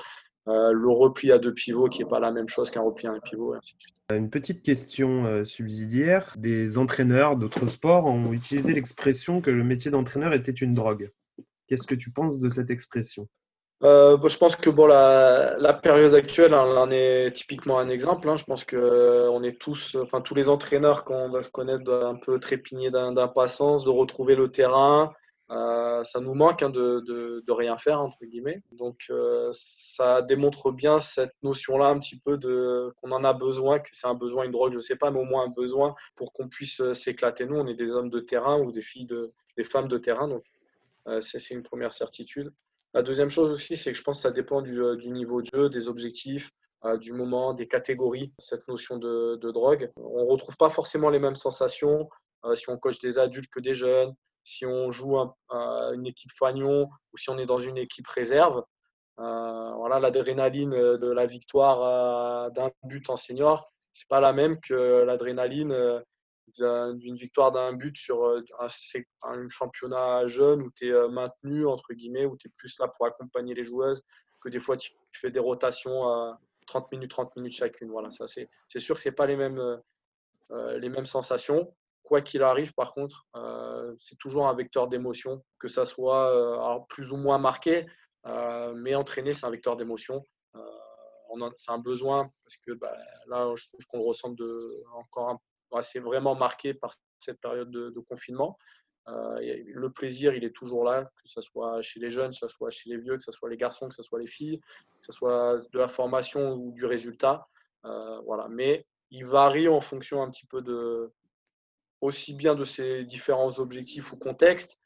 le 0.47 0.89
repli 0.89 1.31
à 1.33 1.39
deux 1.39 1.55
pivots 1.55 1.89
qui 1.89 2.01
n'est 2.01 2.09
pas 2.09 2.21
la 2.21 2.31
même 2.31 2.49
chose 2.49 2.71
qu'un 2.71 2.83
repli 2.83 3.07
à 3.07 3.13
un 3.13 3.21
pivot, 3.21 3.55
et 3.55 3.59
ainsi 3.59 3.75
de 3.77 3.81
suite. 3.81 3.95
Une 4.13 4.31
petite 4.31 4.63
question 4.63 5.45
subsidiaire. 5.45 6.35
Des 6.37 6.79
entraîneurs 6.79 7.37
d'autres 7.37 7.67
sports 7.67 8.07
ont 8.07 8.33
utilisé 8.33 8.75
l'expression 8.75 9.41
que 9.41 9.51
le 9.51 9.65
métier 9.65 9.91
d'entraîneur 9.91 10.35
était 10.35 10.53
une 10.53 10.75
drogue. 10.75 11.11
Qu'est-ce 11.69 11.87
que 11.87 11.95
tu 11.95 12.11
penses 12.11 12.39
de 12.39 12.51
cette 12.51 12.71
expression? 12.71 13.29
Euh, 13.83 14.17
je 14.29 14.39
pense 14.39 14.55
que 14.55 14.71
bon, 14.71 14.87
la, 14.87 15.81
période 15.83 16.15
actuelle 16.15 16.55
hein, 16.55 16.65
en 16.77 16.91
est 16.91 17.33
typiquement 17.35 17.79
un 17.81 17.89
exemple. 17.89 18.29
Hein. 18.29 18.37
Je 18.37 18.45
pense 18.45 18.65
que 18.65 18.77
euh, 18.77 19.31
on 19.31 19.43
est 19.43 19.59
tous, 19.59 19.97
enfin 20.01 20.21
tous 20.21 20.35
les 20.35 20.49
entraîneurs 20.49 21.05
qu'on 21.05 21.31
va 21.31 21.43
se 21.43 21.49
connaître 21.49 21.83
doivent 21.83 22.07
un 22.07 22.15
peu 22.15 22.39
trépigner 22.39 22.91
d'impatience 22.91 23.85
de 23.85 23.91
retrouver 23.91 24.37
le 24.37 24.49
terrain. 24.51 25.13
Euh, 25.51 26.03
ça 26.05 26.21
nous 26.21 26.35
manque 26.35 26.63
hein, 26.63 26.71
de, 26.71 27.43
rien 27.51 27.77
faire 27.77 28.01
entre 28.01 28.25
guillemets. 28.25 28.63
Donc 28.73 29.13
ça 29.53 30.23
démontre 30.23 30.73
bien 30.73 30.99
cette 30.99 31.35
notion-là 31.43 31.87
un 31.87 31.99
petit 31.99 32.19
peu 32.19 32.39
de 32.39 32.93
qu'on 32.97 33.13
en 33.13 33.25
a 33.25 33.33
besoin, 33.33 33.79
que 33.79 33.91
c'est 33.93 34.07
un 34.07 34.15
besoin, 34.15 34.45
une 34.45 34.53
drogue, 34.53 34.73
je 34.73 34.81
sais 34.81 34.97
pas, 34.97 35.11
mais 35.11 35.21
au 35.21 35.25
moins 35.25 35.45
un 35.45 35.53
besoin 35.55 35.95
pour 36.17 36.33
qu'on 36.33 36.49
puisse 36.49 36.83
s'éclater. 36.93 37.45
Nous, 37.45 37.57
on 37.57 37.67
est 37.67 37.75
des 37.75 37.91
hommes 37.91 38.11
de 38.11 38.21
terrain 38.21 38.61
ou 38.61 38.73
des 38.73 39.65
femmes 39.65 39.89
de 39.89 39.99
terrain, 39.99 40.29
donc 40.29 40.45
euh, 41.09 41.21
c'est 41.21 41.51
une 41.51 41.63
première 41.63 41.93
certitude. 41.93 42.53
La 42.95 43.03
deuxième 43.03 43.31
chose 43.31 43.51
aussi, 43.51 43.77
c'est 43.77 43.93
que 43.93 43.99
je 43.99 44.03
pense 44.03 44.19
que 44.19 44.23
ça 44.23 44.31
dépend 44.31 44.63
du, 44.63 44.81
euh, 44.83 44.97
niveau 45.07 45.43
de 45.43 45.49
jeu, 45.53 45.69
des 45.69 45.89
objectifs, 45.89 46.51
euh, 46.85 46.97
du 46.97 47.13
moment, 47.13 47.55
des 47.55 47.67
catégories, 47.67 48.33
cette 48.39 48.67
notion 48.69 48.99
de, 48.99 49.39
drogue. 49.51 49.91
On 49.97 50.25
ne 50.25 50.31
retrouve 50.31 50.57
pas 50.57 50.69
forcément 50.69 51.11
les 51.11 51.19
mêmes 51.19 51.37
sensations 51.37 52.09
si 52.55 52.69
on 52.69 52.77
coach 52.77 52.99
des 52.99 53.21
adultes 53.21 53.51
que 53.53 53.61
des 53.61 53.73
jeunes, 53.73 54.13
si 54.45 54.67
on 54.67 54.91
joue 54.91 55.17
une 55.51 56.07
équipe 56.07 56.33
fagnon 56.39 56.89
ou 57.13 57.19
si 57.19 57.31
on 57.31 57.39
est 57.39 57.47
dans 57.47 57.59
une 57.59 57.79
équipe 57.79 58.09
réserve. 58.09 58.63
voilà, 59.17 60.01
l'adrénaline 60.01 60.71
de 60.71 61.13
la 61.13 61.27
victoire 61.27 62.51
d'un 62.53 62.71
but 62.85 63.09
en 63.11 63.17
senior, 63.17 63.73
c'est 63.93 64.09
pas 64.09 64.21
la 64.21 64.33
même 64.33 64.59
que 64.61 65.05
l'adrénaline 65.05 66.03
d'une 66.59 67.17
victoire 67.17 67.51
d'un 67.51 67.73
but 67.73 67.97
sur 67.97 68.25
euh, 68.25 68.45
un, 69.23 69.49
championnat 69.49 70.27
jeune 70.27 70.63
où 70.63 70.71
tu 70.75 70.89
es 70.89 70.93
euh, 70.93 71.09
maintenu, 71.09 71.67
entre 71.67 71.95
guillemets, 71.95 72.27
où 72.27 72.37
tu 72.37 72.49
es 72.49 72.51
plus 72.57 72.79
là 72.79 72.89
pour 72.89 73.07
accompagner 73.07 73.55
les 73.55 73.65
joueuses, 73.65 74.03
que 74.43 74.49
des 74.49 74.61
fois 74.61 74.77
tu 74.77 74.93
fais 75.13 75.31
des 75.31 75.39
rotations 75.39 76.09
à 76.09 76.39
30 76.67 76.93
minutes, 76.93 77.11
30 77.11 77.37
minutes 77.37 77.55
chacune. 77.55 77.91
Voilà, 77.91 78.09
c'est 78.11 78.79
sûr 78.79 78.97
que 78.97 79.01
ce 79.01 79.09
pas 79.11 79.27
les 79.27 79.37
mêmes, 79.37 79.81
euh, 80.51 80.79
les 80.79 80.89
mêmes 80.89 81.07
sensations. 81.07 81.75
Quoi 82.13 82.21
qu'il 82.21 82.43
arrive, 82.43 82.75
par 82.75 82.93
contre, 82.93 83.27
c'est 83.99 84.19
toujours 84.19 84.47
un 84.47 84.53
vecteur 84.53 84.87
d'émotion, 84.87 85.43
que 85.59 85.67
ça 85.67 85.87
soit 85.87 86.85
plus 86.91 87.11
ou 87.11 87.17
moins 87.17 87.39
marqué. 87.39 87.87
mais 88.75 88.95
entraîner, 88.95 89.33
c'est 89.33 89.47
un 89.47 89.51
vecteur 89.51 89.79
d'émotion. 89.79 90.23
c'est 91.57 91.71
un 91.71 91.79
besoin 91.79 92.29
parce 92.45 92.57
que 92.67 92.73
bah, 92.73 92.95
là, 93.29 93.51
je 93.57 93.67
trouve 93.69 93.87
qu'on 93.87 93.97
le 93.97 94.05
ressent 94.05 94.29
de, 94.29 94.85
encore 94.93 95.41
c'est 95.81 96.01
vraiment 96.01 96.35
marqué 96.35 96.75
par 96.75 96.95
cette 97.19 97.41
période 97.41 97.71
de, 97.71 98.01
confinement. 98.01 98.59
le 99.07 99.89
plaisir, 99.89 100.35
il 100.35 100.45
est 100.45 100.55
toujours 100.55 100.85
là, 100.85 101.05
que 101.05 101.31
ce 101.31 101.41
soit 101.41 101.81
chez 101.81 101.99
les 101.99 102.11
jeunes, 102.11 102.33
que 102.33 102.37
ce 102.37 102.49
soit 102.49 102.69
chez 102.69 102.91
les 102.91 102.99
vieux, 102.99 103.17
que 103.17 103.23
ce 103.23 103.33
soit 103.33 103.49
les 103.49 103.57
garçons, 103.57 103.89
que 103.89 103.95
ce 103.95 104.03
soit 104.03 104.21
les 104.21 104.27
filles, 104.27 104.61
que 105.01 105.07
ce 105.07 105.13
soit 105.13 105.61
de 105.73 105.79
la 105.79 105.89
formation 105.89 106.57
ou 106.57 106.73
du 106.73 106.85
résultat. 106.85 107.49
voilà. 108.27 108.49
Mais 108.51 108.85
il 109.11 109.25
varie 109.25 109.69
en 109.69 109.81
fonction 109.81 110.23
un 110.23 110.31
petit 110.31 110.47
peu 110.47 110.61
de, 110.61 111.11
aussi 112.03 112.35
bien 112.35 112.55
de 112.55 112.65
ses 112.65 113.05
différents 113.05 113.59
objectifs 113.59 114.13
ou 114.13 114.17
contextes, 114.17 114.79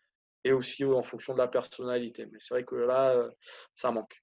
et 0.45 0.53
aussi 0.53 0.85
en 0.85 1.03
fonction 1.03 1.33
de 1.33 1.39
la 1.39 1.49
personnalité. 1.49 2.27
Mais 2.31 2.39
c'est 2.39 2.55
vrai 2.55 2.65
que 2.65 2.77
là, 2.77 3.11
euh, 3.11 3.29
ça 3.75 3.91
manque. 3.91 4.23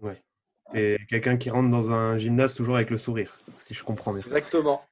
Ouais. 0.00 0.22
Et 0.74 0.98
quelqu'un 1.08 1.36
qui 1.36 1.50
rentre 1.50 1.70
dans 1.70 1.90
un 1.90 2.16
gymnase 2.16 2.54
toujours 2.54 2.76
avec 2.76 2.90
le 2.90 2.98
sourire, 2.98 3.40
si 3.54 3.74
je 3.74 3.82
comprends 3.82 4.12
bien. 4.12 4.22
Exactement. 4.22 4.82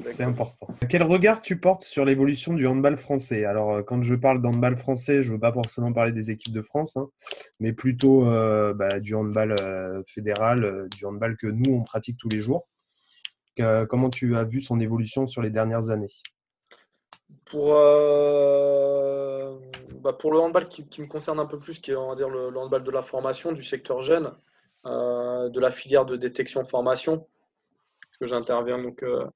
C'est 0.00 0.24
important. 0.24 0.68
Quel 0.88 1.02
regard 1.02 1.42
tu 1.42 1.58
portes 1.58 1.82
sur 1.82 2.04
l'évolution 2.04 2.54
du 2.54 2.66
handball 2.66 2.96
français? 2.96 3.44
Alors, 3.44 3.72
euh, 3.72 3.82
quand 3.82 4.02
je 4.02 4.14
parle 4.14 4.40
d'handball 4.40 4.76
français, 4.76 5.22
je 5.22 5.28
ne 5.28 5.34
veux 5.34 5.40
pas 5.40 5.52
forcément 5.52 5.92
parler 5.92 6.12
des 6.12 6.30
équipes 6.30 6.54
de 6.54 6.62
France, 6.62 6.96
hein, 6.96 7.08
mais 7.60 7.72
plutôt 7.72 8.26
euh, 8.26 8.72
bah, 8.72 9.00
du 9.00 9.14
handball 9.14 9.54
fédéral, 10.06 10.88
du 10.96 11.04
handball 11.04 11.36
que 11.36 11.46
nous, 11.46 11.72
on 11.72 11.82
pratique 11.82 12.16
tous 12.18 12.28
les 12.28 12.40
jours. 12.40 12.68
comment 13.56 14.10
tu 14.10 14.36
as 14.36 14.44
vu 14.44 14.60
son 14.60 14.80
évolution 14.80 15.26
sur 15.26 15.42
les 15.42 15.50
dernières 15.50 15.90
années? 15.90 16.12
Pour, 17.50 17.74
euh, 17.74 19.58
bah, 20.00 20.12
pour 20.12 20.32
le 20.32 20.38
handball 20.38 20.68
qui, 20.68 20.84
me 21.00 21.06
concerne 21.06 21.40
un 21.40 21.46
peu 21.46 21.58
plus, 21.58 21.80
qui 21.80 21.90
est 21.90 21.96
on 21.96 22.08
va 22.08 22.14
dire, 22.14 22.28
le, 22.28 22.56
handball 22.56 22.84
de 22.84 22.90
la 22.90 23.02
formation, 23.02 23.52
du 23.52 23.62
secteur 23.62 24.00
jeune, 24.00 24.32
euh, 24.86 25.48
de 25.48 25.60
la 25.60 25.70
filière 25.70 26.06
de 26.06 26.16
détection-formation, 26.16 27.18
parce 27.18 28.16
que 28.20 28.26
j'interviens 28.26 28.78
donc 28.78 29.02
euh, 29.02 29.26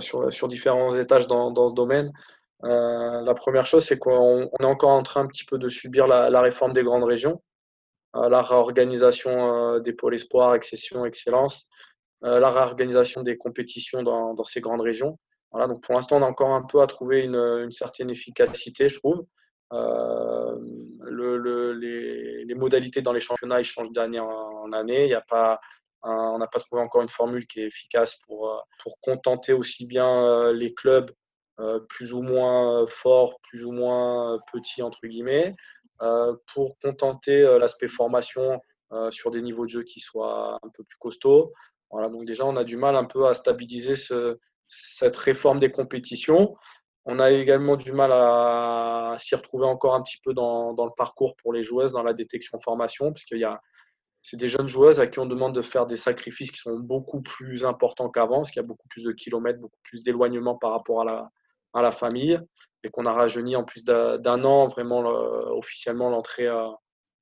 sur, 0.00 0.32
sur 0.32 0.48
différents 0.48 0.96
étages 0.96 1.26
dans, 1.26 1.50
dans 1.50 1.68
ce 1.68 1.74
domaine. 1.74 2.10
la 2.62 3.34
première 3.34 3.66
chose, 3.66 3.84
c'est 3.84 3.98
qu'on 3.98 4.48
est 4.60 4.64
encore 4.64 4.90
en 4.90 5.02
train 5.02 5.20
un 5.20 5.26
petit 5.26 5.44
peu 5.44 5.58
de 5.58 5.68
subir 5.68 6.06
la, 6.06 6.40
réforme 6.40 6.72
des 6.72 6.82
grandes 6.82 7.04
régions, 7.04 7.42
la 8.14 8.40
réorganisation 8.40 9.80
des 9.80 9.92
pôles 9.92 10.14
espoir, 10.14 10.50
accession, 10.50 11.04
excellence, 11.04 11.68
la 12.22 12.50
réorganisation 12.50 13.22
des 13.22 13.36
compétitions 13.36 14.02
dans, 14.02 14.32
dans 14.32 14.44
ces 14.44 14.62
grandes 14.62 14.80
régions 14.80 15.18
donc 15.54 15.82
pour 15.82 15.94
l'instant, 15.94 16.18
on 16.18 16.22
a 16.22 16.26
encore 16.26 16.50
un 16.50 16.62
peu 16.62 16.80
à 16.80 16.86
trouver 16.86 17.22
une, 17.22 17.70
certaine 17.70 18.10
efficacité, 18.10 18.88
je 18.88 18.98
trouve. 18.98 19.24
Euh, 19.72 20.56
les, 21.10 22.54
modalités 22.54 23.02
dans 23.02 23.12
les 23.12 23.20
championnats 23.20 23.58
ils 23.60 23.64
changent 23.64 23.92
d'année 23.92 24.20
en 24.20 24.72
année. 24.72 25.04
Il 25.04 25.10
y 25.10 25.14
a 25.14 25.20
pas, 25.20 25.60
on 26.02 26.38
n'a 26.38 26.46
pas 26.46 26.60
trouvé 26.60 26.82
encore 26.82 27.02
une 27.02 27.08
formule 27.08 27.46
qui 27.46 27.60
est 27.60 27.66
efficace 27.66 28.16
pour, 28.26 28.50
euh, 28.50 28.58
pour 28.82 28.98
contenter 29.00 29.52
aussi 29.52 29.86
bien 29.86 30.08
euh, 30.08 30.52
les 30.52 30.74
clubs 30.74 31.10
plus 31.88 32.12
ou 32.12 32.20
moins 32.20 32.84
forts, 32.88 33.38
plus 33.42 33.64
ou 33.64 33.70
moins 33.70 34.40
petits, 34.52 34.82
entre 34.82 35.06
guillemets, 35.06 35.54
pour 36.52 36.76
contenter 36.80 37.42
l'aspect 37.60 37.86
formation 37.86 38.60
sur 39.10 39.30
des 39.30 39.40
niveaux 39.40 39.64
de 39.64 39.70
jeu 39.70 39.84
qui 39.84 40.00
soient 40.00 40.58
un 40.64 40.68
peu 40.70 40.82
plus 40.82 40.98
costauds. 40.98 41.52
Voilà, 41.92 42.08
donc 42.08 42.24
déjà, 42.24 42.44
on 42.44 42.56
a 42.56 42.64
du 42.64 42.76
mal 42.76 42.96
un 42.96 43.04
peu 43.04 43.28
à 43.28 43.34
stabiliser 43.34 43.94
ce, 43.94 44.36
cette 44.68 45.16
réforme 45.16 45.58
des 45.58 45.70
compétitions. 45.70 46.56
On 47.06 47.18
a 47.18 47.30
également 47.30 47.76
du 47.76 47.92
mal 47.92 48.12
à 48.12 49.16
s'y 49.18 49.34
retrouver 49.34 49.66
encore 49.66 49.94
un 49.94 50.02
petit 50.02 50.18
peu 50.24 50.32
dans, 50.32 50.70
le 50.72 50.96
parcours 50.96 51.36
pour 51.36 51.52
les 51.52 51.62
joueuses, 51.62 51.92
dans 51.92 52.02
la 52.02 52.14
détection 52.14 52.58
formation, 52.60 53.12
puisqu'il 53.12 53.38
y 53.38 53.44
a 53.44 53.60
c'est 54.22 54.38
des 54.38 54.48
jeunes 54.48 54.68
joueuses 54.68 55.00
à 55.00 55.06
qui 55.06 55.18
on 55.18 55.26
demande 55.26 55.54
de 55.54 55.60
faire 55.60 55.84
des 55.84 55.96
sacrifices 55.96 56.50
qui 56.50 56.56
sont 56.56 56.78
beaucoup 56.78 57.20
plus 57.20 57.66
importants 57.66 58.08
qu'avant, 58.08 58.36
parce 58.36 58.50
qu'il 58.50 58.62
y 58.62 58.64
a 58.64 58.66
beaucoup 58.66 58.88
plus 58.88 59.04
de 59.04 59.12
kilomètres, 59.12 59.60
beaucoup 59.60 59.80
plus 59.82 60.02
d'éloignement 60.02 60.56
par 60.56 60.70
rapport 60.70 61.02
à 61.02 61.82
la, 61.82 61.92
famille, 61.92 62.40
et 62.82 62.88
qu'on 62.88 63.04
a 63.04 63.12
rajeuni 63.12 63.54
en 63.54 63.64
plus 63.64 63.84
d'un 63.84 64.44
an 64.44 64.66
vraiment 64.68 65.00
officiellement 65.00 66.08
l'entrée 66.08 66.46
euh, 66.46 66.68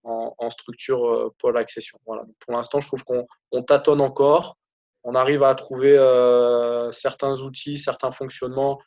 en, 0.05 0.51
structure 0.51 1.05
euh, 1.05 1.35
pour 1.39 1.51
l'accession. 1.51 1.99
Voilà. 2.07 2.23
Pour 2.39 2.55
l'instant, 2.55 2.79
je 2.79 2.87
trouve 2.87 3.05
qu'on 3.05 3.63
tâtonne 3.65 4.01
encore 4.01 4.57
on 5.05 5.15
arrive 5.15 5.43
à 5.43 5.55
trouver 5.55 5.97
euh, 5.97 6.91
certains 6.93 7.41
outils, 7.41 7.79
certains 7.79 8.11
fonctionnements 8.11 8.81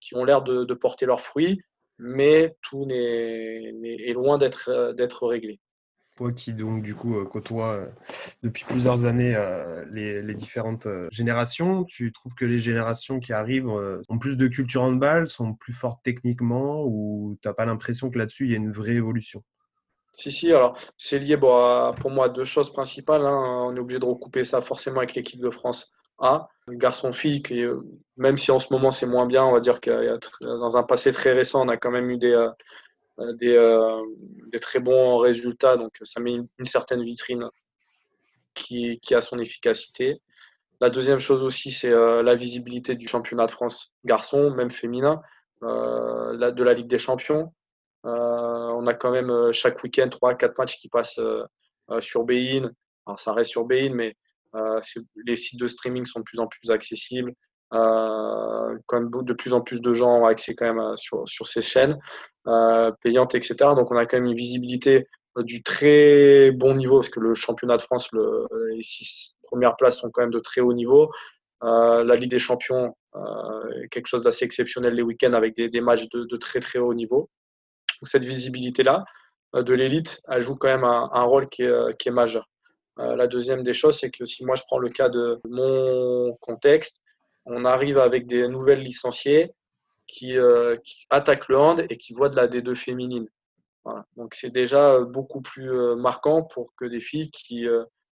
qui 0.00 0.14
ont 0.14 0.24
l'air 0.24 0.42
de, 0.42 0.74
porter 0.74 1.04
leurs 1.04 1.20
fruits, 1.20 1.60
mais 1.98 2.56
tout 2.62 2.86
est, 2.90 4.12
loin 4.14 4.38
euh, 4.68 4.92
d'être 4.94 5.26
réglé. 5.26 5.60
Toi 6.16 6.32
qui 6.32 6.52
donc 6.52 6.82
du 6.82 6.94
coup 6.94 7.18
euh, 7.18 7.24
côtoie 7.24 7.86
depuis 8.42 8.64
plusieurs 8.64 9.04
années 9.04 9.36
les, 9.90 10.34
différentes 10.34 10.88
générations, 11.10 11.84
tu 11.84 12.12
trouves 12.12 12.34
que 12.34 12.46
les 12.46 12.58
générations 12.58 13.20
qui 13.20 13.32
arrivent 13.32 13.68
ont 13.68 14.18
plus 14.18 14.36
de 14.36 14.48
culture 14.48 14.82
handball, 14.82 15.28
sont 15.28 15.54
plus 15.54 15.74
fortes 15.74 16.00
techniquement, 16.02 16.84
ou 16.86 17.38
tu 17.42 17.48
n'as 17.48 17.54
pas 17.54 17.66
l'impression 17.66 18.10
que 18.10 18.18
là-dessus 18.18 18.46
il 18.46 18.50
y 18.50 18.54
a 18.54 18.58
une 18.58 18.72
vraie 18.72 18.94
évolution? 18.94 19.42
Si, 20.14 20.32
si, 20.32 20.52
alors 20.52 20.76
c'est 20.98 21.18
lié 21.18 21.36
pour 21.36 22.10
moi 22.10 22.26
à 22.26 22.28
deux 22.28 22.44
choses 22.44 22.72
principales. 22.72 23.24
Hein. 23.26 23.66
On 23.68 23.76
est 23.76 23.80
obligé 23.80 23.98
de 23.98 24.04
recouper 24.04 24.44
ça 24.44 24.60
forcément 24.60 24.98
avec 24.98 25.14
l'équipe 25.14 25.40
de 25.40 25.50
France 25.50 25.92
A. 26.18 26.48
Garçon-fille, 26.68 27.42
euh, 27.52 27.80
même 28.16 28.38
si 28.38 28.50
en 28.50 28.58
ce 28.58 28.72
moment 28.72 28.90
c'est 28.90 29.06
moins 29.06 29.26
bien, 29.26 29.44
on 29.44 29.52
va 29.52 29.60
dire 29.60 29.80
que 29.80 30.18
dans 30.40 30.76
un 30.76 30.82
passé 30.82 31.12
très 31.12 31.32
récent, 31.32 31.64
on 31.64 31.68
a 31.68 31.76
quand 31.76 31.90
même 31.90 32.10
eu 32.10 32.18
des, 32.18 32.32
euh, 32.32 32.50
euh, 33.18 34.02
des, 34.52 34.58
très 34.60 34.78
bons 34.78 35.18
résultats. 35.18 35.76
Donc 35.76 35.92
ça 36.02 36.20
met 36.20 36.32
une, 36.32 36.48
certaine 36.64 37.02
vitrine 37.02 37.48
qui, 38.54 39.00
qui, 39.00 39.14
a 39.14 39.20
son 39.20 39.38
efficacité. 39.38 40.20
La 40.80 40.90
deuxième 40.90 41.18
chose 41.18 41.42
aussi, 41.42 41.70
c'est 41.70 41.90
la 41.90 42.34
visibilité 42.34 42.94
du 42.94 43.06
championnat 43.06 43.46
de 43.46 43.50
France 43.50 43.92
garçon, 44.04 44.50
même 44.54 44.70
féminin, 44.70 45.20
de 45.62 46.62
la 46.62 46.72
Ligue 46.72 46.86
des 46.86 46.98
Champions. 46.98 47.52
Euh, 48.06 48.70
on 48.80 48.86
a 48.86 48.94
quand 48.94 49.10
même 49.10 49.30
euh, 49.30 49.52
chaque 49.52 49.82
week-end 49.82 50.08
3-4 50.08 50.54
matchs 50.58 50.78
qui 50.78 50.88
passent 50.88 51.18
euh, 51.18 51.44
sur 52.00 52.24
Bein. 52.24 52.70
Alors, 53.06 53.18
ça 53.18 53.32
reste 53.32 53.50
sur 53.50 53.64
Bein, 53.64 53.92
mais 53.94 54.16
les 55.26 55.36
sites 55.36 55.60
de 55.60 55.66
streaming 55.66 56.04
sont 56.06 56.20
de 56.20 56.24
plus 56.24 56.40
en 56.40 56.46
plus 56.46 56.70
accessibles. 56.70 57.32
Euh, 57.72 58.76
quand 58.86 59.08
de 59.22 59.32
plus 59.32 59.52
en 59.52 59.60
plus 59.60 59.80
de 59.80 59.94
gens 59.94 60.22
ont 60.22 60.26
accès 60.26 60.56
quand 60.56 60.72
même 60.72 60.96
sur, 60.96 61.24
ces 61.46 61.62
chaînes 61.62 61.98
payantes, 62.44 63.34
etc. 63.34 63.54
Donc 63.76 63.92
on 63.92 63.96
a 63.96 64.06
quand 64.06 64.16
même 64.16 64.26
une 64.26 64.34
visibilité 64.34 65.06
du 65.38 65.62
très 65.62 66.50
bon 66.50 66.74
niveau, 66.74 66.96
parce 66.96 67.10
que 67.10 67.20
le 67.20 67.34
championnat 67.34 67.76
de 67.76 67.82
France, 67.82 68.08
le, 68.12 68.46
les 68.74 68.82
six 68.82 69.36
premières 69.44 69.76
places 69.76 70.00
sont 70.00 70.10
quand 70.12 70.22
même 70.22 70.32
de 70.32 70.40
très 70.40 70.60
haut 70.60 70.72
niveau. 70.72 71.10
la 71.62 72.16
Ligue 72.16 72.30
des 72.30 72.40
Champions, 72.40 72.96
quelque 73.92 74.06
chose 74.06 74.24
d'assez 74.24 74.44
exceptionnel 74.44 74.94
les 74.94 75.02
week-ends 75.02 75.32
avec 75.34 75.54
des, 75.54 75.80
matchs 75.80 76.08
de, 76.08 76.36
très 76.36 76.58
très 76.58 76.80
haut 76.80 76.94
niveau 76.94 77.30
cette 78.06 78.24
visibilité-là 78.24 79.04
euh, 79.54 79.62
de 79.62 79.74
l'élite, 79.74 80.20
elle 80.28 80.42
joue 80.42 80.56
quand 80.56 80.68
même 80.68 80.84
un, 80.84 81.22
rôle 81.22 81.48
qui 81.48 81.62
est, 81.62 81.66
euh, 81.66 81.92
majeur. 82.12 82.48
Euh, 82.98 83.16
la 83.16 83.26
deuxième 83.26 83.62
des 83.62 83.72
choses, 83.72 83.98
c'est 83.98 84.10
que 84.10 84.24
si 84.24 84.44
moi 84.44 84.56
je 84.56 84.62
prends 84.66 84.78
le 84.78 84.90
cas 84.90 85.08
de 85.08 85.40
mon 85.48 86.36
contexte, 86.40 87.00
on 87.46 87.64
arrive 87.64 87.98
avec 87.98 88.26
des 88.26 88.46
nouvelles 88.48 88.80
licenciées 88.80 89.52
qui, 90.06 90.36
attaquent 91.08 91.48
le 91.48 91.58
hand 91.58 91.86
et 91.88 91.96
qui 91.96 92.12
voient 92.12 92.28
de 92.28 92.36
la 92.36 92.48
D2 92.48 92.74
féminine. 92.74 93.28
Donc 94.16 94.34
c'est 94.34 94.50
déjà 94.50 94.98
beaucoup 95.00 95.40
plus 95.40 95.70
marquant 95.96 96.42
pour 96.42 96.74
que 96.74 96.84
des 96.84 97.00
filles 97.00 97.30
qui 97.30 97.66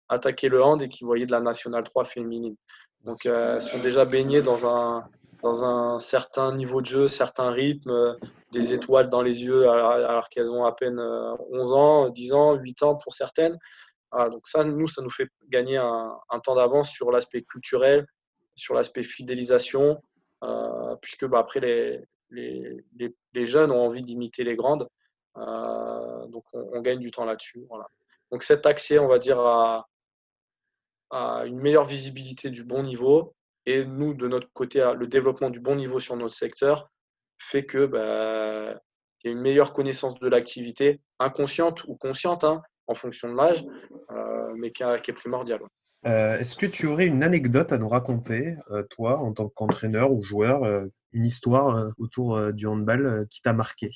attaquaient 0.10 0.50
le 0.50 0.62
hand 0.62 0.82
et 0.82 0.89
qui 0.89 1.06
voyaient 1.06 1.26
de 1.26 1.32
la 1.32 1.39
Nationale 1.39 1.84
3 1.84 2.06
féminine. 2.06 2.56
Donc 3.04 3.26
elles 3.26 3.62
sont 3.62 3.80
déjà 3.80 4.06
baignées 4.06 4.41
dans 4.41 4.67
un, 4.67 5.10
dans 5.45 5.63
un 5.63 5.99
certain 5.99 6.55
niveau 6.55 6.81
de 6.81 6.88
jeu, 6.88 7.08
certains 7.08 7.51
rythmes, 7.51 8.17
des 8.51 8.73
étoiles 8.73 9.10
dans 9.10 9.21
les 9.21 9.43
yeux 9.43 9.69
alors, 9.69 10.27
qu'elles 10.29 10.51
ont 10.51 10.65
à 10.65 10.71
peine 10.71 10.99
11 10.99 10.99
euh, 10.99 11.75
ans, 11.75 12.10
10 12.10 12.34
ans, 12.34 12.55
8 12.55 12.81
ans 12.81 12.95
pour 12.95 13.13
certaines. 13.13 13.55
donc 14.12 14.47
ça, 14.47 14.63
nous, 14.63 14.88
ça 14.88 15.03
nous 15.03 15.10
fait 15.12 15.29
gagner 15.47 15.77
un, 15.77 16.39
temps 16.43 16.55
d'avance 16.55 16.89
sur 16.89 17.12
l'aspect 17.12 17.43
culturel, 17.43 18.08
sur 18.55 18.73
l'aspect 18.73 19.03
fidélisation, 19.03 20.01
euh, 20.43 20.96
puisque 21.00 21.27
bah, 21.27 21.37
après, 21.37 21.60
les, 21.60 22.02
les, 22.31 22.83
les, 23.33 23.46
jeunes 23.46 23.69
ont 23.69 23.85
envie 23.85 24.02
d'imiter 24.02 24.43
les 24.43 24.56
grandes. 24.56 24.87
Euh, 25.37 26.25
donc 26.25 26.43
on, 26.54 26.81
gagne 26.81 26.98
du 26.98 27.12
temps 27.12 27.25
là-dessus. 27.25 27.67
Donc 28.31 28.41
cet 28.41 28.65
accès, 28.65 28.98
on 28.98 29.08
va 29.08 29.19
dire, 29.19 29.39
à, 29.39 29.85
à 31.12 31.46
une 31.46 31.60
meilleure 31.60 31.85
visibilité 31.85 32.50
du 32.50 32.63
bon 32.63 32.81
niveau, 32.81 33.35
et 33.65 33.85
nous, 33.85 34.13
de 34.13 34.27
notre 34.27 34.51
côté, 34.53 34.83
le 34.97 35.07
développement 35.07 35.49
du 35.49 35.59
bon 35.59 35.75
niveau 35.75 35.99
sur 35.99 36.15
notre 36.15 36.35
secteur 36.35 36.89
fait 37.37 37.65
que 37.65 37.85
bah, 37.85 38.79
y 39.25 39.29
a 39.29 39.31
une 39.31 39.41
meilleure 39.41 39.73
connaissance 39.73 40.15
de 40.19 40.27
l'activité, 40.27 41.01
inconsciente 41.19 41.83
ou 41.85 41.95
consciente, 41.95 42.43
hein, 42.43 42.61
en 42.87 42.95
fonction 42.95 43.31
de 43.31 43.35
l'âge, 43.35 43.65
euh, 44.11 44.53
mais 44.57 44.71
qui, 44.71 44.83
est 44.83 45.13
primordiale. 45.13 45.61
Euh, 46.05 46.37
est-ce 46.37 46.55
que 46.55 46.67
tu 46.67 46.85
aurais 46.85 47.07
une 47.07 47.23
anecdote 47.23 47.71
à 47.71 47.77
nous 47.77 47.87
raconter, 47.87 48.55
euh, 48.69 48.83
toi, 48.83 49.17
en 49.17 49.33
tant 49.33 49.49
qu'entraîneur 49.49 50.11
ou 50.11 50.21
joueur, 50.21 50.63
une 51.11 51.25
histoire 51.25 51.91
autour 51.97 52.53
du 52.53 52.67
handball 52.67 53.25
qui 53.29 53.41
t'a 53.41 53.53
marqué? 53.53 53.91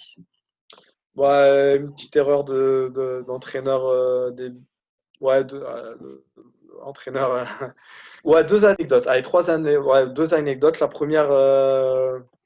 Ouais, 1.15 1.77
une 1.77 1.93
petite 1.93 2.15
erreur 2.15 2.43
d'entraîneur. 2.43 4.33
De, 4.33 4.49
des... 4.49 4.57
Ouais, 5.19 5.43
de, 5.43 5.63
entraîneur. 6.83 7.47
ouais, 8.23 8.43
deux 8.43 8.65
anecdotes. 8.65 9.07
Allez, 9.07 9.21
trois 9.21 9.49
années. 9.49 9.77
Ouais, 9.77 10.07
deux 10.07 10.33
anecdotes. 10.33 10.79
La 10.79 10.87
première, 10.87 11.29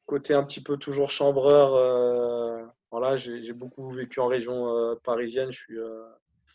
côté 0.06 0.34
un 0.34 0.44
petit 0.44 0.62
peu 0.62 0.78
toujours 0.78 1.10
chambreur. 1.10 1.72
voilà, 2.92 3.16
j'ai 3.16 3.54
beaucoup 3.54 3.92
vécu 3.92 4.20
en 4.20 4.28
région 4.28 4.96
parisienne. 5.04 5.52
Je 5.52 5.58
suis 5.58 5.78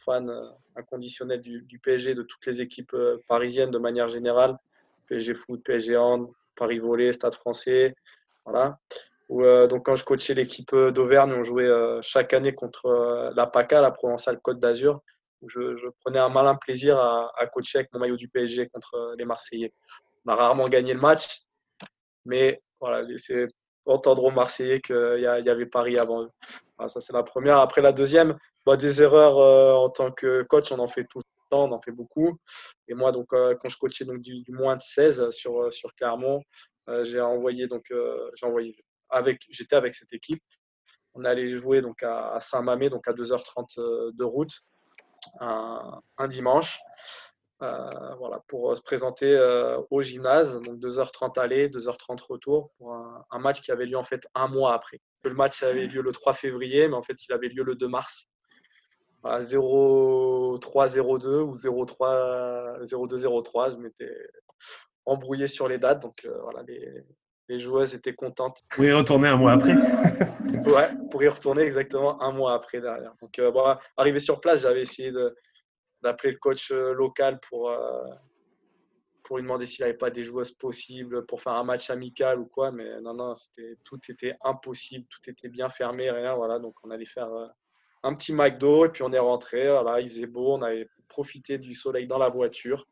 fan 0.05 0.31
inconditionnel 0.77 1.41
du, 1.41 1.79
PSG, 1.83 2.15
de 2.15 2.23
toutes 2.23 2.47
les 2.47 2.61
équipes 2.61 2.97
parisiennes 3.29 3.71
de 3.71 3.79
manière 3.79 4.09
générale. 4.09 4.57
PSG 5.09 5.35
Foot, 5.35 5.63
PSG 5.65 5.97
Hand, 5.97 6.29
Paris 6.57 6.79
Volley, 6.79 7.13
Stade 7.13 7.35
français. 7.35 7.95
Voilà. 8.45 8.79
Euh, 9.31 9.67
donc 9.67 9.85
quand 9.85 9.97
je 9.97 10.05
coachais 10.05 10.35
l'équipe 10.35 10.73
euh, 10.73 10.91
d'Auvergne, 10.91 11.33
on 11.33 11.43
jouait 11.43 11.67
euh, 11.67 12.01
chaque 12.03 12.33
année 12.33 12.55
contre 12.55 13.33
la 13.35 13.47
PACA, 13.47 13.81
la 13.81 13.91
Provençale 13.91 14.41
Côte 14.41 14.61
d'Azur. 14.61 15.01
Je, 15.47 15.77
je, 15.77 15.87
prenais 16.01 16.19
un 16.19 16.29
malin 16.29 16.57
plaisir 16.57 16.99
à, 16.99 17.47
coacher 17.53 17.79
avec 17.79 17.93
mon 17.93 18.01
maillot 18.01 18.17
du 18.17 18.29
PSG 18.29 18.69
contre 18.69 19.15
les 19.17 19.25
Marseillais. 19.25 19.73
On 20.27 20.33
a 20.33 20.35
rarement 20.35 20.69
gagné 20.69 20.95
le 20.95 21.01
match, 21.01 21.43
mais 22.25 22.61
voilà, 22.81 23.07
c'est 23.17 23.47
entendre 23.87 24.25
aux 24.25 24.31
Marseillais 24.31 24.81
qu'il 24.81 25.21
y, 25.21 25.27
avait 25.27 25.67
Paris 25.67 25.99
avant 25.99 26.25
eux. 26.25 26.31
ça, 26.89 27.01
c'est 27.01 27.13
la 27.13 27.23
première. 27.23 27.59
Après, 27.59 27.81
la 27.81 27.93
deuxième, 27.93 28.37
bah, 28.67 28.77
des 28.77 29.01
erreurs 29.01 29.39
en 29.81 29.89
tant 29.89 30.11
que 30.11 30.43
coach, 30.43 30.73
on 30.73 30.79
en 30.81 30.89
fait 30.89 31.05
tout 31.05 31.19
le 31.19 31.25
temps, 31.51 31.65
on 31.65 31.73
en 31.73 31.81
fait 31.81 31.93
beaucoup. 31.93 32.39
Et 32.89 32.95
moi, 32.95 33.13
donc, 33.13 33.29
quand 33.31 33.69
je 33.69 33.79
coachais 33.79 34.05
donc, 34.05 34.21
du, 34.21 34.45
moins 34.49 34.77
de 34.77 34.83
16 34.83 35.31
sur, 35.31 35.73
sur 35.73 35.95
Clermont, 35.95 36.43
j'ai 37.03 37.21
envoyé, 37.21 37.69
donc, 37.69 37.87
j'ai 38.35 38.47
envoyé 38.47 38.77
avec, 39.11 39.43
j'étais 39.51 39.77
avec 39.77 39.95
cette 39.95 40.13
équipe. 40.13 40.43
On 41.15 41.25
allait 41.25 41.49
jouer 41.49 41.81
donc 41.81 42.03
à, 42.03 42.39
Saint-Mamé, 42.41 42.91
donc 42.91 43.09
à 43.09 43.13
2h30 43.13 43.79
euh, 43.79 44.11
de 44.15 44.25
route, 44.25 44.53
un, 45.41 46.29
dimanche. 46.29 46.81
Euh, 47.61 48.15
voilà, 48.19 48.41
pour 48.47 48.77
se 48.77 48.83
présenter 48.83 49.35
euh, 49.35 49.81
au 49.91 50.01
gymnase, 50.01 50.61
donc 50.61 50.79
2h30 50.79 51.41
aller, 51.41 51.69
2h30 51.69 52.23
retour, 52.23 52.71
pour 52.79 52.95
un, 52.95 53.39
match 53.41 53.63
qui 53.63 53.73
avait 53.73 53.87
lieu 53.87 53.97
en 53.97 54.05
fait 54.05 54.29
un 54.37 54.47
mois 54.47 54.75
après. 54.75 55.01
Le 55.25 55.35
match 55.35 55.65
avait 55.65 55.87
lieu 55.87 56.01
le 56.01 56.13
3 56.13 56.35
février, 56.35 56.87
mais 56.87 56.95
en 56.95 57.03
fait 57.03 57.17
il 57.27 57.33
avait 57.33 57.49
lieu 57.49 57.65
le 57.65 57.75
2 57.75 57.89
mars. 57.89 58.29
0-3-0-2 59.25 61.41
ou 61.41 61.55
0-3-0-2-0-3, 61.55 63.73
je 63.73 63.77
m'étais 63.77 64.17
embrouillé 65.05 65.49
sur 65.49 65.67
les 65.67 65.79
dates, 65.79 66.01
donc 66.01 66.15
voilà, 66.45 66.63
les, 66.63 67.05
les 67.49 67.59
joueuses 67.59 67.95
étaient 67.95 68.15
contentes. 68.15 68.61
Pour 68.71 68.85
y 68.85 68.93
retourner 68.93 69.29
un 69.29 69.37
mois 69.37 69.53
après 69.53 69.75
Ouais, 70.67 70.89
pour 71.11 71.23
y 71.23 71.29
retourner 71.29 71.63
exactement 71.63 72.23
un 72.23 72.33
mois 72.33 72.55
après 72.55 72.81
derrière. 72.81 73.15
Donc, 73.21 73.39
euh, 73.39 73.51
bon, 73.51 73.77
arrivé 73.97 74.19
sur 74.19 74.41
place, 74.41 74.63
j'avais 74.63 74.83
essayé 74.83 75.13
d'appeler 76.03 76.33
le 76.33 76.39
coach 76.39 76.71
euh, 76.71 76.93
local 76.93 77.41
pour, 77.49 77.71
euh, 77.71 78.05
pour 79.23 79.39
lui 79.39 79.43
demander 79.43 79.65
s'il 79.65 79.85
n'avait 79.85 79.97
pas 79.97 80.11
des 80.11 80.25
joueuses 80.25 80.53
possibles 80.53 81.25
pour 81.27 81.41
faire 81.41 81.55
un 81.55 81.65
match 81.65 81.89
amical 81.89 82.39
ou 82.39 82.47
quoi. 82.47 82.71
Mais 82.71 83.01
non, 83.01 83.15
non, 83.15 83.35
tout 83.85 83.99
était 84.11 84.37
impossible, 84.45 85.07
tout 85.09 85.31
était 85.31 85.49
bien 85.49 85.71
fermé, 85.71 86.11
rien. 86.11 86.35
Voilà, 86.35 86.59
donc 86.59 86.75
on 86.85 86.91
allait 86.91 87.07
faire 87.07 87.31
un 88.03 88.15
petit 88.15 88.35
McDo 88.35 88.85
et 88.85 88.91
puis 88.91 89.03
on 89.03 89.13
est 89.13 89.19
rentré. 89.19 89.71
Voilà, 89.71 90.01
il 90.01 90.11
faisait 90.11 90.27
beau, 90.27 90.55
on 90.55 90.63
avait 90.63 90.89
profité 91.09 91.57
du 91.57 91.73
soleil 91.73 92.07
dans 92.07 92.19
la 92.19 92.29
voiture. 92.29 92.87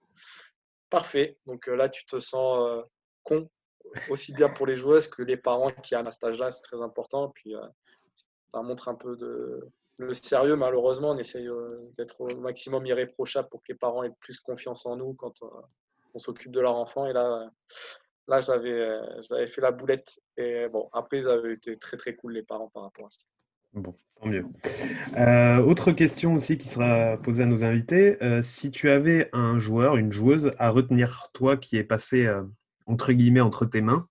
Parfait. 0.88 1.36
Donc 1.46 1.66
là, 1.66 1.90
tu 1.90 2.07
te 2.07 2.18
sens 2.18 2.84
con 3.22 3.50
aussi 4.11 4.32
bien 4.32 4.49
pour 4.49 4.66
les 4.66 4.76
joueuses 4.76 5.09
que 5.09 5.22
les 5.22 5.37
parents 5.37 5.70
qui 5.70 5.95
à 5.95 6.01
un 6.01 6.11
stage-là, 6.11 6.51
c'est 6.51 6.62
très 6.62 6.82
important. 6.82 7.30
Puis 7.34 7.55
euh, 7.55 7.61
ça 8.53 8.62
montre 8.62 8.89
un 8.89 8.95
peu 8.95 9.16
de 9.16 9.68
le 9.99 10.14
sérieux. 10.14 10.57
Malheureusement, 10.57 11.12
on 11.12 11.18
essaye 11.18 11.49
euh, 11.49 11.78
d'être 11.97 12.20
au 12.20 12.37
maximum 12.37 12.84
irréprochable 12.87 13.49
pour 13.49 13.61
que 13.62 13.72
les 13.72 13.78
parents 13.78 14.03
aient 14.03 14.12
plus 14.20 14.41
confiance 14.41 14.84
en 14.87 14.97
nous 14.97 15.14
quand 15.14 15.43
euh, 15.43 15.47
on 16.14 16.18
s'occupe 16.18 16.53
de 16.53 16.61
leur 16.61 16.74
enfant. 16.74 17.07
Et 17.07 17.12
là, 17.12 17.51
là 18.28 18.41
j'avais, 18.41 19.01
j'avais 19.28 19.47
fait 19.47 19.61
la 19.61 19.72
boulette. 19.72 20.18
Et 20.37 20.68
bon, 20.68 20.89
après, 20.93 21.18
ils 21.18 21.28
avaient 21.28 21.55
été 21.55 21.78
très 21.78 21.97
très 21.97 22.14
cool 22.14 22.32
les 22.32 22.43
parents 22.43 22.68
par 22.68 22.82
rapport 22.84 23.07
à 23.07 23.11
ça. 23.11 23.26
Bon, 23.72 23.95
tant 24.18 24.28
mieux. 24.28 24.47
autre 25.66 25.93
question 25.93 26.34
aussi 26.34 26.57
qui 26.57 26.68
sera 26.68 27.18
posée 27.18 27.43
à 27.43 27.47
nos 27.47 27.64
invités. 27.64 28.16
si 28.41 28.70
tu 28.70 28.89
avais 28.91 29.28
un 29.34 29.59
joueur, 29.59 29.97
une 29.97 30.12
joueuse 30.12 30.51
à 30.59 30.70
retenir, 30.70 31.28
toi 31.34 31.59
qui 31.59 31.76
est 31.76 31.84
passé 31.84 32.26
entre 32.87 33.12
guillemets, 33.12 33.41
entre 33.41 33.66
tes 33.66 33.80
mains, 33.80 34.09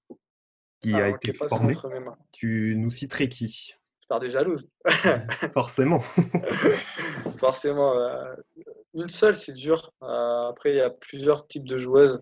qui 0.82 0.94
ah, 0.94 1.06
a 1.06 1.10
été 1.10 1.34
formé, 1.34 1.74
tu 2.32 2.76
nous 2.78 2.90
citerais 2.90 3.30
qui? 3.30 3.76
Je 4.02 4.08
pars 4.08 4.20
des 4.20 4.30
jalouses. 4.30 4.70
Forcément. 5.54 6.00
Forcément. 7.38 7.98
Euh, 7.98 8.36
une 8.94 9.10
seule, 9.10 9.36
c'est 9.36 9.54
dur. 9.54 9.92
Euh, 10.04 10.50
après, 10.50 10.74
il 10.74 10.76
y 10.76 10.82
a 10.82 10.92
plusieurs 10.92 11.48
types 11.48 11.68
de 11.68 11.80
joueuses 11.80 12.22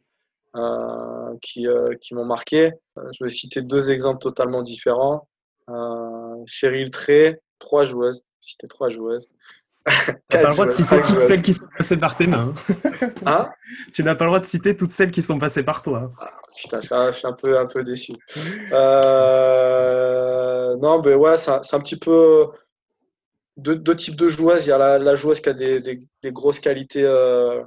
euh, 0.56 1.36
qui, 1.42 1.68
qui 2.00 2.16
m'ont 2.16 2.24
marqué. 2.24 2.72
je 2.96 3.24
vais 3.24 3.30
citer 3.30 3.62
deux 3.62 3.92
exemples 3.92 4.20
totalement 4.20 4.62
différents. 4.62 5.28
Cheryl 6.46 6.90
Trey, 6.90 7.42
trois 7.60 7.84
joueuses. 7.84 8.24
Citer 8.40 8.68
trois 8.70 8.90
joueuses. 8.90 9.28
Tu 10.30 10.38
n'as 10.38 10.42
pas 10.42 10.48
le 10.48 10.54
droit 10.54 10.66
de 10.66 10.72
citer 10.72 11.02
toutes 11.02 11.20
celles 11.20 11.42
qui 11.42 11.52
sont 11.54 11.66
passées 11.78 11.98
par 11.98 12.16
tes 12.16 12.28
mains. 12.28 12.54
Hein? 12.72 13.10
hein? 13.26 13.50
Tu 13.94 14.02
n'as 14.04 14.16
pas 14.16 14.24
le 14.26 14.30
droit 14.30 14.40
de 14.40 14.46
citer 14.46 14.78
toutes 14.78 14.92
celles 14.92 15.12
qui 15.12 15.22
sont 15.22 15.40
passées 15.40 15.64
par 15.64 15.82
toi. 15.82 16.10
Ah, 16.20 16.40
putain, 16.56 16.80
je 16.82 17.12
suis 17.12 17.28
un 17.28 17.34
peu, 17.34 17.60
un 17.60 17.66
peu 17.66 17.84
déçu. 17.84 18.14
Euh, 18.72 20.78
non, 20.78 21.02
mais 21.02 21.16
ouais, 21.16 21.38
c'est 21.38 21.52
un, 21.52 21.80
petit 21.80 21.98
peu 21.98 22.48
deux, 23.58 23.76
deux, 23.76 23.96
types 23.96 24.16
de 24.16 24.30
joueuses. 24.30 24.66
Il 24.66 24.70
y 24.70 24.72
a 24.72 24.98
la, 24.98 25.16
joueuse 25.16 25.42
qui 25.42 25.50
a 25.50 25.54
des, 25.54 25.82
des, 25.82 26.32
grosses 26.32 26.62
qualités 26.62 27.04
euh, 27.04 27.62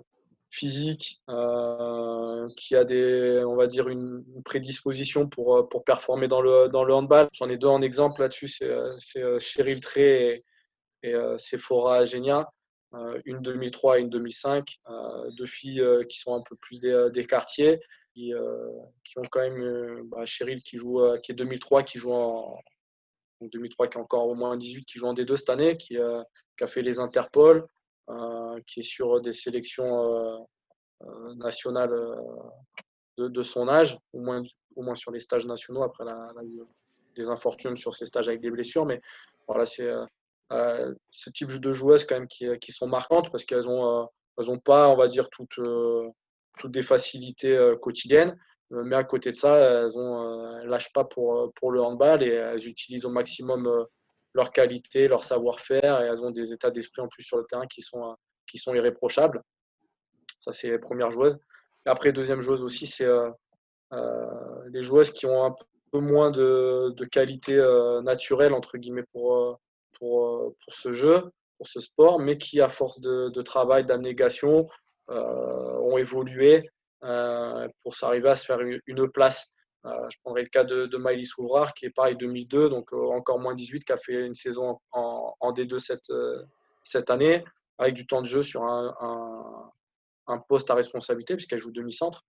physiques, 0.50 1.20
euh, 1.28 2.48
qui 2.56 2.76
a 2.76 2.84
des, 2.84 3.44
on 3.46 3.56
va 3.56 3.66
dire, 3.66 3.88
une, 3.88 4.24
prédisposition 4.44 5.28
pour, 5.28 5.68
pour 5.68 5.84
performer 5.84 6.28
dans 6.28 6.40
le, 6.40 6.68
dans 6.68 6.84
le 6.84 6.94
handball. 6.94 7.28
J'en 7.34 7.50
ai 7.50 7.58
deux 7.58 7.68
en 7.68 7.82
exemple 7.82 8.22
là-dessus. 8.22 8.48
C'est 8.48 9.38
Cheryl 9.38 9.80
Trey 9.80 10.02
et 10.02 10.44
euh, 11.14 11.38
Sephora 11.38 12.04
Genia, 12.04 12.48
euh, 12.94 13.20
une 13.24 13.40
2003 13.40 13.98
et 13.98 14.02
une 14.02 14.10
2005, 14.10 14.78
euh, 14.88 15.30
deux 15.32 15.46
filles 15.46 15.84
qui 16.08 16.18
sont 16.18 16.34
un 16.34 16.42
peu 16.42 16.56
plus 16.56 16.80
des, 16.80 17.26
quartiers, 17.26 17.80
qui, 18.14 18.32
ont 18.34 19.22
quand 19.30 19.40
même 19.40 20.02
bah, 20.04 20.24
Cheryl 20.24 20.62
qui 20.62 20.76
joue, 20.76 21.00
qui 21.22 21.32
est 21.32 21.34
2003, 21.34 21.82
qui 21.82 21.98
joue 21.98 22.12
en, 22.12 22.58
2003 23.40 23.88
qui 23.88 23.98
est 23.98 24.00
encore 24.00 24.26
au 24.26 24.34
moins 24.34 24.56
18, 24.56 24.84
qui 24.84 24.98
joue 24.98 25.06
en 25.06 25.14
D2 25.14 25.36
cette 25.36 25.50
année, 25.50 25.76
qui, 25.76 25.98
a 25.98 26.66
fait 26.66 26.82
les 26.82 26.98
Interpol, 26.98 27.66
qui 28.66 28.80
est 28.80 28.84
sur 28.84 29.20
des 29.20 29.32
sélections 29.32 30.46
nationales 31.36 31.94
de, 33.18 33.42
son 33.42 33.68
âge, 33.68 33.98
au 34.14 34.20
moins, 34.20 34.42
moins 34.76 34.94
sur 34.94 35.10
les 35.10 35.20
stages 35.20 35.46
nationaux. 35.46 35.82
Après, 35.82 36.04
des 37.14 37.28
infortunes 37.28 37.76
sur 37.76 37.94
ses 37.94 38.06
stages 38.06 38.28
avec 38.28 38.40
des 38.40 38.50
blessures, 38.50 38.86
mais 38.86 39.00
voilà, 39.46 39.66
c'est 39.66 39.90
ce 40.50 41.30
type 41.30 41.48
de 41.48 41.72
joueuses 41.72 42.04
quand 42.04 42.16
même 42.16 42.28
qui, 42.28 42.46
qui 42.60 42.72
sont 42.72 42.86
marquantes 42.86 43.30
parce 43.30 43.44
qu'elles 43.44 43.68
ont, 43.68 44.02
euh, 44.02 44.04
elles 44.38 44.50
ont 44.50 44.58
pas, 44.58 44.88
on 44.88 44.96
va 44.96 45.08
dire, 45.08 45.28
toutes, 45.30 45.58
euh, 45.58 46.08
toutes 46.58 46.72
des 46.72 46.82
facilités 46.82 47.74
quotidiennes. 47.80 48.38
Mais 48.70 48.96
à 48.96 49.04
côté 49.04 49.30
de 49.30 49.36
ça, 49.36 49.56
elles 49.56 49.96
ont, 49.96 50.64
lâchent 50.64 50.92
pas 50.92 51.04
pour, 51.04 51.52
pour 51.54 51.70
le 51.70 51.80
handball 51.80 52.22
et 52.22 52.30
elles 52.30 52.66
utilisent 52.66 53.04
au 53.04 53.10
maximum 53.10 53.86
leur 54.34 54.50
qualité, 54.50 55.06
leur 55.06 55.22
savoir-faire 55.22 56.02
et 56.02 56.06
elles 56.06 56.22
ont 56.22 56.32
des 56.32 56.52
états 56.52 56.72
d'esprit 56.72 57.00
en 57.00 57.06
plus 57.06 57.22
sur 57.22 57.38
le 57.38 57.44
terrain 57.44 57.66
qui 57.68 57.80
sont, 57.80 58.16
qui 58.48 58.58
sont 58.58 58.74
irréprochables. 58.74 59.40
Ça, 60.40 60.50
c'est 60.50 60.68
les 60.68 60.78
premières 60.78 61.12
joueuses. 61.12 61.38
Après, 61.84 62.12
deuxième 62.12 62.40
joueuse 62.40 62.64
aussi, 62.64 62.88
c'est 62.88 63.08
les 63.92 64.82
joueuses 64.82 65.10
qui 65.10 65.26
ont 65.26 65.44
un 65.44 65.54
peu 65.92 66.00
moins 66.00 66.32
de, 66.32 66.92
de 66.96 67.04
qualité 67.04 67.62
naturelle, 68.02 68.52
entre 68.52 68.78
guillemets, 68.78 69.06
pour, 69.12 69.60
pour, 69.98 70.26
euh, 70.26 70.56
pour 70.64 70.74
ce 70.74 70.92
jeu, 70.92 71.30
pour 71.58 71.66
ce 71.66 71.80
sport, 71.80 72.18
mais 72.18 72.38
qui, 72.38 72.60
à 72.60 72.68
force 72.68 73.00
de, 73.00 73.42
travail, 73.42 73.84
d'abnégation, 73.84 74.68
euh, 75.10 75.78
ont 75.80 75.96
évolué 75.96 76.68
euh, 77.04 77.68
pour 77.82 77.94
s'arriver 77.94 78.28
à 78.28 78.34
se 78.34 78.44
faire 78.44 78.60
une, 78.60 79.10
place. 79.10 79.50
je 79.84 80.16
prendrai 80.22 80.42
le 80.42 80.48
cas 80.48 80.64
de, 80.64 80.86
de 80.86 80.98
Miley 80.98 81.24
Souvrard, 81.24 81.72
qui 81.74 81.86
est 81.86 81.90
pareil 81.90 82.16
2002, 82.16 82.68
donc 82.68 82.92
encore 82.92 83.38
moins 83.38 83.54
18, 83.54 83.84
qui 83.84 83.92
a 83.92 83.96
fait 83.96 84.26
une 84.26 84.34
saison 84.34 84.78
en, 84.92 85.34
en 85.40 85.52
D2 85.52 85.78
cette, 86.84 87.10
année, 87.10 87.44
avec 87.78 87.94
du 87.94 88.06
temps 88.06 88.20
de 88.20 88.26
jeu 88.26 88.42
sur 88.42 88.64
un, 88.64 89.72
poste 90.48 90.70
à 90.70 90.74
responsabilité, 90.74 91.34
puisqu'elle 91.36 91.58
joue 91.58 91.70
demi-centre. 91.70 92.24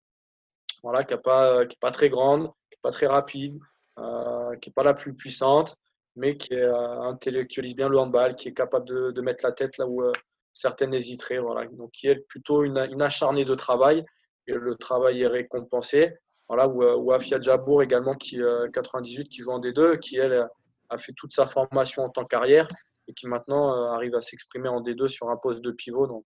Voilà, 0.84 1.04
qui 1.04 1.14
n'est 1.14 1.20
pas, 1.20 1.66
pas 1.82 1.92
très 1.92 2.10
grande, 2.10 2.44
qui 2.70 2.78
n'est 2.78 2.82
pas 2.84 2.92
très 2.92 3.08
rapide, 3.08 3.60
qui 3.98 4.70
n'est 4.70 4.74
pas 4.74 4.84
la 4.84 4.94
plus 4.94 5.16
puissante, 5.16 5.76
mais 6.18 6.36
qui 6.36 6.56
euh, 6.56 7.00
intellectualise 7.02 7.76
bien 7.76 7.90
le 7.90 8.00
handball, 8.00 8.36
qui 8.36 8.50
est 8.50 8.54
capable 8.54 8.86
de, 8.86 9.22
mettre 9.22 9.46
la 9.46 9.52
tête 9.52 9.78
là 9.78 9.88
où 9.88 10.02
euh, 10.02 10.12
certaines 10.52 10.94
hésiteraient. 10.94 11.38
Voilà. 11.38 11.68
Donc, 11.68 11.92
qui 11.92 12.08
est 12.08 12.28
plutôt 12.28 12.64
une, 12.64 12.78
acharnée 13.02 13.46
de 13.46 13.54
travail 13.54 14.04
et 14.48 14.54
le 14.54 14.76
travail 14.76 15.22
est 15.22 15.28
récompensé. 15.28 16.18
Voilà, 16.50 16.68
ou, 16.68 16.84
euh, 16.84 17.16
Afia 17.16 17.40
Jabour 17.40 17.84
également, 17.84 18.16
qui 18.16 18.42
98, 18.74 19.30
qui 19.30 19.42
joue 19.42 19.52
en 19.52 19.60
D2, 19.60 20.00
qui 20.00 20.18
elle 20.18 20.48
a 20.90 20.98
fait 20.98 21.14
toute 21.16 21.34
sa 21.34 21.46
formation 21.46 22.04
en 22.04 22.10
tant 22.10 22.26
qu'arrière 22.26 22.68
et 23.10 23.14
qui 23.14 23.28
maintenant 23.28 23.72
arrive 23.94 24.16
à 24.16 24.22
s'exprimer 24.22 24.70
en 24.70 24.82
D2 24.82 25.08
sur 25.08 25.30
un 25.30 25.38
poste 25.38 25.62
de 25.62 25.72
pivot, 25.72 26.08
donc 26.08 26.26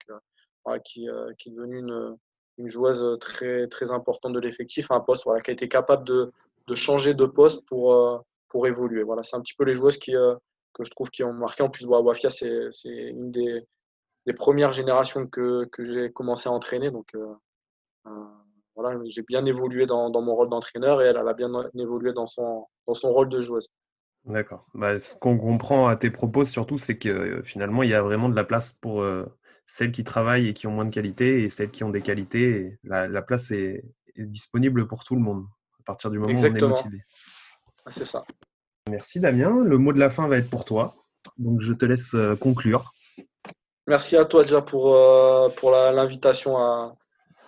qui, 0.84 1.09
qui, 1.38 1.49
est 1.49 1.53
devenue 1.53 1.78
une, 1.78 2.16
une, 2.59 2.68
joueuse 2.68 3.18
très, 3.18 3.66
très 3.66 3.91
importante 3.91 4.34
de 4.34 4.41
l'effectif, 4.41 4.91
un 4.91 5.01
poste 5.01 5.24
voilà, 5.24 5.41
qui 5.41 5.51
a 5.51 5.55
été 5.55 5.68
capable 5.68 6.05
de, 6.05 6.32
de 6.68 6.74
changer 6.74 7.12
de 7.14 7.26
poste 7.26 7.66
pour, 7.66 8.24
pour 8.51 8.66
évoluer. 8.66 9.03
Voilà, 9.03 9.22
c'est 9.22 9.36
un 9.36 9.40
petit 9.40 9.55
peu 9.55 9.64
les 9.64 9.74
joueuses 9.74 9.96
qui, 9.96 10.12
que 10.12 10.84
je 10.84 10.90
trouve 10.90 11.11
qui 11.11 11.24
ont 11.24 11.32
marqué. 11.32 11.62
En 11.62 11.70
plus, 11.70 11.86
Wafia, 11.86 12.28
c'est 12.30 12.70
une 12.84 13.30
des, 13.30 13.66
des, 14.26 14.34
premières 14.34 14.72
générations 14.72 15.26
que, 15.26 15.64
que 15.72 15.82
j'ai 15.84 16.12
commencé 16.12 16.48
à 16.48 16.53
entraîner. 16.53 16.90
Donc, 16.90 17.14
voilà, 18.76 18.98
j'ai 19.07 19.22
bien 19.22 19.44
évolué 19.44 19.86
dans, 19.86 20.11
dans 20.11 20.22
mon 20.22 20.34
rôle 20.34 20.48
d'entraîneur 20.48 21.03
et 21.03 21.07
elle, 21.07 21.16
elle, 21.16 21.28
a 21.28 21.34
bien 21.34 21.51
évolué 21.78 22.12
dans 22.12 22.26
son, 22.26 22.66
dans 22.86 22.94
son 22.94 23.11
rôle 23.11 23.28
de 23.28 23.40
joueuse. 23.40 23.68
D'accord. 24.24 24.66
Bah, 24.74 24.98
ce 24.98 25.18
qu'on 25.18 25.38
comprend 25.38 25.88
à 25.88 25.96
tes 25.96 26.11
propos, 26.11 26.44
surtout, 26.44 26.78
c'est 26.78 26.98
que 26.98 27.09
euh, 27.09 27.42
finalement, 27.42 27.82
il 27.82 27.90
y 27.90 27.94
a 27.94 28.03
vraiment 28.03 28.28
de 28.28 28.36
la 28.36 28.44
place 28.44 28.72
pour 28.72 29.03
euh, 29.03 29.24
celles 29.64 29.92
qui 29.92 30.05
travaillent 30.05 30.48
et 30.48 30.55
qui 30.55 30.66
ont 30.66 30.72
moins 30.72 30.84
de 30.84 30.90
qualité 30.90 31.42
et 31.42 31.48
celles 31.48 31.70
qui 31.70 31.84
ont 31.84 31.90
des 31.90 32.03
qualités. 32.03 32.78
La, 32.84 33.09
la, 33.09 33.22
place 33.22 33.51
est, 33.51 33.82
est, 34.16 34.24
disponible 34.24 34.86
pour 34.86 35.05
tout 35.05 35.14
le 35.14 35.22
monde 35.22 35.46
à 35.78 35.82
partir 35.84 36.11
du 36.11 36.18
moment 36.18 36.30
Exactement. 36.30 36.68
où 36.68 36.70
on 36.70 36.74
est 36.74 36.82
motivé. 36.82 37.03
C'est 37.89 38.05
ça. 38.05 38.24
Merci 38.89 39.20
Damien. 39.20 39.64
Le 39.64 39.78
mot 39.78 39.93
de 39.93 39.99
la 39.99 40.11
fin 40.11 40.28
va 40.28 40.39
être 40.39 40.51
pour 40.51 40.64
toi. 40.64 40.95
Donc 41.39 41.61
je 41.61 41.72
te 41.72 41.85
laisse 41.85 42.14
euh, 42.14 42.37
conclure. 42.37 42.93
Merci 43.87 44.16
à 44.16 44.24
toi 44.24 44.43
déjà 44.43 44.62
pour, 44.62 44.97
pour 45.57 45.70
l'invitation 45.72 46.59
à, 46.59 46.95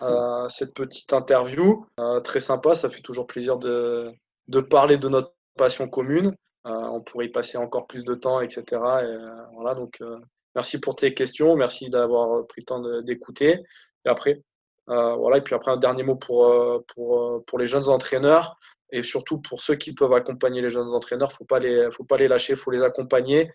à, 0.01 0.47
cette 0.49 0.73
petite 0.73 1.13
interview. 1.13 1.85
très 2.23 2.41
sympa, 2.41 2.73
ça 2.73 2.89
fait 2.89 2.99
toujours 2.99 3.27
plaisir 3.27 3.57
de, 3.57 4.11
de 4.47 4.59
parler 4.59 4.97
de 4.97 5.07
notre 5.07 5.33
passion 5.57 5.87
commune. 5.87 6.35
Euh, 6.65 6.71
on 6.71 7.01
pourrait 7.01 7.25
y 7.25 7.29
passer 7.29 7.57
encore 7.57 7.87
plus 7.87 8.05
de 8.05 8.13
temps, 8.13 8.39
etc. 8.39 8.63
Et, 8.71 8.77
euh, 8.77 9.35
voilà, 9.53 9.73
donc 9.73 9.97
euh, 10.01 10.17
merci 10.55 10.79
pour 10.79 10.95
tes 10.95 11.13
questions, 11.13 11.55
merci 11.55 11.89
d'avoir 11.89 12.45
pris 12.47 12.61
le 12.61 12.65
temps 12.65 13.01
d'écouter. 13.01 13.59
Et 14.05 14.09
après, 14.09 14.41
voilà, 14.87 15.37
et 15.37 15.41
puis 15.41 15.55
après 15.55 15.71
un 15.71 15.77
dernier 15.77 16.03
mot 16.03 16.15
pour, 16.15 16.53
pour, 16.93 17.43
pour 17.45 17.59
les 17.59 17.67
jeunes 17.67 17.87
entraîneurs 17.87 18.57
et 18.93 19.01
surtout 19.01 19.41
pour 19.41 19.63
ceux 19.63 19.75
qui 19.75 19.93
peuvent 19.93 20.13
accompagner 20.13 20.61
les 20.61 20.69
jeunes 20.69 20.89
entraîneurs, 20.89 21.33
faut 21.33 21.45
pas 21.45 21.57
les, 21.57 21.89
faut 21.91 22.03
pas 22.03 22.15
les 22.15 22.27
lâcher, 22.27 22.55
faut 22.55 22.69
les 22.69 22.83
accompagner. 22.83 23.51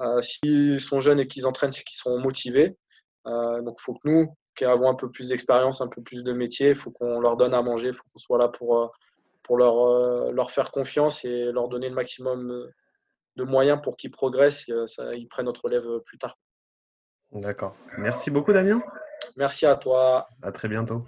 Euh, 0.00 0.22
S'ils 0.22 0.80
sont 0.80 1.00
jeunes 1.00 1.18
et 1.18 1.26
qu'ils 1.26 1.44
entraînent, 1.44 1.72
c'est 1.72 1.82
qu'ils 1.82 1.98
sont 1.98 2.18
motivés. 2.20 2.78
Euh, 3.26 3.60
donc, 3.62 3.78
il 3.80 3.82
faut 3.82 3.94
que 3.94 4.08
nous, 4.08 4.36
qui 4.54 4.64
avons 4.64 4.88
un 4.88 4.94
peu 4.94 5.10
plus 5.10 5.30
d'expérience, 5.30 5.80
un 5.80 5.88
peu 5.88 6.02
plus 6.02 6.22
de 6.22 6.32
métier, 6.32 6.70
il 6.70 6.74
faut 6.76 6.92
qu'on 6.92 7.18
leur 7.18 7.36
donne 7.36 7.52
à 7.52 7.62
manger, 7.62 7.88
il 7.88 7.94
faut 7.94 8.04
qu'on 8.12 8.18
soit 8.18 8.38
là 8.38 8.46
pour, 8.46 8.92
pour 9.42 9.58
leur, 9.58 9.76
euh, 9.80 10.30
leur 10.30 10.52
faire 10.52 10.70
confiance 10.70 11.24
et 11.24 11.50
leur 11.50 11.68
donner 11.68 11.88
le 11.88 11.94
maximum 11.96 12.70
de 13.34 13.44
moyens 13.44 13.80
pour 13.82 13.96
qu'ils 13.96 14.12
progressent 14.12 14.68
et 14.68 14.86
ça, 14.86 15.12
ils 15.14 15.26
prennent 15.26 15.46
notre 15.46 15.64
relève 15.64 15.98
plus 16.06 16.16
tard. 16.16 16.38
D'accord. 17.32 17.74
Merci 17.98 18.30
beaucoup, 18.30 18.52
Damien. 18.52 18.80
Merci 19.36 19.66
à 19.66 19.74
toi. 19.74 20.28
À 20.42 20.52
très 20.52 20.68
bientôt. 20.68 21.04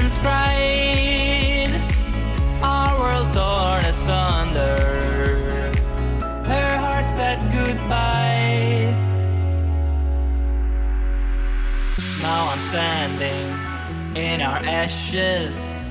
Ocean's 0.00 0.18
pride, 0.18 1.74
our 2.62 2.98
world 2.98 3.30
torn 3.34 3.84
asunder. 3.84 4.78
Her 6.46 6.78
heart 6.78 7.06
said 7.06 7.38
goodbye. 7.52 8.94
Now 12.22 12.48
I'm 12.48 12.58
standing 12.60 14.16
in 14.16 14.40
our 14.40 14.64
ashes, 14.64 15.90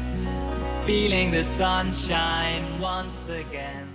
feeling 0.86 1.30
the 1.30 1.44
sunshine 1.44 2.80
once 2.80 3.30
again. 3.30 3.89